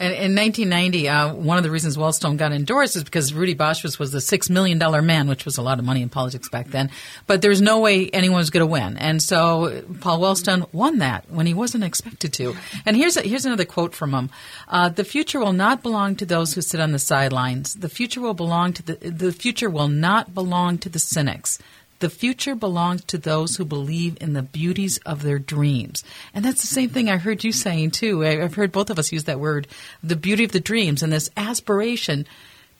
And 0.00 0.12
in 0.12 0.34
1990, 0.36 1.08
uh, 1.08 1.34
one 1.34 1.56
of 1.56 1.64
the 1.64 1.70
reasons 1.70 1.96
Wellstone 1.96 2.36
got 2.36 2.52
endorsed 2.52 2.94
is 2.94 3.02
because 3.02 3.34
Rudy 3.34 3.56
Boschwitz 3.56 3.98
was 3.98 4.12
the 4.12 4.18
$6 4.18 4.48
million 4.48 4.78
man, 5.04 5.26
which 5.26 5.44
was 5.44 5.58
a 5.58 5.62
lot 5.62 5.80
of 5.80 5.84
money 5.84 6.02
in 6.02 6.08
politics 6.08 6.48
back 6.48 6.68
then. 6.68 6.90
But 7.26 7.42
there's 7.42 7.60
no 7.60 7.80
way 7.80 8.08
anyone 8.10 8.38
was 8.38 8.50
going 8.50 8.64
to 8.64 8.70
win. 8.70 8.96
And 8.96 9.20
so 9.20 9.82
Paul 10.00 10.20
Wellstone 10.20 10.72
won 10.72 10.98
that 10.98 11.28
when 11.30 11.46
he 11.46 11.54
wasn't 11.54 11.82
expected 11.82 12.32
to. 12.34 12.56
And 12.86 12.96
here's, 12.96 13.16
a, 13.16 13.22
here's 13.22 13.44
another 13.44 13.64
quote 13.64 13.92
from 13.92 14.14
him. 14.14 14.30
Uh, 14.68 14.88
the 14.88 15.04
future 15.04 15.40
will 15.40 15.52
not 15.52 15.82
belong 15.82 16.14
to 16.16 16.26
those 16.26 16.54
who 16.54 16.62
sit 16.62 16.80
on 16.80 16.92
the 16.92 17.00
sidelines. 17.00 17.74
The 17.74 17.88
future 17.88 18.20
will 18.20 18.34
belong 18.34 18.74
to 18.74 18.82
the, 18.84 19.10
the 19.10 19.32
future 19.32 19.68
will 19.68 19.88
not 19.88 20.32
belong 20.32 20.78
to 20.78 20.88
the 20.88 21.00
cynics. 21.00 21.58
The 22.00 22.10
future 22.10 22.54
belongs 22.54 23.04
to 23.06 23.18
those 23.18 23.56
who 23.56 23.64
believe 23.64 24.16
in 24.20 24.32
the 24.32 24.42
beauties 24.42 24.98
of 24.98 25.22
their 25.22 25.38
dreams. 25.38 26.04
And 26.32 26.44
that's 26.44 26.60
the 26.60 26.68
same 26.68 26.90
thing 26.90 27.10
I 27.10 27.16
heard 27.16 27.42
you 27.42 27.50
saying 27.50 27.90
too. 27.90 28.24
I've 28.24 28.54
heard 28.54 28.70
both 28.70 28.90
of 28.90 28.98
us 28.98 29.12
use 29.12 29.24
that 29.24 29.40
word, 29.40 29.66
the 30.02 30.16
beauty 30.16 30.44
of 30.44 30.52
the 30.52 30.60
dreams 30.60 31.02
and 31.02 31.12
this 31.12 31.30
aspiration 31.36 32.26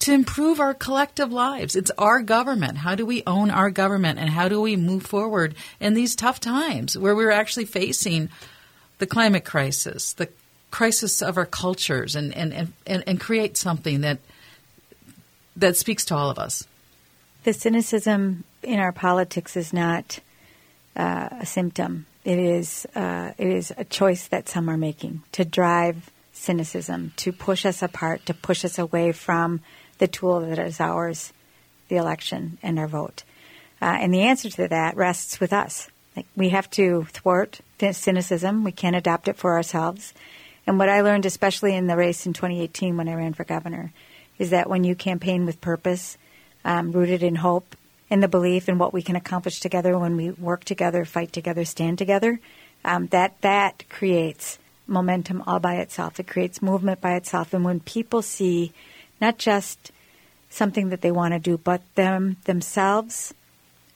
to 0.01 0.13
improve 0.13 0.61
our 0.61 0.75
collective 0.75 1.33
lives. 1.33 1.75
It's 1.75 1.91
our 1.99 2.23
government. 2.23 2.79
How 2.79 2.95
do 2.95 3.05
we 3.05 3.25
own 3.27 3.51
our 3.51 3.71
government 3.71 4.19
and 4.21 4.31
how 4.31 4.49
do 4.49 4.61
we 4.61 4.77
move 4.77 5.05
forward 5.05 5.57
in 5.81 5.95
these 5.95 6.15
tough 6.15 6.39
times 6.39 6.97
where 6.97 7.17
we're 7.17 7.33
actually 7.33 7.65
facing 7.65 8.29
the 8.99 9.07
climate 9.07 9.45
crisis, 9.45 10.13
the 10.13 10.29
crisis 10.71 11.23
of 11.23 11.37
our 11.37 11.47
cultures 11.47 12.15
and, 12.15 12.33
and, 12.35 12.73
and, 12.87 13.03
and 13.07 13.21
create 13.21 13.57
something 13.57 14.03
that 14.03 14.19
that 15.57 15.77
speaks 15.77 16.05
to 16.05 16.15
all 16.15 16.31
of 16.31 16.39
us? 16.39 16.65
The 17.45 17.53
cynicism 17.53 18.45
in 18.63 18.81
our 18.81 18.93
politics 18.93 19.57
is 19.57 19.73
not 19.73 20.21
uh, 20.97 21.29
a 21.41 21.47
symptom. 21.47 22.07
It 22.25 22.39
is 22.39 22.87
uh, 22.95 23.33
it 23.39 23.49
is 23.49 23.73
a 23.77 23.85
choice 23.85 24.27
that 24.29 24.49
some 24.49 24.69
are 24.69 24.77
making 24.77 25.23
to 25.33 25.45
drive 25.45 26.11
cynicism, 26.33 27.13
to 27.17 27.33
push 27.33 27.65
us 27.65 27.83
apart, 27.83 28.27
to 28.27 28.35
push 28.35 28.65
us 28.65 28.79
away 28.79 29.13
from 29.13 29.61
the 29.99 30.09
tool 30.09 30.41
that 30.41 30.59
is 30.59 30.81
ours, 30.81 31.33
the 31.89 31.97
election 31.97 32.59
and 32.63 32.79
our 32.79 32.87
vote. 32.87 33.23
Uh, 33.81 33.97
and 34.01 34.13
the 34.13 34.23
answer 34.23 34.51
to 34.51 34.69
that 34.69 34.97
rests 34.97 35.41
with 35.41 35.53
us. 35.53 35.89
Like 36.17 36.27
we 36.37 36.49
have 36.49 36.69
to 36.71 37.07
thwart 37.13 37.61
cynicism. 37.93 38.65
We 38.65 38.73
can't 38.73 38.97
adopt 38.97 39.29
it 39.29 39.37
for 39.37 39.55
ourselves. 39.55 40.13
And 40.67 40.79
what 40.79 40.89
I 40.89 41.01
learned, 41.01 41.27
especially 41.27 41.75
in 41.75 41.87
the 41.87 41.97
race 41.97 42.27
in 42.27 42.33
2018 42.33 42.97
when 42.97 43.09
I 43.09 43.15
ran 43.15 43.35
for 43.35 43.45
governor, 43.45 43.93
is 44.39 44.51
that 44.51 44.69
when 44.69 44.85
you 44.85 44.95
campaign 44.95 45.47
with 45.47 45.61
purpose, 45.61 46.19
um, 46.69 46.93
rooted 46.93 47.23
in 47.23 47.35
hope 47.35 47.75
in 48.11 48.21
the 48.21 48.29
belief 48.29 48.69
in 48.69 48.79
what 48.79 48.93
we 48.93 49.03
can 49.03 49.17
accomplish 49.17 49.59
together 49.59 49.99
when 49.99 50.17
we 50.17 50.31
work 50.33 50.65
together, 50.65 51.05
fight 51.05 51.33
together, 51.33 51.65
stand 51.65 51.97
together, 51.97 52.39
um, 52.85 53.07
that 53.09 53.41
that 53.41 53.85
creates 53.89 54.59
momentum 54.87 55.43
all 55.47 55.59
by 55.59 55.77
itself. 55.77 56.21
It 56.21 56.29
creates 56.29 56.63
movement 56.63 57.01
by 57.01 57.15
itself. 57.17 57.55
And 57.55 57.65
when 57.65 57.81
people 57.81 58.21
see 58.21 58.73
not 59.21 59.39
just 59.39 59.93
something 60.51 60.91
that 60.91 61.01
they 61.01 61.11
want 61.11 61.33
to 61.33 61.41
do, 61.41 61.57
but 61.57 61.83
them 61.95 62.37
themselves 62.45 63.35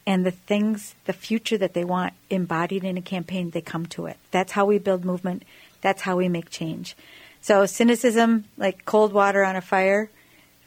and 0.05 0.25
the 0.25 0.31
things, 0.31 0.95
the 1.05 1.13
future 1.13 1.57
that 1.59 1.73
they 1.73 1.85
want 1.85 2.13
embodied 2.29 2.83
in 2.83 2.97
a 2.97 3.01
campaign, 3.01 3.51
they 3.51 3.61
come 3.61 3.85
to 3.87 4.07
it. 4.07 4.17
That's 4.31 4.51
how 4.51 4.65
we 4.65 4.79
build 4.79 5.05
movement. 5.05 5.43
That's 5.81 6.01
how 6.01 6.17
we 6.17 6.27
make 6.27 6.49
change. 6.49 6.95
So 7.41 7.65
cynicism, 7.67 8.45
like 8.57 8.83
cold 8.85 9.13
water 9.13 9.43
on 9.43 9.55
a 9.55 9.61
fire, 9.61 10.09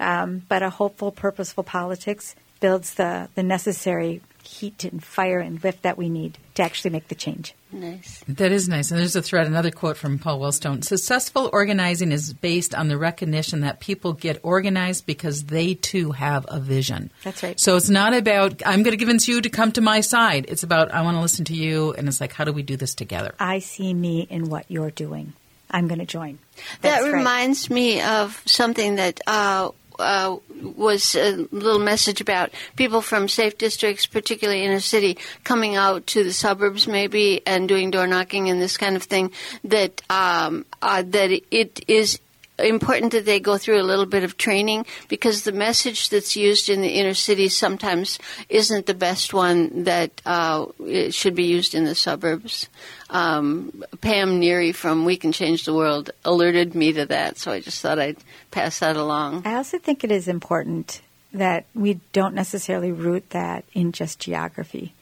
um, 0.00 0.42
but 0.48 0.62
a 0.62 0.70
hopeful, 0.70 1.12
purposeful 1.12 1.64
politics 1.64 2.35
builds 2.61 2.94
the, 2.94 3.28
the 3.35 3.42
necessary 3.42 4.20
heat 4.42 4.85
and 4.85 5.02
fire 5.02 5.40
and 5.40 5.62
lift 5.64 5.82
that 5.82 5.98
we 5.98 6.09
need 6.09 6.38
to 6.54 6.62
actually 6.62 6.90
make 6.90 7.09
the 7.09 7.14
change. 7.14 7.52
Nice. 7.72 8.24
That 8.28 8.52
is 8.52 8.68
nice. 8.68 8.90
And 8.90 9.00
there's 9.00 9.16
a 9.16 9.20
thread, 9.20 9.46
another 9.46 9.72
quote 9.72 9.96
from 9.96 10.18
Paul 10.18 10.40
Wellstone. 10.40 10.85
Successful 10.85 11.50
organizing 11.52 12.12
is 12.12 12.32
based 12.32 12.74
on 12.74 12.88
the 12.88 12.96
recognition 12.96 13.61
that 13.61 13.80
people 13.80 14.12
get 14.12 14.38
organized 14.44 15.04
because 15.04 15.44
they 15.44 15.74
too 15.74 16.12
have 16.12 16.46
a 16.48 16.61
vision. 16.61 17.11
That's 17.24 17.42
right. 17.42 17.59
So 17.59 17.76
it's 17.76 17.90
not 17.90 18.14
about, 18.14 18.62
I'm 18.64 18.85
going 18.85 18.96
to 18.96 18.98
convince 18.98 19.26
you 19.26 19.40
to 19.40 19.50
come 19.50 19.72
to 19.72 19.80
my 19.80 20.00
side. 20.00 20.46
It's 20.48 20.62
about, 20.62 20.92
I 20.92 21.02
want 21.02 21.16
to 21.16 21.20
listen 21.20 21.44
to 21.46 21.54
you. 21.54 21.92
And 21.94 22.06
it's 22.06 22.20
like, 22.20 22.32
how 22.32 22.44
do 22.44 22.52
we 22.52 22.62
do 22.62 22.76
this 22.76 22.94
together? 22.94 23.35
I 23.40 23.59
see 23.59 23.92
me 23.92 24.20
in 24.30 24.48
what 24.48 24.66
you're 24.68 24.92
doing. 24.92 25.32
I'm 25.68 25.88
going 25.88 25.98
to 25.98 26.06
join. 26.06 26.38
That 26.54 26.82
That's 26.82 27.04
right. 27.04 27.14
reminds 27.14 27.68
me 27.68 28.00
of 28.00 28.40
something 28.46 28.94
that 28.94 29.20
uh, 29.26 29.70
uh, 29.98 30.37
was 30.76 31.14
a 31.14 31.46
little 31.50 31.78
message 31.78 32.20
about 32.20 32.50
people 32.76 33.00
from 33.00 33.28
safe 33.28 33.59
districts, 33.59 34.06
particularly 34.06 34.64
inner 34.64 34.80
city, 34.80 35.18
coming 35.44 35.76
out 35.76 36.06
to 36.09 36.24
the 36.24 36.32
suburbs 36.32 36.87
maybe 36.87 37.42
and 37.46 37.68
doing 37.68 37.90
door 37.90 38.06
knocking 38.06 38.48
and 38.48 38.61
this 38.61 38.76
kind 38.76 38.96
of 38.96 39.02
thing. 39.02 39.30
That 39.64 40.02
um, 40.11 40.66
uh, 40.82 41.02
that 41.06 41.30
it 41.50 41.85
is 41.88 42.18
important 42.58 43.12
that 43.12 43.24
they 43.24 43.40
go 43.40 43.58
through 43.58 43.80
a 43.80 43.84
little 43.84 44.06
bit 44.06 44.24
of 44.24 44.36
training 44.36 44.86
because 45.08 45.42
the 45.42 45.52
message 45.52 46.08
that's 46.08 46.36
used 46.36 46.68
in 46.68 46.80
the 46.80 46.88
inner 46.88 47.14
city 47.14 47.48
sometimes 47.48 48.18
isn't 48.48 48.86
the 48.86 48.94
best 48.94 49.34
one 49.34 49.84
that 49.84 50.20
uh, 50.24 50.66
should 51.10 51.34
be 51.34 51.44
used 51.44 51.74
in 51.74 51.84
the 51.84 51.94
suburbs. 51.94 52.68
Um, 53.10 53.84
Pam 54.00 54.40
Neary 54.40 54.74
from 54.74 55.04
We 55.04 55.16
Can 55.16 55.32
Change 55.32 55.64
the 55.64 55.74
World 55.74 56.10
alerted 56.24 56.74
me 56.74 56.92
to 56.94 57.06
that, 57.06 57.38
so 57.38 57.52
I 57.52 57.60
just 57.60 57.80
thought 57.80 57.98
I'd 57.98 58.16
pass 58.50 58.80
that 58.80 58.96
along. 58.96 59.42
I 59.44 59.54
also 59.54 59.78
think 59.78 60.02
it 60.02 60.10
is 60.10 60.28
important 60.28 61.02
that 61.32 61.66
we 61.74 62.00
don't 62.12 62.34
necessarily 62.34 62.92
root 62.92 63.30
that 63.30 63.64
in 63.74 63.92
just 63.92 64.18
geography. 64.18 64.94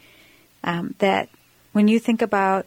Um, 0.63 0.95
that 0.99 1.29
when 1.73 1.89
you 1.89 1.99
think 1.99 2.23
about 2.23 2.67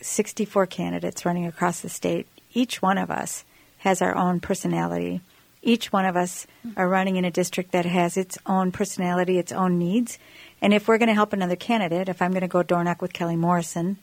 64 0.00 0.66
candidates 0.66 1.24
running 1.24 1.46
across 1.46 1.80
the 1.80 1.88
state, 1.88 2.26
each 2.54 2.82
one 2.82 2.98
of 2.98 3.10
us 3.10 3.44
has 3.82 4.00
our 4.00 4.16
own 4.16 4.38
personality. 4.38 5.20
Each 5.60 5.92
one 5.92 6.04
of 6.04 6.16
us 6.16 6.46
are 6.76 6.88
running 6.88 7.16
in 7.16 7.24
a 7.24 7.32
district 7.32 7.72
that 7.72 7.84
has 7.84 8.16
its 8.16 8.38
own 8.46 8.70
personality, 8.70 9.38
its 9.38 9.50
own 9.50 9.76
needs. 9.76 10.20
And 10.60 10.72
if 10.72 10.86
we're 10.86 10.98
going 10.98 11.08
to 11.08 11.14
help 11.14 11.32
another 11.32 11.56
candidate, 11.56 12.08
if 12.08 12.22
I'm 12.22 12.30
going 12.30 12.42
to 12.42 12.48
go 12.48 12.62
door 12.62 12.84
knock 12.84 13.02
with 13.02 13.12
Kelly 13.12 13.34
Morrison, 13.34 13.96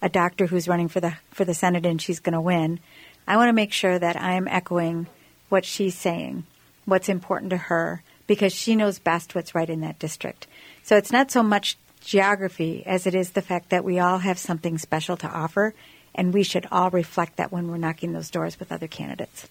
a 0.00 0.08
doctor 0.08 0.46
who's 0.46 0.68
running 0.68 0.86
for 0.86 1.00
the 1.00 1.14
for 1.32 1.44
the 1.44 1.54
Senate 1.54 1.84
and 1.84 2.00
she's 2.00 2.20
going 2.20 2.34
to 2.34 2.40
win, 2.40 2.78
I 3.26 3.36
want 3.36 3.48
to 3.48 3.52
make 3.52 3.72
sure 3.72 3.98
that 3.98 4.16
I'm 4.16 4.46
echoing 4.46 5.08
what 5.48 5.64
she's 5.64 5.96
saying, 5.96 6.44
what's 6.84 7.08
important 7.08 7.50
to 7.50 7.56
her, 7.56 8.04
because 8.28 8.52
she 8.52 8.76
knows 8.76 9.00
best 9.00 9.34
what's 9.34 9.56
right 9.56 9.68
in 9.68 9.80
that 9.80 9.98
district. 9.98 10.46
So 10.84 10.96
it's 10.96 11.10
not 11.10 11.32
so 11.32 11.42
much 11.42 11.76
geography 12.00 12.84
as 12.86 13.08
it 13.08 13.14
is 13.16 13.30
the 13.30 13.42
fact 13.42 13.70
that 13.70 13.84
we 13.84 13.98
all 13.98 14.18
have 14.18 14.38
something 14.38 14.78
special 14.78 15.16
to 15.16 15.28
offer, 15.28 15.74
and 16.14 16.32
we 16.32 16.42
should 16.42 16.66
all 16.70 16.90
reflect 16.90 17.36
that 17.36 17.52
when 17.52 17.68
we're 17.68 17.78
knocking 17.78 18.12
those 18.12 18.30
doors 18.30 18.58
with 18.58 18.72
other 18.72 18.86
candidates. 18.88 19.48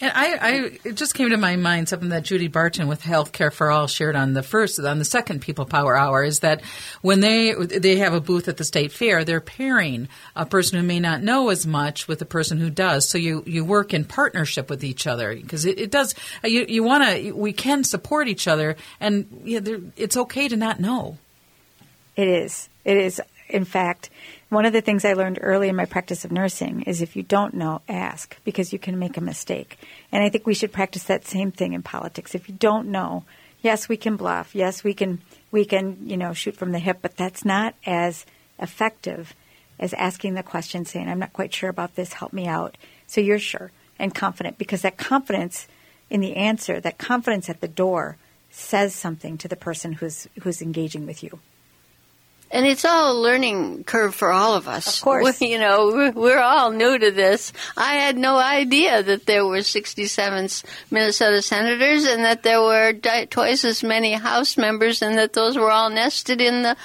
And 0.00 0.12
I, 0.14 0.34
I, 0.36 0.52
it 0.84 0.92
just 0.94 1.14
came 1.14 1.30
to 1.30 1.36
my 1.36 1.56
mind 1.56 1.88
something 1.88 2.10
that 2.10 2.22
Judy 2.22 2.46
Barton 2.46 2.86
with 2.86 3.02
Healthcare 3.02 3.52
for 3.52 3.68
All 3.68 3.88
shared 3.88 4.14
on 4.14 4.32
the 4.32 4.44
first, 4.44 4.78
on 4.78 5.00
the 5.00 5.04
second 5.04 5.40
People 5.40 5.64
Power 5.64 5.96
Hour 5.96 6.22
is 6.22 6.38
that 6.40 6.62
when 7.02 7.18
they 7.18 7.52
they 7.52 7.96
have 7.96 8.14
a 8.14 8.20
booth 8.20 8.46
at 8.46 8.58
the 8.58 8.64
state 8.64 8.92
fair, 8.92 9.24
they're 9.24 9.40
pairing 9.40 10.06
a 10.36 10.46
person 10.46 10.78
who 10.78 10.86
may 10.86 11.00
not 11.00 11.24
know 11.24 11.48
as 11.48 11.66
much 11.66 12.06
with 12.06 12.22
a 12.22 12.26
person 12.26 12.58
who 12.58 12.70
does. 12.70 13.08
So 13.08 13.18
you, 13.18 13.42
you 13.44 13.64
work 13.64 13.92
in 13.92 14.04
partnership 14.04 14.70
with 14.70 14.84
each 14.84 15.08
other 15.08 15.34
because 15.34 15.64
it, 15.64 15.80
it 15.80 15.90
does. 15.90 16.14
You, 16.44 16.64
you 16.68 16.84
want 16.84 17.02
to. 17.02 17.32
We 17.32 17.52
can 17.52 17.82
support 17.82 18.28
each 18.28 18.46
other, 18.46 18.76
and 19.00 19.26
yeah, 19.42 19.58
there- 19.58 19.80
it's 19.96 20.16
okay 20.16 20.46
to 20.46 20.56
not 20.56 20.78
know. 20.78 21.18
It 22.14 22.28
is. 22.28 22.68
It 22.84 22.98
is. 22.98 23.20
In 23.48 23.64
fact, 23.64 24.10
one 24.48 24.64
of 24.64 24.72
the 24.72 24.80
things 24.80 25.04
I 25.04 25.12
learned 25.12 25.38
early 25.42 25.68
in 25.68 25.76
my 25.76 25.84
practice 25.84 26.24
of 26.24 26.32
nursing 26.32 26.82
is 26.82 27.02
if 27.02 27.16
you 27.16 27.22
don't 27.22 27.54
know, 27.54 27.82
ask 27.88 28.36
because 28.44 28.72
you 28.72 28.78
can 28.78 28.98
make 28.98 29.16
a 29.16 29.22
mistake. 29.22 29.78
And 30.10 30.22
I 30.22 30.30
think 30.30 30.46
we 30.46 30.54
should 30.54 30.72
practice 30.72 31.04
that 31.04 31.26
same 31.26 31.52
thing 31.52 31.74
in 31.74 31.82
politics. 31.82 32.34
If 32.34 32.48
you 32.48 32.54
don't 32.54 32.88
know, 32.88 33.24
yes, 33.60 33.88
we 33.88 33.96
can 33.96 34.16
bluff. 34.16 34.54
Yes, 34.54 34.82
we 34.82 34.94
can 34.94 35.20
we 35.50 35.64
can, 35.64 36.08
you 36.08 36.16
know, 36.16 36.32
shoot 36.32 36.56
from 36.56 36.72
the 36.72 36.78
hip, 36.78 36.98
but 37.02 37.16
that's 37.16 37.44
not 37.44 37.74
as 37.84 38.24
effective 38.58 39.34
as 39.78 39.92
asking 39.94 40.34
the 40.34 40.42
question 40.42 40.84
saying, 40.84 41.08
"I'm 41.08 41.18
not 41.18 41.32
quite 41.32 41.54
sure 41.54 41.70
about 41.70 41.94
this, 41.94 42.14
help 42.14 42.32
me 42.32 42.46
out." 42.46 42.76
So 43.06 43.20
you're 43.20 43.38
sure 43.38 43.70
and 43.98 44.14
confident 44.14 44.58
because 44.58 44.82
that 44.82 44.96
confidence 44.96 45.68
in 46.08 46.20
the 46.20 46.36
answer, 46.36 46.80
that 46.80 46.98
confidence 46.98 47.50
at 47.50 47.60
the 47.60 47.68
door 47.68 48.16
says 48.50 48.94
something 48.94 49.36
to 49.38 49.48
the 49.48 49.56
person 49.56 49.92
who's 49.92 50.26
who's 50.40 50.62
engaging 50.62 51.06
with 51.06 51.22
you. 51.22 51.38
And 52.50 52.66
it's 52.66 52.84
all 52.84 53.12
a 53.12 53.18
learning 53.20 53.84
curve 53.84 54.14
for 54.14 54.32
all 54.32 54.54
of 54.54 54.68
us. 54.68 54.98
Of 54.98 55.04
course. 55.04 55.40
We- 55.40 55.48
you 55.52 55.58
know, 55.58 55.88
we're, 55.92 56.10
we're 56.16 56.40
all 56.40 56.70
new 56.70 56.98
to 56.98 57.10
this. 57.10 57.52
I 57.76 57.94
had 57.96 58.16
no 58.16 58.36
idea 58.36 59.02
that 59.02 59.26
there 59.26 59.44
were 59.46 59.62
67 59.62 60.48
Minnesota 60.90 61.42
senators 61.42 62.04
and 62.06 62.24
that 62.24 62.42
there 62.42 62.62
were 62.62 62.92
di- 62.92 63.26
twice 63.26 63.64
as 63.64 63.82
many 63.82 64.12
House 64.14 64.56
members 64.56 65.02
and 65.02 65.18
that 65.18 65.34
those 65.34 65.56
were 65.58 65.70
all 65.70 65.90
nested 65.90 66.40
in 66.40 66.62
the. 66.62 66.76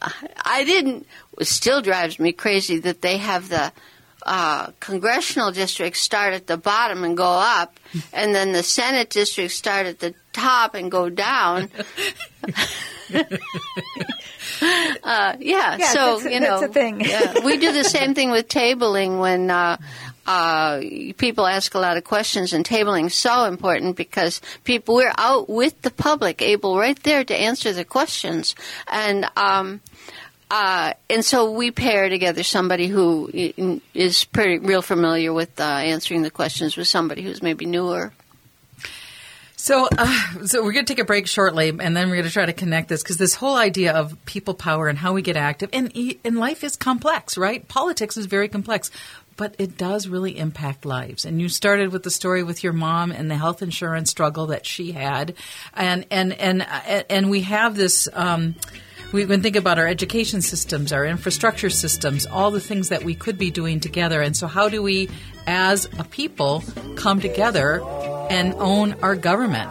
I 0.00 0.64
didn't. 0.64 1.06
It 1.40 1.46
still 1.46 1.80
drives 1.82 2.18
me 2.18 2.32
crazy 2.32 2.78
that 2.80 3.00
they 3.02 3.16
have 3.16 3.48
the. 3.48 3.72
Uh, 4.26 4.72
congressional 4.80 5.52
districts 5.52 6.00
start 6.00 6.34
at 6.34 6.46
the 6.48 6.56
bottom 6.58 7.02
and 7.02 7.16
go 7.16 7.24
up, 7.24 7.72
and 8.12 8.34
then 8.34 8.52
the 8.52 8.62
Senate 8.62 9.08
districts 9.08 9.54
start 9.54 9.86
at 9.86 10.00
the 10.00 10.12
top 10.34 10.74
and 10.74 10.90
go 10.90 11.08
down. 11.08 11.70
Uh, 14.60 15.36
yeah, 15.40 15.76
Yeah, 15.78 15.88
so 15.92 16.20
you 16.20 16.40
know, 16.40 16.60
that's 16.60 16.70
a 16.70 16.74
thing. 16.74 17.00
yeah, 17.00 17.44
we 17.44 17.56
do 17.58 17.72
the 17.72 17.84
same 17.84 18.14
thing 18.14 18.30
with 18.30 18.48
tabling 18.48 19.20
when 19.20 19.50
uh, 19.50 19.76
uh, 20.26 20.80
people 21.16 21.46
ask 21.46 21.74
a 21.74 21.78
lot 21.78 21.96
of 21.96 22.04
questions, 22.04 22.52
and 22.52 22.64
tabling 22.64 23.06
is 23.06 23.14
so 23.14 23.44
important 23.44 23.96
because 23.96 24.40
people 24.64 24.94
we're 24.96 25.12
out 25.16 25.48
with 25.48 25.80
the 25.82 25.90
public, 25.90 26.42
able 26.42 26.78
right 26.78 27.02
there 27.02 27.24
to 27.24 27.34
answer 27.34 27.72
the 27.72 27.84
questions, 27.84 28.54
and. 28.88 29.26
Um, 29.36 29.80
uh, 30.50 30.94
and 31.10 31.22
so 31.22 31.50
we 31.52 31.70
pair 31.70 32.08
together 32.08 32.42
somebody 32.42 32.86
who 32.86 33.30
is 33.92 34.24
pretty 34.24 34.58
real 34.58 34.80
familiar 34.80 35.30
with 35.30 35.60
uh, 35.60 35.62
answering 35.62 36.22
the 36.22 36.30
questions 36.30 36.74
with 36.74 36.88
somebody 36.88 37.20
who's 37.20 37.42
maybe 37.42 37.66
newer. 37.66 38.14
So, 39.58 39.88
uh, 39.98 40.46
so 40.46 40.62
we're 40.62 40.72
going 40.72 40.86
to 40.86 40.94
take 40.94 41.02
a 41.02 41.04
break 41.04 41.26
shortly, 41.26 41.68
and 41.68 41.96
then 41.96 42.08
we're 42.08 42.14
going 42.14 42.28
to 42.28 42.32
try 42.32 42.46
to 42.46 42.52
connect 42.52 42.88
this 42.88 43.02
because 43.02 43.16
this 43.16 43.34
whole 43.34 43.56
idea 43.56 43.92
of 43.92 44.16
people 44.24 44.54
power 44.54 44.86
and 44.86 44.96
how 44.96 45.12
we 45.12 45.20
get 45.20 45.36
active, 45.36 45.68
and 45.72 45.92
and 46.24 46.38
life 46.38 46.62
is 46.62 46.76
complex, 46.76 47.36
right? 47.36 47.66
Politics 47.66 48.16
is 48.16 48.26
very 48.26 48.48
complex, 48.48 48.92
but 49.36 49.56
it 49.58 49.76
does 49.76 50.06
really 50.06 50.38
impact 50.38 50.86
lives. 50.86 51.24
And 51.24 51.40
you 51.40 51.48
started 51.48 51.92
with 51.92 52.04
the 52.04 52.10
story 52.10 52.44
with 52.44 52.62
your 52.62 52.72
mom 52.72 53.10
and 53.10 53.28
the 53.28 53.36
health 53.36 53.60
insurance 53.60 54.10
struggle 54.10 54.46
that 54.46 54.64
she 54.64 54.92
had, 54.92 55.34
and 55.74 56.06
and 56.08 56.34
and 56.34 56.62
uh, 56.62 57.02
and 57.10 57.28
we 57.28 57.40
have 57.42 57.74
this. 57.74 58.08
Um, 58.12 58.54
we 59.10 59.24
can 59.24 59.42
think 59.42 59.56
about 59.56 59.78
our 59.78 59.86
education 59.86 60.42
systems, 60.42 60.92
our 60.92 61.04
infrastructure 61.04 61.70
systems, 61.70 62.26
all 62.26 62.50
the 62.50 62.60
things 62.60 62.90
that 62.90 63.04
we 63.04 63.14
could 63.14 63.38
be 63.38 63.50
doing 63.50 63.80
together. 63.80 64.20
And 64.20 64.36
so, 64.36 64.46
how 64.46 64.68
do 64.68 64.82
we, 64.82 65.08
as 65.48 65.88
a 65.98 66.04
people, 66.04 66.62
come 66.96 67.20
together 67.20 67.82
and 68.30 68.54
own 68.54 68.92
our 69.02 69.16
government? 69.16 69.70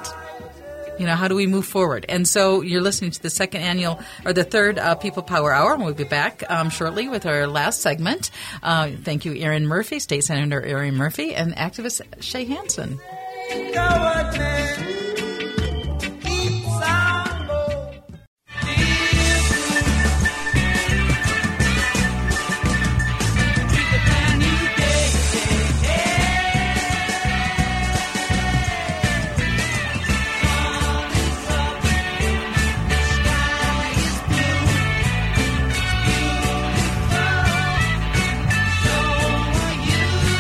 You 1.00 1.06
know, 1.06 1.14
how 1.14 1.28
do 1.28 1.36
we 1.36 1.46
move 1.46 1.66
forward? 1.66 2.08
And 2.10 2.28
so, 2.28 2.62
you're 2.62 2.82
listening 2.82 3.12
to 3.12 3.22
the 3.22 3.30
second 3.30 3.62
annual 3.62 4.00
or 4.26 4.34
the 4.34 4.44
third 4.44 4.80
uh, 4.80 4.96
People 4.96 5.22
Power 5.22 5.54
Hour, 5.54 5.76
and 5.76 5.86
we'll 5.86 5.94
be 5.94 6.04
back 6.04 6.44
um, 6.50 6.72
shortly 6.72 7.08
with 7.08 7.28
our 7.28 7.46
last 7.46 7.82
segment. 7.82 8.32
Uh, 8.64 8.90
thank 9.04 9.24
you, 9.24 9.36
Erin 9.36 9.68
Murphy, 9.68 10.00
State 10.00 10.24
Senator 10.24 10.60
Erin 10.60 10.96
Murphy, 10.96 11.36
and 11.36 11.56
activist 11.56 12.02
Shay 12.20 12.46
Hansen. 12.46 13.00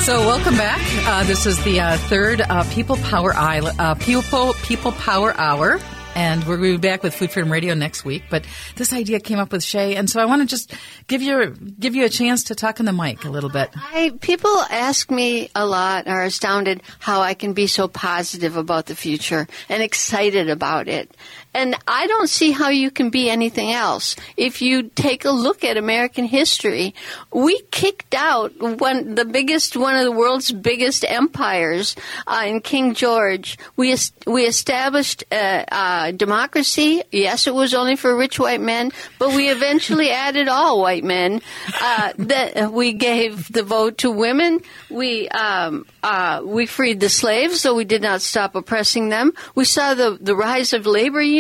So, 0.08 0.22
welcome 0.22 0.56
back. 0.56 0.80
Uh, 1.06 1.26
this 1.26 1.46
is 1.46 1.62
the 1.66 1.82
uh, 1.82 1.98
third 1.98 2.40
uh, 2.40 2.64
People 2.72 2.96
Power 2.96 3.34
Hour, 3.34 3.74
uh, 3.78 3.94
People 3.96 4.54
People 4.64 4.94
Power 4.94 5.34
Hour, 5.34 5.82
and 6.16 6.44
to 6.44 6.58
be 6.58 6.78
back 6.78 7.04
with 7.04 7.14
Food 7.14 7.30
Freedom 7.30 7.52
Radio 7.52 7.74
next 7.74 8.06
week. 8.06 8.24
But 8.30 8.46
this 8.78 8.94
idea 8.94 9.20
came 9.20 9.38
up 9.38 9.52
with 9.52 9.66
Shay, 9.66 9.98
and 9.98 10.10
so 10.10 10.22
I 10.22 10.26
want 10.26 10.44
to 10.44 10.48
just 10.48 10.74
give 11.08 11.22
you 11.22 11.54
give 11.78 11.94
you 11.94 12.06
a 12.06 12.10
chance 12.10 12.46
to 12.46 12.56
talk 12.56 12.80
in 12.80 12.86
the 12.86 12.94
mic 12.94 13.26
a 13.26 13.30
little 13.30 13.50
bit. 13.50 13.70
I 13.76 14.14
people 14.22 14.50
ask 14.70 15.12
me 15.12 15.50
a 15.54 15.66
lot, 15.66 16.08
are 16.08 16.24
astounded 16.24 16.84
how 17.00 17.20
I 17.20 17.34
can 17.34 17.52
be 17.52 17.68
so 17.68 17.90
positive 17.90 18.56
about 18.56 18.86
the 18.86 18.96
future 18.96 19.46
and 19.68 19.84
excited 19.84 20.50
about 20.50 20.88
it. 20.88 21.12
And 21.54 21.76
I 21.88 22.06
don't 22.08 22.30
see 22.30 22.52
how 22.52 22.70
you 22.70 22.92
can 22.92 23.10
be 23.10 23.30
anything 23.30 23.72
else. 23.72 24.16
If 24.36 24.62
you 24.62 24.90
take 24.90 25.26
a 25.26 25.32
look 25.32 25.64
at 25.64 25.78
American 25.78 26.26
history, 26.26 26.94
we 27.32 27.60
kicked 27.72 28.14
out 28.14 28.54
one, 28.60 29.16
the 29.16 29.26
biggest, 29.26 29.76
one 29.76 29.96
of 29.96 30.04
the 30.04 30.12
world's 30.12 30.52
biggest 30.52 31.04
empires 31.08 31.96
uh, 32.28 32.44
in 32.46 32.62
King 32.62 32.94
George. 32.94 33.58
We 33.76 33.96
we 34.26 34.46
established 34.46 35.24
uh, 35.32 35.64
uh, 35.72 36.12
democracy. 36.12 37.04
Yes, 37.12 37.48
it 37.48 37.56
was 37.56 37.74
only 37.74 37.96
for 37.96 38.16
rich 38.16 38.40
white 38.40 38.62
men, 38.62 38.92
but 39.18 39.30
we 39.30 39.50
eventually 39.50 40.12
added 40.28 40.48
all 40.48 40.82
white 40.82 41.04
men. 41.04 41.42
Uh, 41.82 42.14
that 42.18 42.72
we 42.72 42.94
gave 42.94 43.52
the 43.52 43.64
vote 43.64 44.00
to 44.00 44.12
women. 44.12 44.62
We 44.90 45.28
um, 45.30 45.86
uh, 46.04 46.42
we 46.46 46.66
freed 46.66 47.00
the 47.00 47.10
slaves, 47.10 47.62
so 47.62 47.74
we 47.74 47.86
did 47.86 48.02
not 48.02 48.22
stop 48.22 48.56
oppressing 48.56 49.10
them. 49.10 49.34
We 49.56 49.66
saw 49.66 49.94
the 49.94 50.18
the 50.20 50.36
rise 50.36 50.74
of 50.74 50.86
labor 50.86 51.22
unions, 51.22 51.37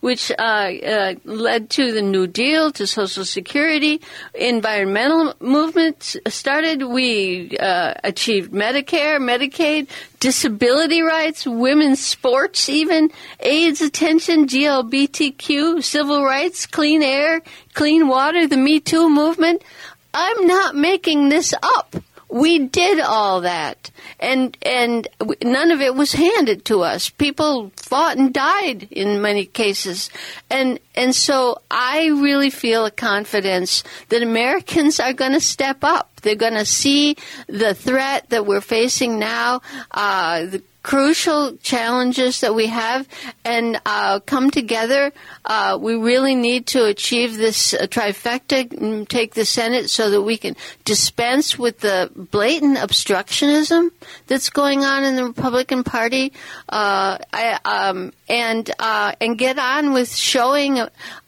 which 0.00 0.30
uh, 0.30 0.42
uh, 0.42 1.14
led 1.24 1.70
to 1.70 1.92
the 1.92 2.02
New 2.02 2.26
Deal, 2.26 2.70
to 2.72 2.86
Social 2.86 3.24
Security. 3.24 4.00
Environmental 4.34 5.34
movements 5.40 6.16
started. 6.28 6.82
We 6.82 7.56
uh, 7.58 7.94
achieved 8.04 8.52
Medicare, 8.52 9.18
Medicaid, 9.18 9.88
disability 10.20 11.02
rights, 11.02 11.46
women's 11.46 12.04
sports, 12.04 12.68
even 12.68 13.10
AIDS 13.40 13.80
attention, 13.80 14.46
GLBTQ, 14.46 15.82
civil 15.82 16.24
rights, 16.24 16.66
clean 16.66 17.02
air, 17.02 17.42
clean 17.74 18.08
water, 18.08 18.46
the 18.46 18.56
Me 18.56 18.80
Too 18.80 19.08
movement. 19.08 19.62
I'm 20.14 20.46
not 20.46 20.74
making 20.74 21.28
this 21.28 21.52
up. 21.62 21.96
We 22.28 22.58
did 22.58 23.00
all 23.00 23.42
that, 23.42 23.90
and 24.18 24.56
and 24.62 25.06
none 25.44 25.70
of 25.70 25.80
it 25.80 25.94
was 25.94 26.12
handed 26.12 26.64
to 26.66 26.82
us. 26.82 27.08
People 27.08 27.70
fought 27.76 28.18
and 28.18 28.32
died 28.34 28.88
in 28.90 29.22
many 29.22 29.46
cases, 29.46 30.10
and 30.50 30.80
and 30.96 31.14
so 31.14 31.60
I 31.70 32.06
really 32.06 32.50
feel 32.50 32.84
a 32.84 32.90
confidence 32.90 33.84
that 34.08 34.22
Americans 34.22 34.98
are 34.98 35.12
going 35.12 35.32
to 35.32 35.40
step 35.40 35.84
up. 35.84 36.10
They're 36.22 36.34
going 36.34 36.54
to 36.54 36.66
see 36.66 37.16
the 37.46 37.74
threat 37.74 38.30
that 38.30 38.46
we're 38.46 38.60
facing 38.60 39.20
now. 39.20 39.62
Uh, 39.92 40.46
the 40.46 40.62
crucial 40.86 41.56
challenges 41.64 42.42
that 42.42 42.54
we 42.54 42.68
have 42.68 43.08
and 43.44 43.80
uh, 43.84 44.20
come 44.20 44.52
together. 44.52 45.12
Uh, 45.44 45.76
we 45.80 45.96
really 45.96 46.36
need 46.36 46.64
to 46.64 46.84
achieve 46.84 47.36
this 47.36 47.74
uh, 47.74 47.88
trifecta, 47.88 48.70
and 48.70 49.10
take 49.10 49.34
the 49.34 49.44
Senate 49.44 49.90
so 49.90 50.10
that 50.10 50.22
we 50.22 50.36
can 50.36 50.54
dispense 50.84 51.58
with 51.58 51.80
the 51.80 52.08
blatant 52.14 52.78
obstructionism 52.78 53.90
that's 54.28 54.48
going 54.48 54.84
on 54.84 55.02
in 55.02 55.16
the 55.16 55.24
Republican 55.24 55.82
Party, 55.82 56.32
uh, 56.68 57.18
I, 57.32 57.58
um, 57.64 58.12
and 58.28 58.70
uh, 58.78 59.12
and 59.20 59.36
get 59.36 59.58
on 59.58 59.92
with 59.92 60.14
showing 60.14 60.78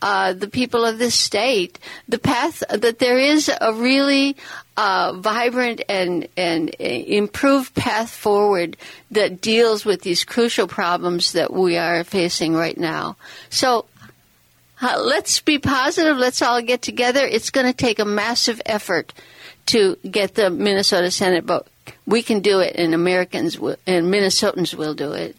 uh, 0.02 0.32
the 0.34 0.48
people 0.48 0.84
of 0.84 0.98
this 0.98 1.16
state 1.16 1.80
the 2.06 2.20
path 2.20 2.62
that 2.70 3.00
there 3.00 3.18
is 3.18 3.50
a 3.60 3.72
really 3.72 4.36
uh, 4.78 5.12
vibrant 5.12 5.82
and 5.88 6.28
and 6.36 6.70
uh, 6.78 6.84
improved 6.84 7.74
path 7.74 8.10
forward 8.10 8.76
that 9.10 9.40
deals 9.40 9.84
with 9.84 10.02
these 10.02 10.22
crucial 10.22 10.68
problems 10.68 11.32
that 11.32 11.52
we 11.52 11.76
are 11.76 12.04
facing 12.04 12.54
right 12.54 12.78
now. 12.78 13.16
So. 13.50 13.86
Uh, 14.80 14.96
let's 14.96 15.40
be 15.40 15.58
positive. 15.58 16.16
Let's 16.16 16.40
all 16.40 16.62
get 16.62 16.82
together. 16.82 17.26
It's 17.26 17.50
going 17.50 17.66
to 17.66 17.72
take 17.72 17.98
a 17.98 18.04
massive 18.04 18.62
effort 18.64 19.12
to 19.66 19.96
get 20.08 20.36
the 20.36 20.50
Minnesota 20.50 21.10
Senate 21.10 21.42
vote. 21.42 21.66
We 22.06 22.22
can 22.22 22.38
do 22.38 22.60
it, 22.60 22.76
and 22.76 22.94
Americans 22.94 23.58
will, 23.58 23.74
and 23.88 24.06
Minnesotans 24.06 24.76
will 24.76 24.94
do 24.94 25.14
it. 25.14 25.34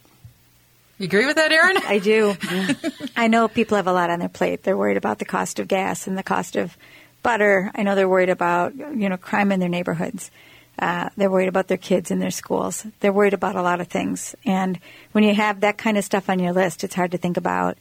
You 0.98 1.06
agree 1.06 1.26
with 1.26 1.38
that, 1.38 1.54
Erin? 1.54 1.78
I 1.78 2.00
do. 2.00 2.36
I 3.16 3.30
know 3.30 3.48
people 3.48 3.78
have 3.78 3.88
a 3.88 3.94
lot 3.94 4.10
on 4.10 4.20
their 4.20 4.28
plate. 4.28 4.64
They're 4.64 4.76
worried 4.76 4.98
about 4.98 5.20
the 5.20 5.26
cost 5.26 5.58
of 5.60 5.70
gas 5.70 6.06
and 6.06 6.18
the 6.18 6.24
cost 6.24 6.58
of 6.58 6.76
butter. 7.24 7.72
I 7.76 7.84
know 7.84 7.96
they're 7.96 8.10
worried 8.10 8.30
about 8.30 8.76
you 8.76 9.10
know 9.10 9.18
crime 9.18 9.52
in 9.52 9.60
their 9.60 9.70
neighborhoods. 9.70 10.32
Uh, 10.78 11.10
they're 11.18 11.30
worried 11.30 11.50
about 11.50 11.68
their 11.68 11.78
kids 11.78 12.10
in 12.10 12.20
their 12.20 12.32
schools. 12.32 12.86
They're 13.02 13.12
worried 13.12 13.34
about 13.34 13.58
a 13.58 13.62
lot 13.62 13.82
of 13.82 13.90
things. 13.90 14.34
And 14.46 14.80
when 15.12 15.26
you 15.26 15.36
have 15.36 15.60
that 15.60 15.78
kind 15.78 15.98
of 15.98 16.06
stuff 16.06 16.30
on 16.30 16.40
your 16.40 16.54
list, 16.54 16.86
it's 16.86 16.96
hard 16.96 17.12
to 17.12 17.18
think 17.18 17.36
about 17.36 17.78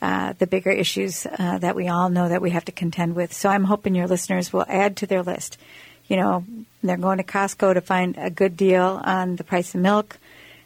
uh, 0.00 0.32
the 0.38 0.46
bigger 0.46 0.70
issues 0.70 1.26
uh, 1.26 1.58
that 1.58 1.76
we 1.76 1.88
all 1.88 2.08
know 2.08 2.28
that 2.28 2.40
we 2.40 2.50
have 2.50 2.64
to 2.64 2.72
contend 2.72 3.14
with. 3.14 3.34
So 3.34 3.50
I'm 3.50 3.64
hoping 3.64 3.94
your 3.94 4.06
listeners 4.06 4.50
will 4.50 4.64
add 4.66 4.96
to 4.98 5.06
their 5.06 5.22
list. 5.22 5.58
You 6.06 6.16
know, 6.16 6.44
they're 6.82 6.96
going 6.96 7.18
to 7.18 7.24
Costco 7.24 7.74
to 7.74 7.82
find 7.82 8.16
a 8.16 8.30
good 8.30 8.56
deal 8.56 9.00
on 9.04 9.36
the 9.36 9.44
price 9.44 9.74
of 9.74 9.82
milk 9.82 10.16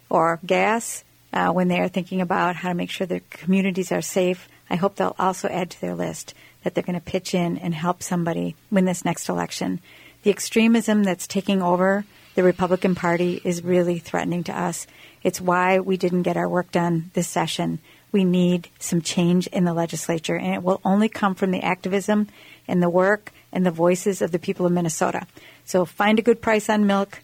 or 0.09 0.39
gas 0.45 1.03
uh, 1.33 1.51
when 1.51 1.67
they 1.67 1.79
are 1.79 1.89
thinking 1.89 2.21
about 2.21 2.55
how 2.55 2.69
to 2.69 2.75
make 2.75 2.91
sure 2.91 3.05
their 3.05 3.21
communities 3.29 3.91
are 3.91 4.01
safe. 4.01 4.47
I 4.69 4.75
hope 4.75 4.95
they'll 4.95 5.15
also 5.19 5.49
add 5.49 5.71
to 5.71 5.81
their 5.81 5.95
list 5.95 6.33
that 6.63 6.73
they're 6.73 6.83
going 6.83 6.99
to 6.99 7.01
pitch 7.01 7.33
in 7.33 7.57
and 7.57 7.73
help 7.73 8.01
somebody 8.01 8.55
win 8.71 8.85
this 8.85 9.05
next 9.05 9.29
election. 9.29 9.79
The 10.23 10.31
extremism 10.31 11.03
that's 11.03 11.27
taking 11.27 11.61
over 11.61 12.05
the 12.35 12.43
Republican 12.43 12.95
Party 12.95 13.41
is 13.43 13.63
really 13.63 13.99
threatening 13.99 14.43
to 14.45 14.57
us. 14.57 14.87
It's 15.21 15.41
why 15.41 15.79
we 15.79 15.97
didn't 15.97 16.23
get 16.23 16.37
our 16.37 16.49
work 16.49 16.71
done 16.71 17.11
this 17.13 17.27
session. 17.27 17.79
We 18.11 18.23
need 18.23 18.69
some 18.79 19.01
change 19.01 19.47
in 19.47 19.65
the 19.65 19.73
legislature, 19.73 20.35
and 20.35 20.53
it 20.53 20.63
will 20.63 20.81
only 20.83 21.09
come 21.09 21.35
from 21.35 21.51
the 21.51 21.61
activism 21.61 22.27
and 22.67 22.81
the 22.81 22.89
work 22.89 23.31
and 23.51 23.65
the 23.65 23.71
voices 23.71 24.21
of 24.21 24.31
the 24.31 24.39
people 24.39 24.65
of 24.65 24.71
Minnesota. 24.71 25.27
So 25.65 25.85
find 25.85 26.19
a 26.19 26.23
good 26.23 26.41
price 26.41 26.69
on 26.69 26.87
milk. 26.87 27.19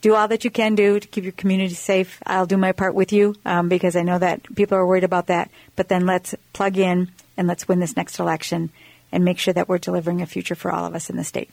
Do 0.00 0.14
all 0.14 0.28
that 0.28 0.44
you 0.44 0.50
can 0.50 0.74
do 0.74 0.98
to 0.98 1.08
keep 1.08 1.24
your 1.24 1.32
community 1.32 1.74
safe. 1.74 2.22
I'll 2.24 2.46
do 2.46 2.56
my 2.56 2.72
part 2.72 2.94
with 2.94 3.12
you 3.12 3.34
um, 3.44 3.68
because 3.68 3.96
I 3.96 4.02
know 4.02 4.18
that 4.18 4.42
people 4.54 4.78
are 4.78 4.86
worried 4.86 5.04
about 5.04 5.26
that. 5.26 5.50
But 5.76 5.88
then 5.88 6.06
let's 6.06 6.34
plug 6.52 6.78
in 6.78 7.10
and 7.40 7.48
let's 7.48 7.66
win 7.66 7.80
this 7.80 7.96
next 7.96 8.20
election 8.20 8.70
and 9.10 9.24
make 9.24 9.38
sure 9.38 9.54
that 9.54 9.66
we're 9.66 9.78
delivering 9.78 10.20
a 10.20 10.26
future 10.26 10.54
for 10.54 10.70
all 10.70 10.84
of 10.84 10.94
us 10.94 11.08
in 11.08 11.16
the 11.16 11.24
state. 11.24 11.48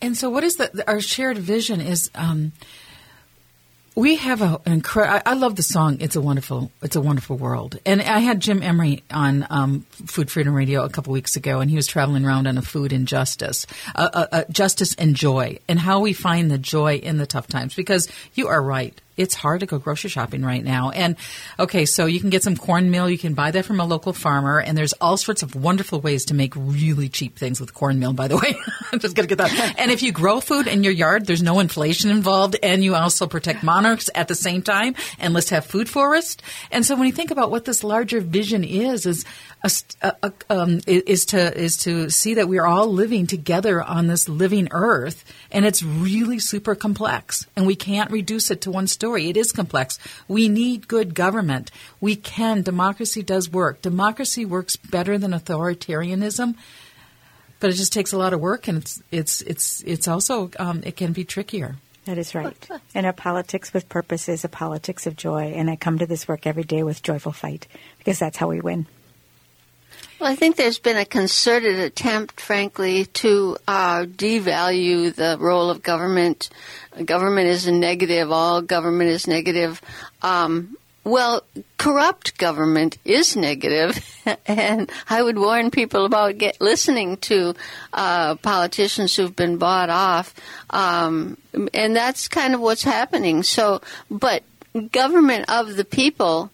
And 0.00 0.16
so, 0.16 0.30
what 0.30 0.42
is 0.44 0.56
the 0.56 0.82
our 0.88 1.00
shared 1.00 1.36
vision? 1.36 1.80
Is 1.80 2.10
um, 2.14 2.52
we 3.94 4.16
have 4.16 4.40
a, 4.40 4.60
an 4.64 4.72
incredible. 4.72 5.20
I 5.26 5.34
love 5.34 5.56
the 5.56 5.62
song 5.62 5.98
"It's 6.00 6.16
a 6.16 6.20
Wonderful, 6.22 6.70
It's 6.82 6.96
a 6.96 7.00
Wonderful 7.02 7.36
World," 7.36 7.78
and 7.84 8.00
I 8.00 8.20
had 8.20 8.40
Jim 8.40 8.62
Emery 8.62 9.02
on 9.10 9.46
um, 9.50 9.80
Food 10.06 10.30
Freedom 10.30 10.54
Radio 10.54 10.84
a 10.84 10.88
couple 10.88 11.12
weeks 11.12 11.36
ago, 11.36 11.60
and 11.60 11.68
he 11.68 11.76
was 11.76 11.86
traveling 11.86 12.24
around 12.24 12.46
on 12.46 12.56
a 12.56 12.62
food 12.62 12.92
injustice, 12.92 13.66
uh, 13.94 14.08
uh, 14.14 14.26
uh, 14.32 14.44
justice 14.50 14.94
and 14.94 15.14
joy, 15.14 15.58
and 15.68 15.78
how 15.78 16.00
we 16.00 16.14
find 16.14 16.50
the 16.50 16.58
joy 16.58 16.94
in 16.94 17.18
the 17.18 17.26
tough 17.26 17.46
times. 17.46 17.74
Because 17.74 18.08
you 18.34 18.48
are 18.48 18.62
right, 18.62 18.98
it's 19.18 19.34
hard 19.34 19.60
to 19.60 19.66
go 19.66 19.78
grocery 19.78 20.08
shopping 20.10 20.42
right 20.42 20.64
now. 20.64 20.90
And 20.90 21.16
okay, 21.58 21.84
so 21.84 22.06
you 22.06 22.20
can 22.20 22.30
get 22.30 22.42
some 22.42 22.56
cornmeal. 22.56 23.10
You 23.10 23.18
can 23.18 23.34
buy 23.34 23.50
that 23.50 23.64
from 23.64 23.80
a 23.80 23.84
local 23.84 24.12
farmer, 24.12 24.60
and 24.60 24.78
there's 24.78 24.94
all 24.94 25.16
sorts 25.16 25.42
of 25.42 25.54
wonderful 25.54 26.00
ways 26.00 26.26
to 26.26 26.34
make 26.34 26.54
really 26.56 27.08
cheap 27.08 27.36
things 27.36 27.60
with 27.60 27.74
cornmeal. 27.74 28.12
By 28.12 28.28
the 28.28 28.36
way, 28.36 28.56
I'm 28.92 29.00
just 29.00 29.16
gonna 29.16 29.28
get 29.28 29.38
that. 29.38 29.74
And 29.78 29.90
if 29.90 30.02
you 30.02 30.12
grow 30.12 30.40
food 30.40 30.66
in 30.66 30.84
your 30.84 30.92
yard, 30.92 31.26
there's 31.26 31.42
no 31.42 31.60
inflation 31.60 32.10
involved, 32.10 32.56
and 32.62 32.82
you 32.82 32.94
also 32.94 33.26
protect 33.26 33.62
monarchs 33.62 34.08
at 34.14 34.28
the 34.28 34.34
same 34.34 34.62
time. 34.62 34.94
And 35.18 35.34
let's 35.34 35.50
have 35.50 35.66
food 35.66 35.88
forest. 35.88 36.42
And 36.70 36.86
so 36.86 36.96
when 36.96 37.06
you 37.06 37.12
think 37.12 37.30
about 37.30 37.50
what 37.50 37.64
this 37.64 37.82
larger 37.82 38.20
vision 38.20 38.64
is, 38.64 39.04
is 39.04 39.24
a, 39.62 40.14
a, 40.22 40.32
um, 40.50 40.80
is 40.86 41.26
to 41.26 41.58
is 41.58 41.76
to 41.78 42.10
see 42.10 42.34
that 42.34 42.48
we 42.48 42.58
are 42.58 42.66
all 42.66 42.86
living 42.86 43.26
together 43.26 43.82
on 43.82 44.06
this 44.06 44.28
living 44.28 44.68
earth, 44.70 45.24
and 45.50 45.64
it's 45.64 45.82
really 45.82 46.38
super 46.38 46.74
complex, 46.74 47.46
and 47.56 47.66
we 47.66 47.74
can't 47.74 48.10
reduce 48.10 48.50
it 48.50 48.60
to 48.62 48.70
one 48.70 48.86
story. 48.86 49.28
It 49.28 49.36
is 49.36 49.52
complex. 49.52 49.98
We 50.26 50.48
need 50.48 50.88
good 50.88 51.14
government. 51.14 51.70
We 52.00 52.16
can. 52.16 52.62
Democracy 52.62 53.22
does 53.22 53.50
work. 53.50 53.82
Democracy 53.82 54.44
works 54.44 54.76
better 54.76 55.18
than 55.18 55.32
authoritarianism, 55.32 56.54
but 57.60 57.70
it 57.70 57.74
just 57.74 57.92
takes 57.92 58.12
a 58.12 58.18
lot 58.18 58.32
of 58.32 58.40
work, 58.40 58.68
and 58.68 58.78
it's 58.78 59.02
it's 59.10 59.40
it's 59.42 59.82
it's 59.86 60.08
also 60.08 60.50
um, 60.58 60.82
it 60.84 60.96
can 60.96 61.12
be 61.12 61.24
trickier. 61.24 61.76
That 62.08 62.16
is 62.16 62.34
right. 62.34 62.56
And 62.94 63.04
a 63.04 63.12
politics 63.12 63.74
with 63.74 63.86
purpose 63.90 64.30
is 64.30 64.42
a 64.42 64.48
politics 64.48 65.06
of 65.06 65.14
joy. 65.14 65.52
And 65.54 65.68
I 65.68 65.76
come 65.76 65.98
to 65.98 66.06
this 66.06 66.26
work 66.26 66.46
every 66.46 66.64
day 66.64 66.82
with 66.82 67.02
joyful 67.02 67.32
fight 67.32 67.68
because 67.98 68.18
that's 68.18 68.38
how 68.38 68.48
we 68.48 68.62
win. 68.62 68.86
Well, 70.18 70.30
I 70.30 70.34
think 70.34 70.56
there's 70.56 70.80
been 70.80 70.96
a 70.96 71.04
concerted 71.04 71.78
attempt, 71.78 72.40
frankly, 72.40 73.06
to 73.06 73.56
uh, 73.68 74.04
devalue 74.04 75.14
the 75.14 75.36
role 75.38 75.70
of 75.70 75.82
government. 75.82 76.50
Government 77.04 77.46
is 77.46 77.66
a 77.66 77.72
negative. 77.72 78.32
All 78.32 78.60
government 78.60 79.10
is 79.10 79.28
negative. 79.28 79.80
Um, 80.20 80.76
well, 81.04 81.42
corrupt 81.78 82.36
government 82.36 82.98
is 83.04 83.36
negative, 83.36 84.04
and 84.46 84.90
I 85.08 85.22
would 85.22 85.38
warn 85.38 85.70
people 85.70 86.04
about 86.04 86.36
get 86.36 86.60
listening 86.60 87.16
to 87.18 87.54
uh, 87.92 88.34
politicians 88.34 89.14
who've 89.14 89.34
been 89.34 89.56
bought 89.56 89.88
off, 89.88 90.34
um, 90.70 91.38
and 91.72 91.94
that's 91.96 92.28
kind 92.28 92.54
of 92.54 92.60
what's 92.60 92.82
happening. 92.82 93.42
So, 93.42 93.80
but 94.10 94.42
government 94.90 95.46
of 95.48 95.76
the 95.76 95.84
people 95.84 96.50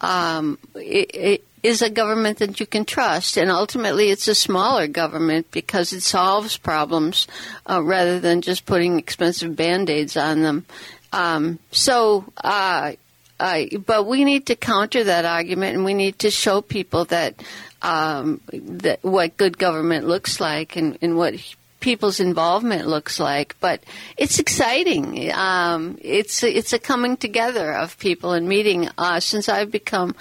um, 0.00 0.58
it, 0.76 1.10
it 1.14 1.47
is 1.62 1.82
a 1.82 1.90
government 1.90 2.38
that 2.38 2.60
you 2.60 2.66
can 2.66 2.84
trust, 2.84 3.36
and 3.36 3.50
ultimately, 3.50 4.10
it's 4.10 4.28
a 4.28 4.34
smaller 4.34 4.86
government 4.86 5.50
because 5.50 5.92
it 5.92 6.02
solves 6.02 6.56
problems 6.56 7.26
uh, 7.68 7.82
rather 7.82 8.20
than 8.20 8.40
just 8.40 8.66
putting 8.66 8.98
expensive 8.98 9.56
band 9.56 9.90
aids 9.90 10.16
on 10.16 10.42
them. 10.42 10.66
Um, 11.12 11.58
so. 11.70 12.24
Uh, 12.36 12.92
uh, 13.40 13.66
but 13.86 14.04
we 14.04 14.24
need 14.24 14.46
to 14.46 14.56
counter 14.56 15.04
that 15.04 15.24
argument, 15.24 15.76
and 15.76 15.84
we 15.84 15.94
need 15.94 16.18
to 16.18 16.28
show 16.28 16.60
people 16.60 17.04
that 17.04 17.40
um, 17.82 18.40
that 18.52 18.98
what 19.02 19.36
good 19.36 19.56
government 19.58 20.08
looks 20.08 20.40
like 20.40 20.74
and, 20.74 20.98
and 21.00 21.16
what 21.16 21.34
people's 21.80 22.20
involvement 22.20 22.88
looks 22.88 23.20
like. 23.20 23.54
But 23.60 23.82
it's 24.16 24.38
exciting. 24.38 25.32
Um, 25.32 25.98
it's 26.02 26.42
it's 26.42 26.72
a 26.72 26.78
coming 26.78 27.16
together 27.16 27.72
of 27.72 27.98
people 27.98 28.32
and 28.32 28.48
meeting. 28.48 28.88
Uh, 28.98 29.20
since 29.20 29.48
I've 29.48 29.70
become 29.70 30.14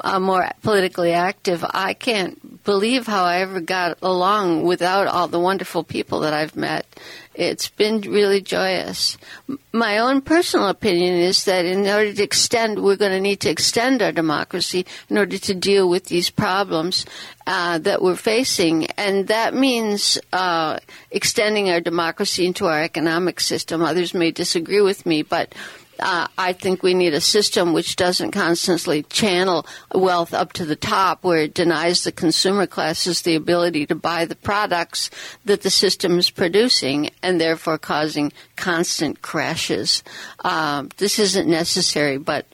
uh, 0.00 0.20
more 0.20 0.48
politically 0.62 1.12
active, 1.12 1.64
I 1.68 1.94
can't 1.94 2.62
believe 2.64 3.06
how 3.06 3.24
I 3.24 3.40
ever 3.40 3.60
got 3.60 3.98
along 4.02 4.64
without 4.64 5.06
all 5.06 5.28
the 5.28 5.40
wonderful 5.40 5.84
people 5.84 6.20
that 6.20 6.34
I've 6.34 6.56
met. 6.56 6.86
It's 7.34 7.68
been 7.68 8.00
really 8.00 8.40
joyous. 8.40 9.16
My 9.72 9.98
own 9.98 10.22
personal 10.22 10.68
opinion 10.68 11.14
is 11.14 11.44
that 11.44 11.64
in 11.64 11.86
order 11.86 12.12
to 12.12 12.22
extend, 12.22 12.82
we're 12.82 12.96
going 12.96 13.12
to 13.12 13.20
need 13.20 13.40
to 13.40 13.50
extend 13.50 14.02
our 14.02 14.10
democracy 14.10 14.84
in 15.08 15.16
order 15.16 15.38
to 15.38 15.54
deal 15.54 15.88
with 15.88 16.06
these 16.06 16.30
problems 16.30 17.06
uh, 17.46 17.78
that 17.78 18.02
we're 18.02 18.16
facing. 18.16 18.86
And 18.98 19.28
that 19.28 19.54
means 19.54 20.18
uh, 20.32 20.78
extending 21.12 21.70
our 21.70 21.80
democracy 21.80 22.44
into 22.44 22.66
our 22.66 22.82
economic 22.82 23.38
system. 23.38 23.82
Others 23.82 24.14
may 24.14 24.32
disagree 24.32 24.80
with 24.80 25.06
me, 25.06 25.22
but 25.22 25.54
uh, 26.00 26.28
I 26.36 26.52
think 26.52 26.82
we 26.82 26.94
need 26.94 27.14
a 27.14 27.20
system 27.20 27.72
which 27.72 27.96
doesn't 27.96 28.32
constantly 28.32 29.02
channel 29.04 29.66
wealth 29.94 30.32
up 30.32 30.52
to 30.54 30.64
the 30.64 30.76
top, 30.76 31.24
where 31.24 31.42
it 31.42 31.54
denies 31.54 32.04
the 32.04 32.12
consumer 32.12 32.66
classes 32.66 33.22
the 33.22 33.34
ability 33.34 33.86
to 33.86 33.94
buy 33.94 34.24
the 34.24 34.36
products 34.36 35.10
that 35.44 35.62
the 35.62 35.70
system 35.70 36.18
is 36.18 36.30
producing, 36.30 37.10
and 37.22 37.40
therefore 37.40 37.78
causing 37.78 38.32
constant 38.56 39.22
crashes. 39.22 40.02
Um, 40.44 40.90
this 40.98 41.18
isn't 41.18 41.48
necessary, 41.48 42.18
but 42.18 42.46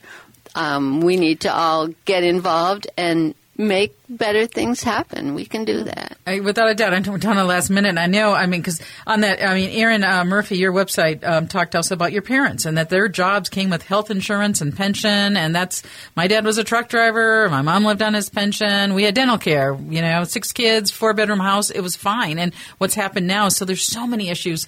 um, 0.55 1.01
we 1.01 1.16
need 1.16 1.40
to 1.40 1.53
all 1.53 1.88
get 2.05 2.22
involved 2.22 2.86
and 2.97 3.34
make 3.57 3.96
better 4.09 4.46
things 4.46 4.82
happen. 4.82 5.34
We 5.34 5.44
can 5.44 5.64
do 5.64 5.84
that. 5.84 6.16
I, 6.26 6.40
without 6.40 6.68
a 6.68 6.74
doubt, 6.74 6.92
I'm 6.92 7.02
down 7.02 7.36
the 7.36 7.44
last 7.44 7.70
minute. 7.70 7.96
I 7.98 8.07
know. 8.07 8.32
I 8.32 8.46
mean, 8.46 8.61
because 8.61 8.80
on 9.07 9.20
that, 9.20 9.42
I 9.42 9.55
mean, 9.55 9.70
Erin 9.70 10.02
uh, 10.02 10.24
Murphy, 10.24 10.59
your 10.59 10.72
website 10.72 11.24
um, 11.24 11.46
talked 11.46 11.72
to 11.72 11.78
us 11.78 11.90
about 11.90 12.12
your 12.12 12.22
parents 12.22 12.64
and 12.64 12.76
that 12.78 12.90
their 12.90 13.09
jobs 13.09 13.48
came 13.48 13.70
with 13.70 13.82
health 13.82 14.11
insurance 14.11 14.61
and 14.61 14.76
pension. 14.76 15.36
And 15.36 15.55
that's 15.55 15.82
my 16.16 16.26
dad 16.26 16.44
was 16.44 16.59
a 16.59 16.64
truck 16.64 16.88
driver. 16.88 17.48
My 17.48 17.62
mom 17.62 17.84
lived 17.84 18.02
on 18.02 18.14
his 18.14 18.28
pension. 18.28 18.94
We 18.94 19.05
had 19.05 19.14
dental 19.14 19.38
care. 19.38 19.74
You 19.74 20.02
know, 20.02 20.24
six 20.24 20.52
kids, 20.52 20.90
four 20.90 21.14
bedroom 21.14 21.40
house. 21.40 21.70
It 21.70 21.80
was 21.80 21.96
fine. 21.96 22.38
And 22.38 22.55
what's 22.78 22.94
happened 22.94 23.26
now? 23.26 23.48
So 23.48 23.64
there's 23.64 23.82
so 23.82 24.07
many 24.07 24.30
issues 24.30 24.66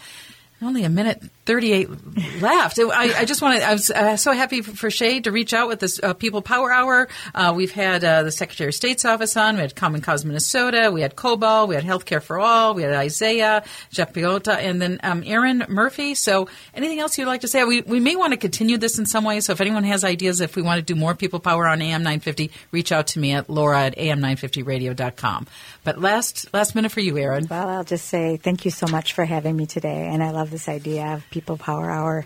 only 0.62 0.84
a 0.84 0.88
minute 0.88 1.22
38 1.46 2.42
left. 2.42 2.78
I, 2.78 3.20
I 3.20 3.24
just 3.24 3.40
wanted, 3.40 3.62
I 3.62 3.72
was 3.72 3.90
uh, 3.90 4.16
so 4.16 4.32
happy 4.32 4.62
for, 4.62 4.90
Shay 4.90 5.20
to 5.20 5.30
reach 5.30 5.54
out 5.54 5.68
with 5.68 5.80
this 5.80 6.00
uh, 6.02 6.12
People 6.14 6.42
Power 6.42 6.72
Hour. 6.72 7.08
Uh, 7.34 7.52
we've 7.54 7.72
had 7.72 8.02
uh, 8.02 8.22
the 8.22 8.32
Secretary 8.32 8.68
of 8.68 8.74
State's 8.74 9.04
office 9.04 9.36
on. 9.36 9.54
We 9.54 9.60
had 9.60 9.76
Common 9.76 10.00
Cause 10.00 10.24
Minnesota. 10.24 10.90
We 10.92 11.02
had 11.02 11.16
COPAL. 11.16 11.68
We 11.68 11.74
had 11.74 11.84
Healthcare 11.84 12.22
for 12.22 12.38
All. 12.40 12.74
We 12.74 12.82
had 12.82 12.94
Isaiah, 12.94 13.62
Jeff 13.90 14.12
Piota, 14.12 14.56
and 14.56 14.82
then 14.82 15.00
um, 15.02 15.22
Erin 15.24 15.64
Murphy. 15.68 16.14
So 16.14 16.48
anything 16.74 16.98
else 16.98 17.16
you'd 17.16 17.26
like 17.26 17.42
to 17.42 17.48
say? 17.48 17.64
We, 17.64 17.82
we 17.82 18.00
may 18.00 18.16
want 18.16 18.32
to 18.32 18.36
continue 18.36 18.78
this 18.78 18.98
in 18.98 19.06
some 19.06 19.24
way. 19.24 19.40
So 19.40 19.52
if 19.52 19.60
anyone 19.60 19.84
has 19.84 20.02
ideas, 20.04 20.40
if 20.40 20.56
we 20.56 20.62
want 20.62 20.78
to 20.78 20.82
do 20.82 20.98
more 20.98 21.14
People 21.14 21.40
Power 21.40 21.66
on 21.68 21.80
AM 21.80 22.02
950, 22.02 22.50
reach 22.72 22.90
out 22.90 23.08
to 23.08 23.18
me 23.18 23.32
at 23.32 23.48
laura 23.48 23.86
at 23.86 23.96
am950radio.com. 23.96 25.46
But 25.84 26.00
last, 26.00 26.52
last 26.52 26.74
minute 26.74 26.90
for 26.90 27.00
you, 27.00 27.16
Erin. 27.16 27.46
Well, 27.48 27.68
I'll 27.68 27.84
just 27.84 28.06
say 28.06 28.36
thank 28.36 28.64
you 28.64 28.70
so 28.70 28.86
much 28.86 29.12
for 29.12 29.24
having 29.24 29.56
me 29.56 29.66
today. 29.66 30.08
And 30.10 30.22
I 30.22 30.30
love 30.30 30.50
this 30.50 30.68
idea 30.68 31.14
of 31.14 31.30
People 31.36 31.58
Power 31.58 31.90
Hour. 31.90 32.24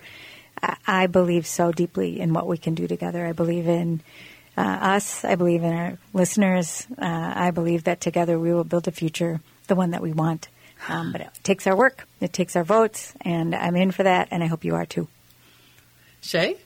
I 0.87 1.09
believe 1.09 1.45
so 1.45 1.73
deeply 1.73 2.21
in 2.21 2.33
what 2.33 2.47
we 2.47 2.59
can 2.59 2.77
do 2.77 2.87
together. 2.87 3.27
I 3.27 3.33
believe 3.33 3.67
in 3.67 4.03
uh, 4.57 4.61
us. 4.61 5.25
I 5.25 5.35
believe 5.35 5.65
in 5.65 5.73
our 5.73 5.99
listeners. 6.13 6.87
Uh, 6.97 7.33
I 7.35 7.51
believe 7.51 7.85
that 7.85 8.01
together 8.01 8.39
we 8.39 8.55
will 8.55 8.63
build 8.63 8.87
a 8.87 8.93
future, 8.93 9.41
the 9.67 9.75
one 9.75 9.91
that 9.91 10.01
we 10.01 10.13
want. 10.13 10.47
Um, 10.89 11.11
but 11.11 11.23
it 11.23 11.31
takes 11.43 11.67
our 11.67 11.77
work, 11.77 12.07
it 12.21 12.33
takes 12.33 12.55
our 12.55 12.63
votes, 12.63 13.13
and 13.23 13.53
I'm 13.53 13.75
in 13.75 13.91
for 13.91 14.05
that, 14.05 14.29
and 14.31 14.45
I 14.45 14.47
hope 14.47 14.65
you 14.65 14.77
are 14.77 14.87
too. 14.87 15.09
Shay? 16.21 16.57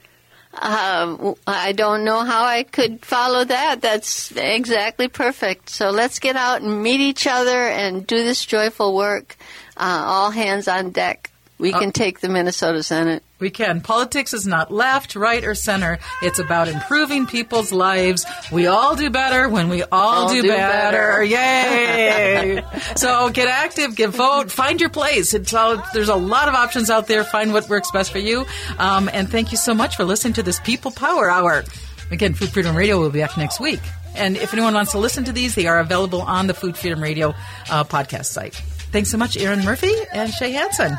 Um, 0.52 1.34
I 1.46 1.72
don't 1.72 2.04
know 2.04 2.24
how 2.24 2.44
I 2.44 2.62
could 2.62 3.04
follow 3.06 3.42
that. 3.42 3.80
That's 3.80 4.30
exactly 4.36 5.08
perfect. 5.08 5.70
So 5.70 5.88
let's 5.90 6.18
get 6.18 6.36
out 6.36 6.60
and 6.60 6.82
meet 6.82 7.00
each 7.00 7.26
other 7.26 7.68
and 7.68 8.06
do 8.06 8.22
this 8.22 8.44
joyful 8.44 8.94
work. 8.94 9.36
Uh, 9.76 10.04
all 10.06 10.30
hands 10.30 10.68
on 10.68 10.90
deck. 10.90 11.30
We 11.64 11.72
can 11.72 11.92
take 11.92 12.20
the 12.20 12.28
Minnesota 12.28 12.82
Senate. 12.82 13.22
We 13.38 13.48
can. 13.48 13.80
Politics 13.80 14.34
is 14.34 14.46
not 14.46 14.70
left, 14.70 15.16
right, 15.16 15.42
or 15.42 15.54
center. 15.54 15.98
It's 16.20 16.38
about 16.38 16.68
improving 16.68 17.26
people's 17.26 17.72
lives. 17.72 18.26
We 18.52 18.66
all 18.66 18.94
do 18.96 19.08
better 19.08 19.48
when 19.48 19.70
we 19.70 19.82
all, 19.82 20.24
All 20.24 20.28
do, 20.28 20.42
do 20.42 20.48
better. 20.48 21.22
better. 21.22 21.24
Yay! 21.24 22.62
so 22.96 23.30
get 23.30 23.48
active, 23.48 23.96
get 23.96 24.10
vote, 24.10 24.50
find 24.50 24.78
your 24.78 24.90
place. 24.90 25.32
It's 25.32 25.54
all, 25.54 25.82
there's 25.94 26.10
a 26.10 26.14
lot 26.14 26.48
of 26.48 26.54
options 26.54 26.90
out 26.90 27.06
there. 27.06 27.24
Find 27.24 27.54
what 27.54 27.66
works 27.70 27.90
best 27.90 28.12
for 28.12 28.18
you. 28.18 28.44
Um, 28.78 29.08
and 29.10 29.30
thank 29.30 29.50
you 29.50 29.56
so 29.56 29.72
much 29.72 29.96
for 29.96 30.04
listening 30.04 30.34
to 30.34 30.42
this 30.42 30.60
People 30.60 30.90
Power 30.90 31.30
Hour. 31.30 31.64
Again, 32.10 32.34
Food 32.34 32.50
Freedom 32.50 32.76
Radio 32.76 33.00
will 33.00 33.08
be 33.08 33.20
back 33.20 33.38
next 33.38 33.58
week. 33.58 33.80
And 34.14 34.36
if 34.36 34.52
anyone 34.52 34.74
wants 34.74 34.92
to 34.92 34.98
listen 34.98 35.24
to 35.24 35.32
these, 35.32 35.54
they 35.54 35.66
are 35.66 35.80
available 35.80 36.20
on 36.20 36.46
the 36.46 36.52
Food 36.52 36.76
Freedom 36.76 37.02
Radio 37.02 37.30
uh, 37.70 37.84
podcast 37.84 38.26
site. 38.26 38.54
Thanks 38.92 39.10
so 39.10 39.16
much, 39.16 39.38
Erin 39.38 39.64
Murphy 39.64 39.94
and 40.12 40.30
Shay 40.30 40.52
Hansen. 40.52 40.98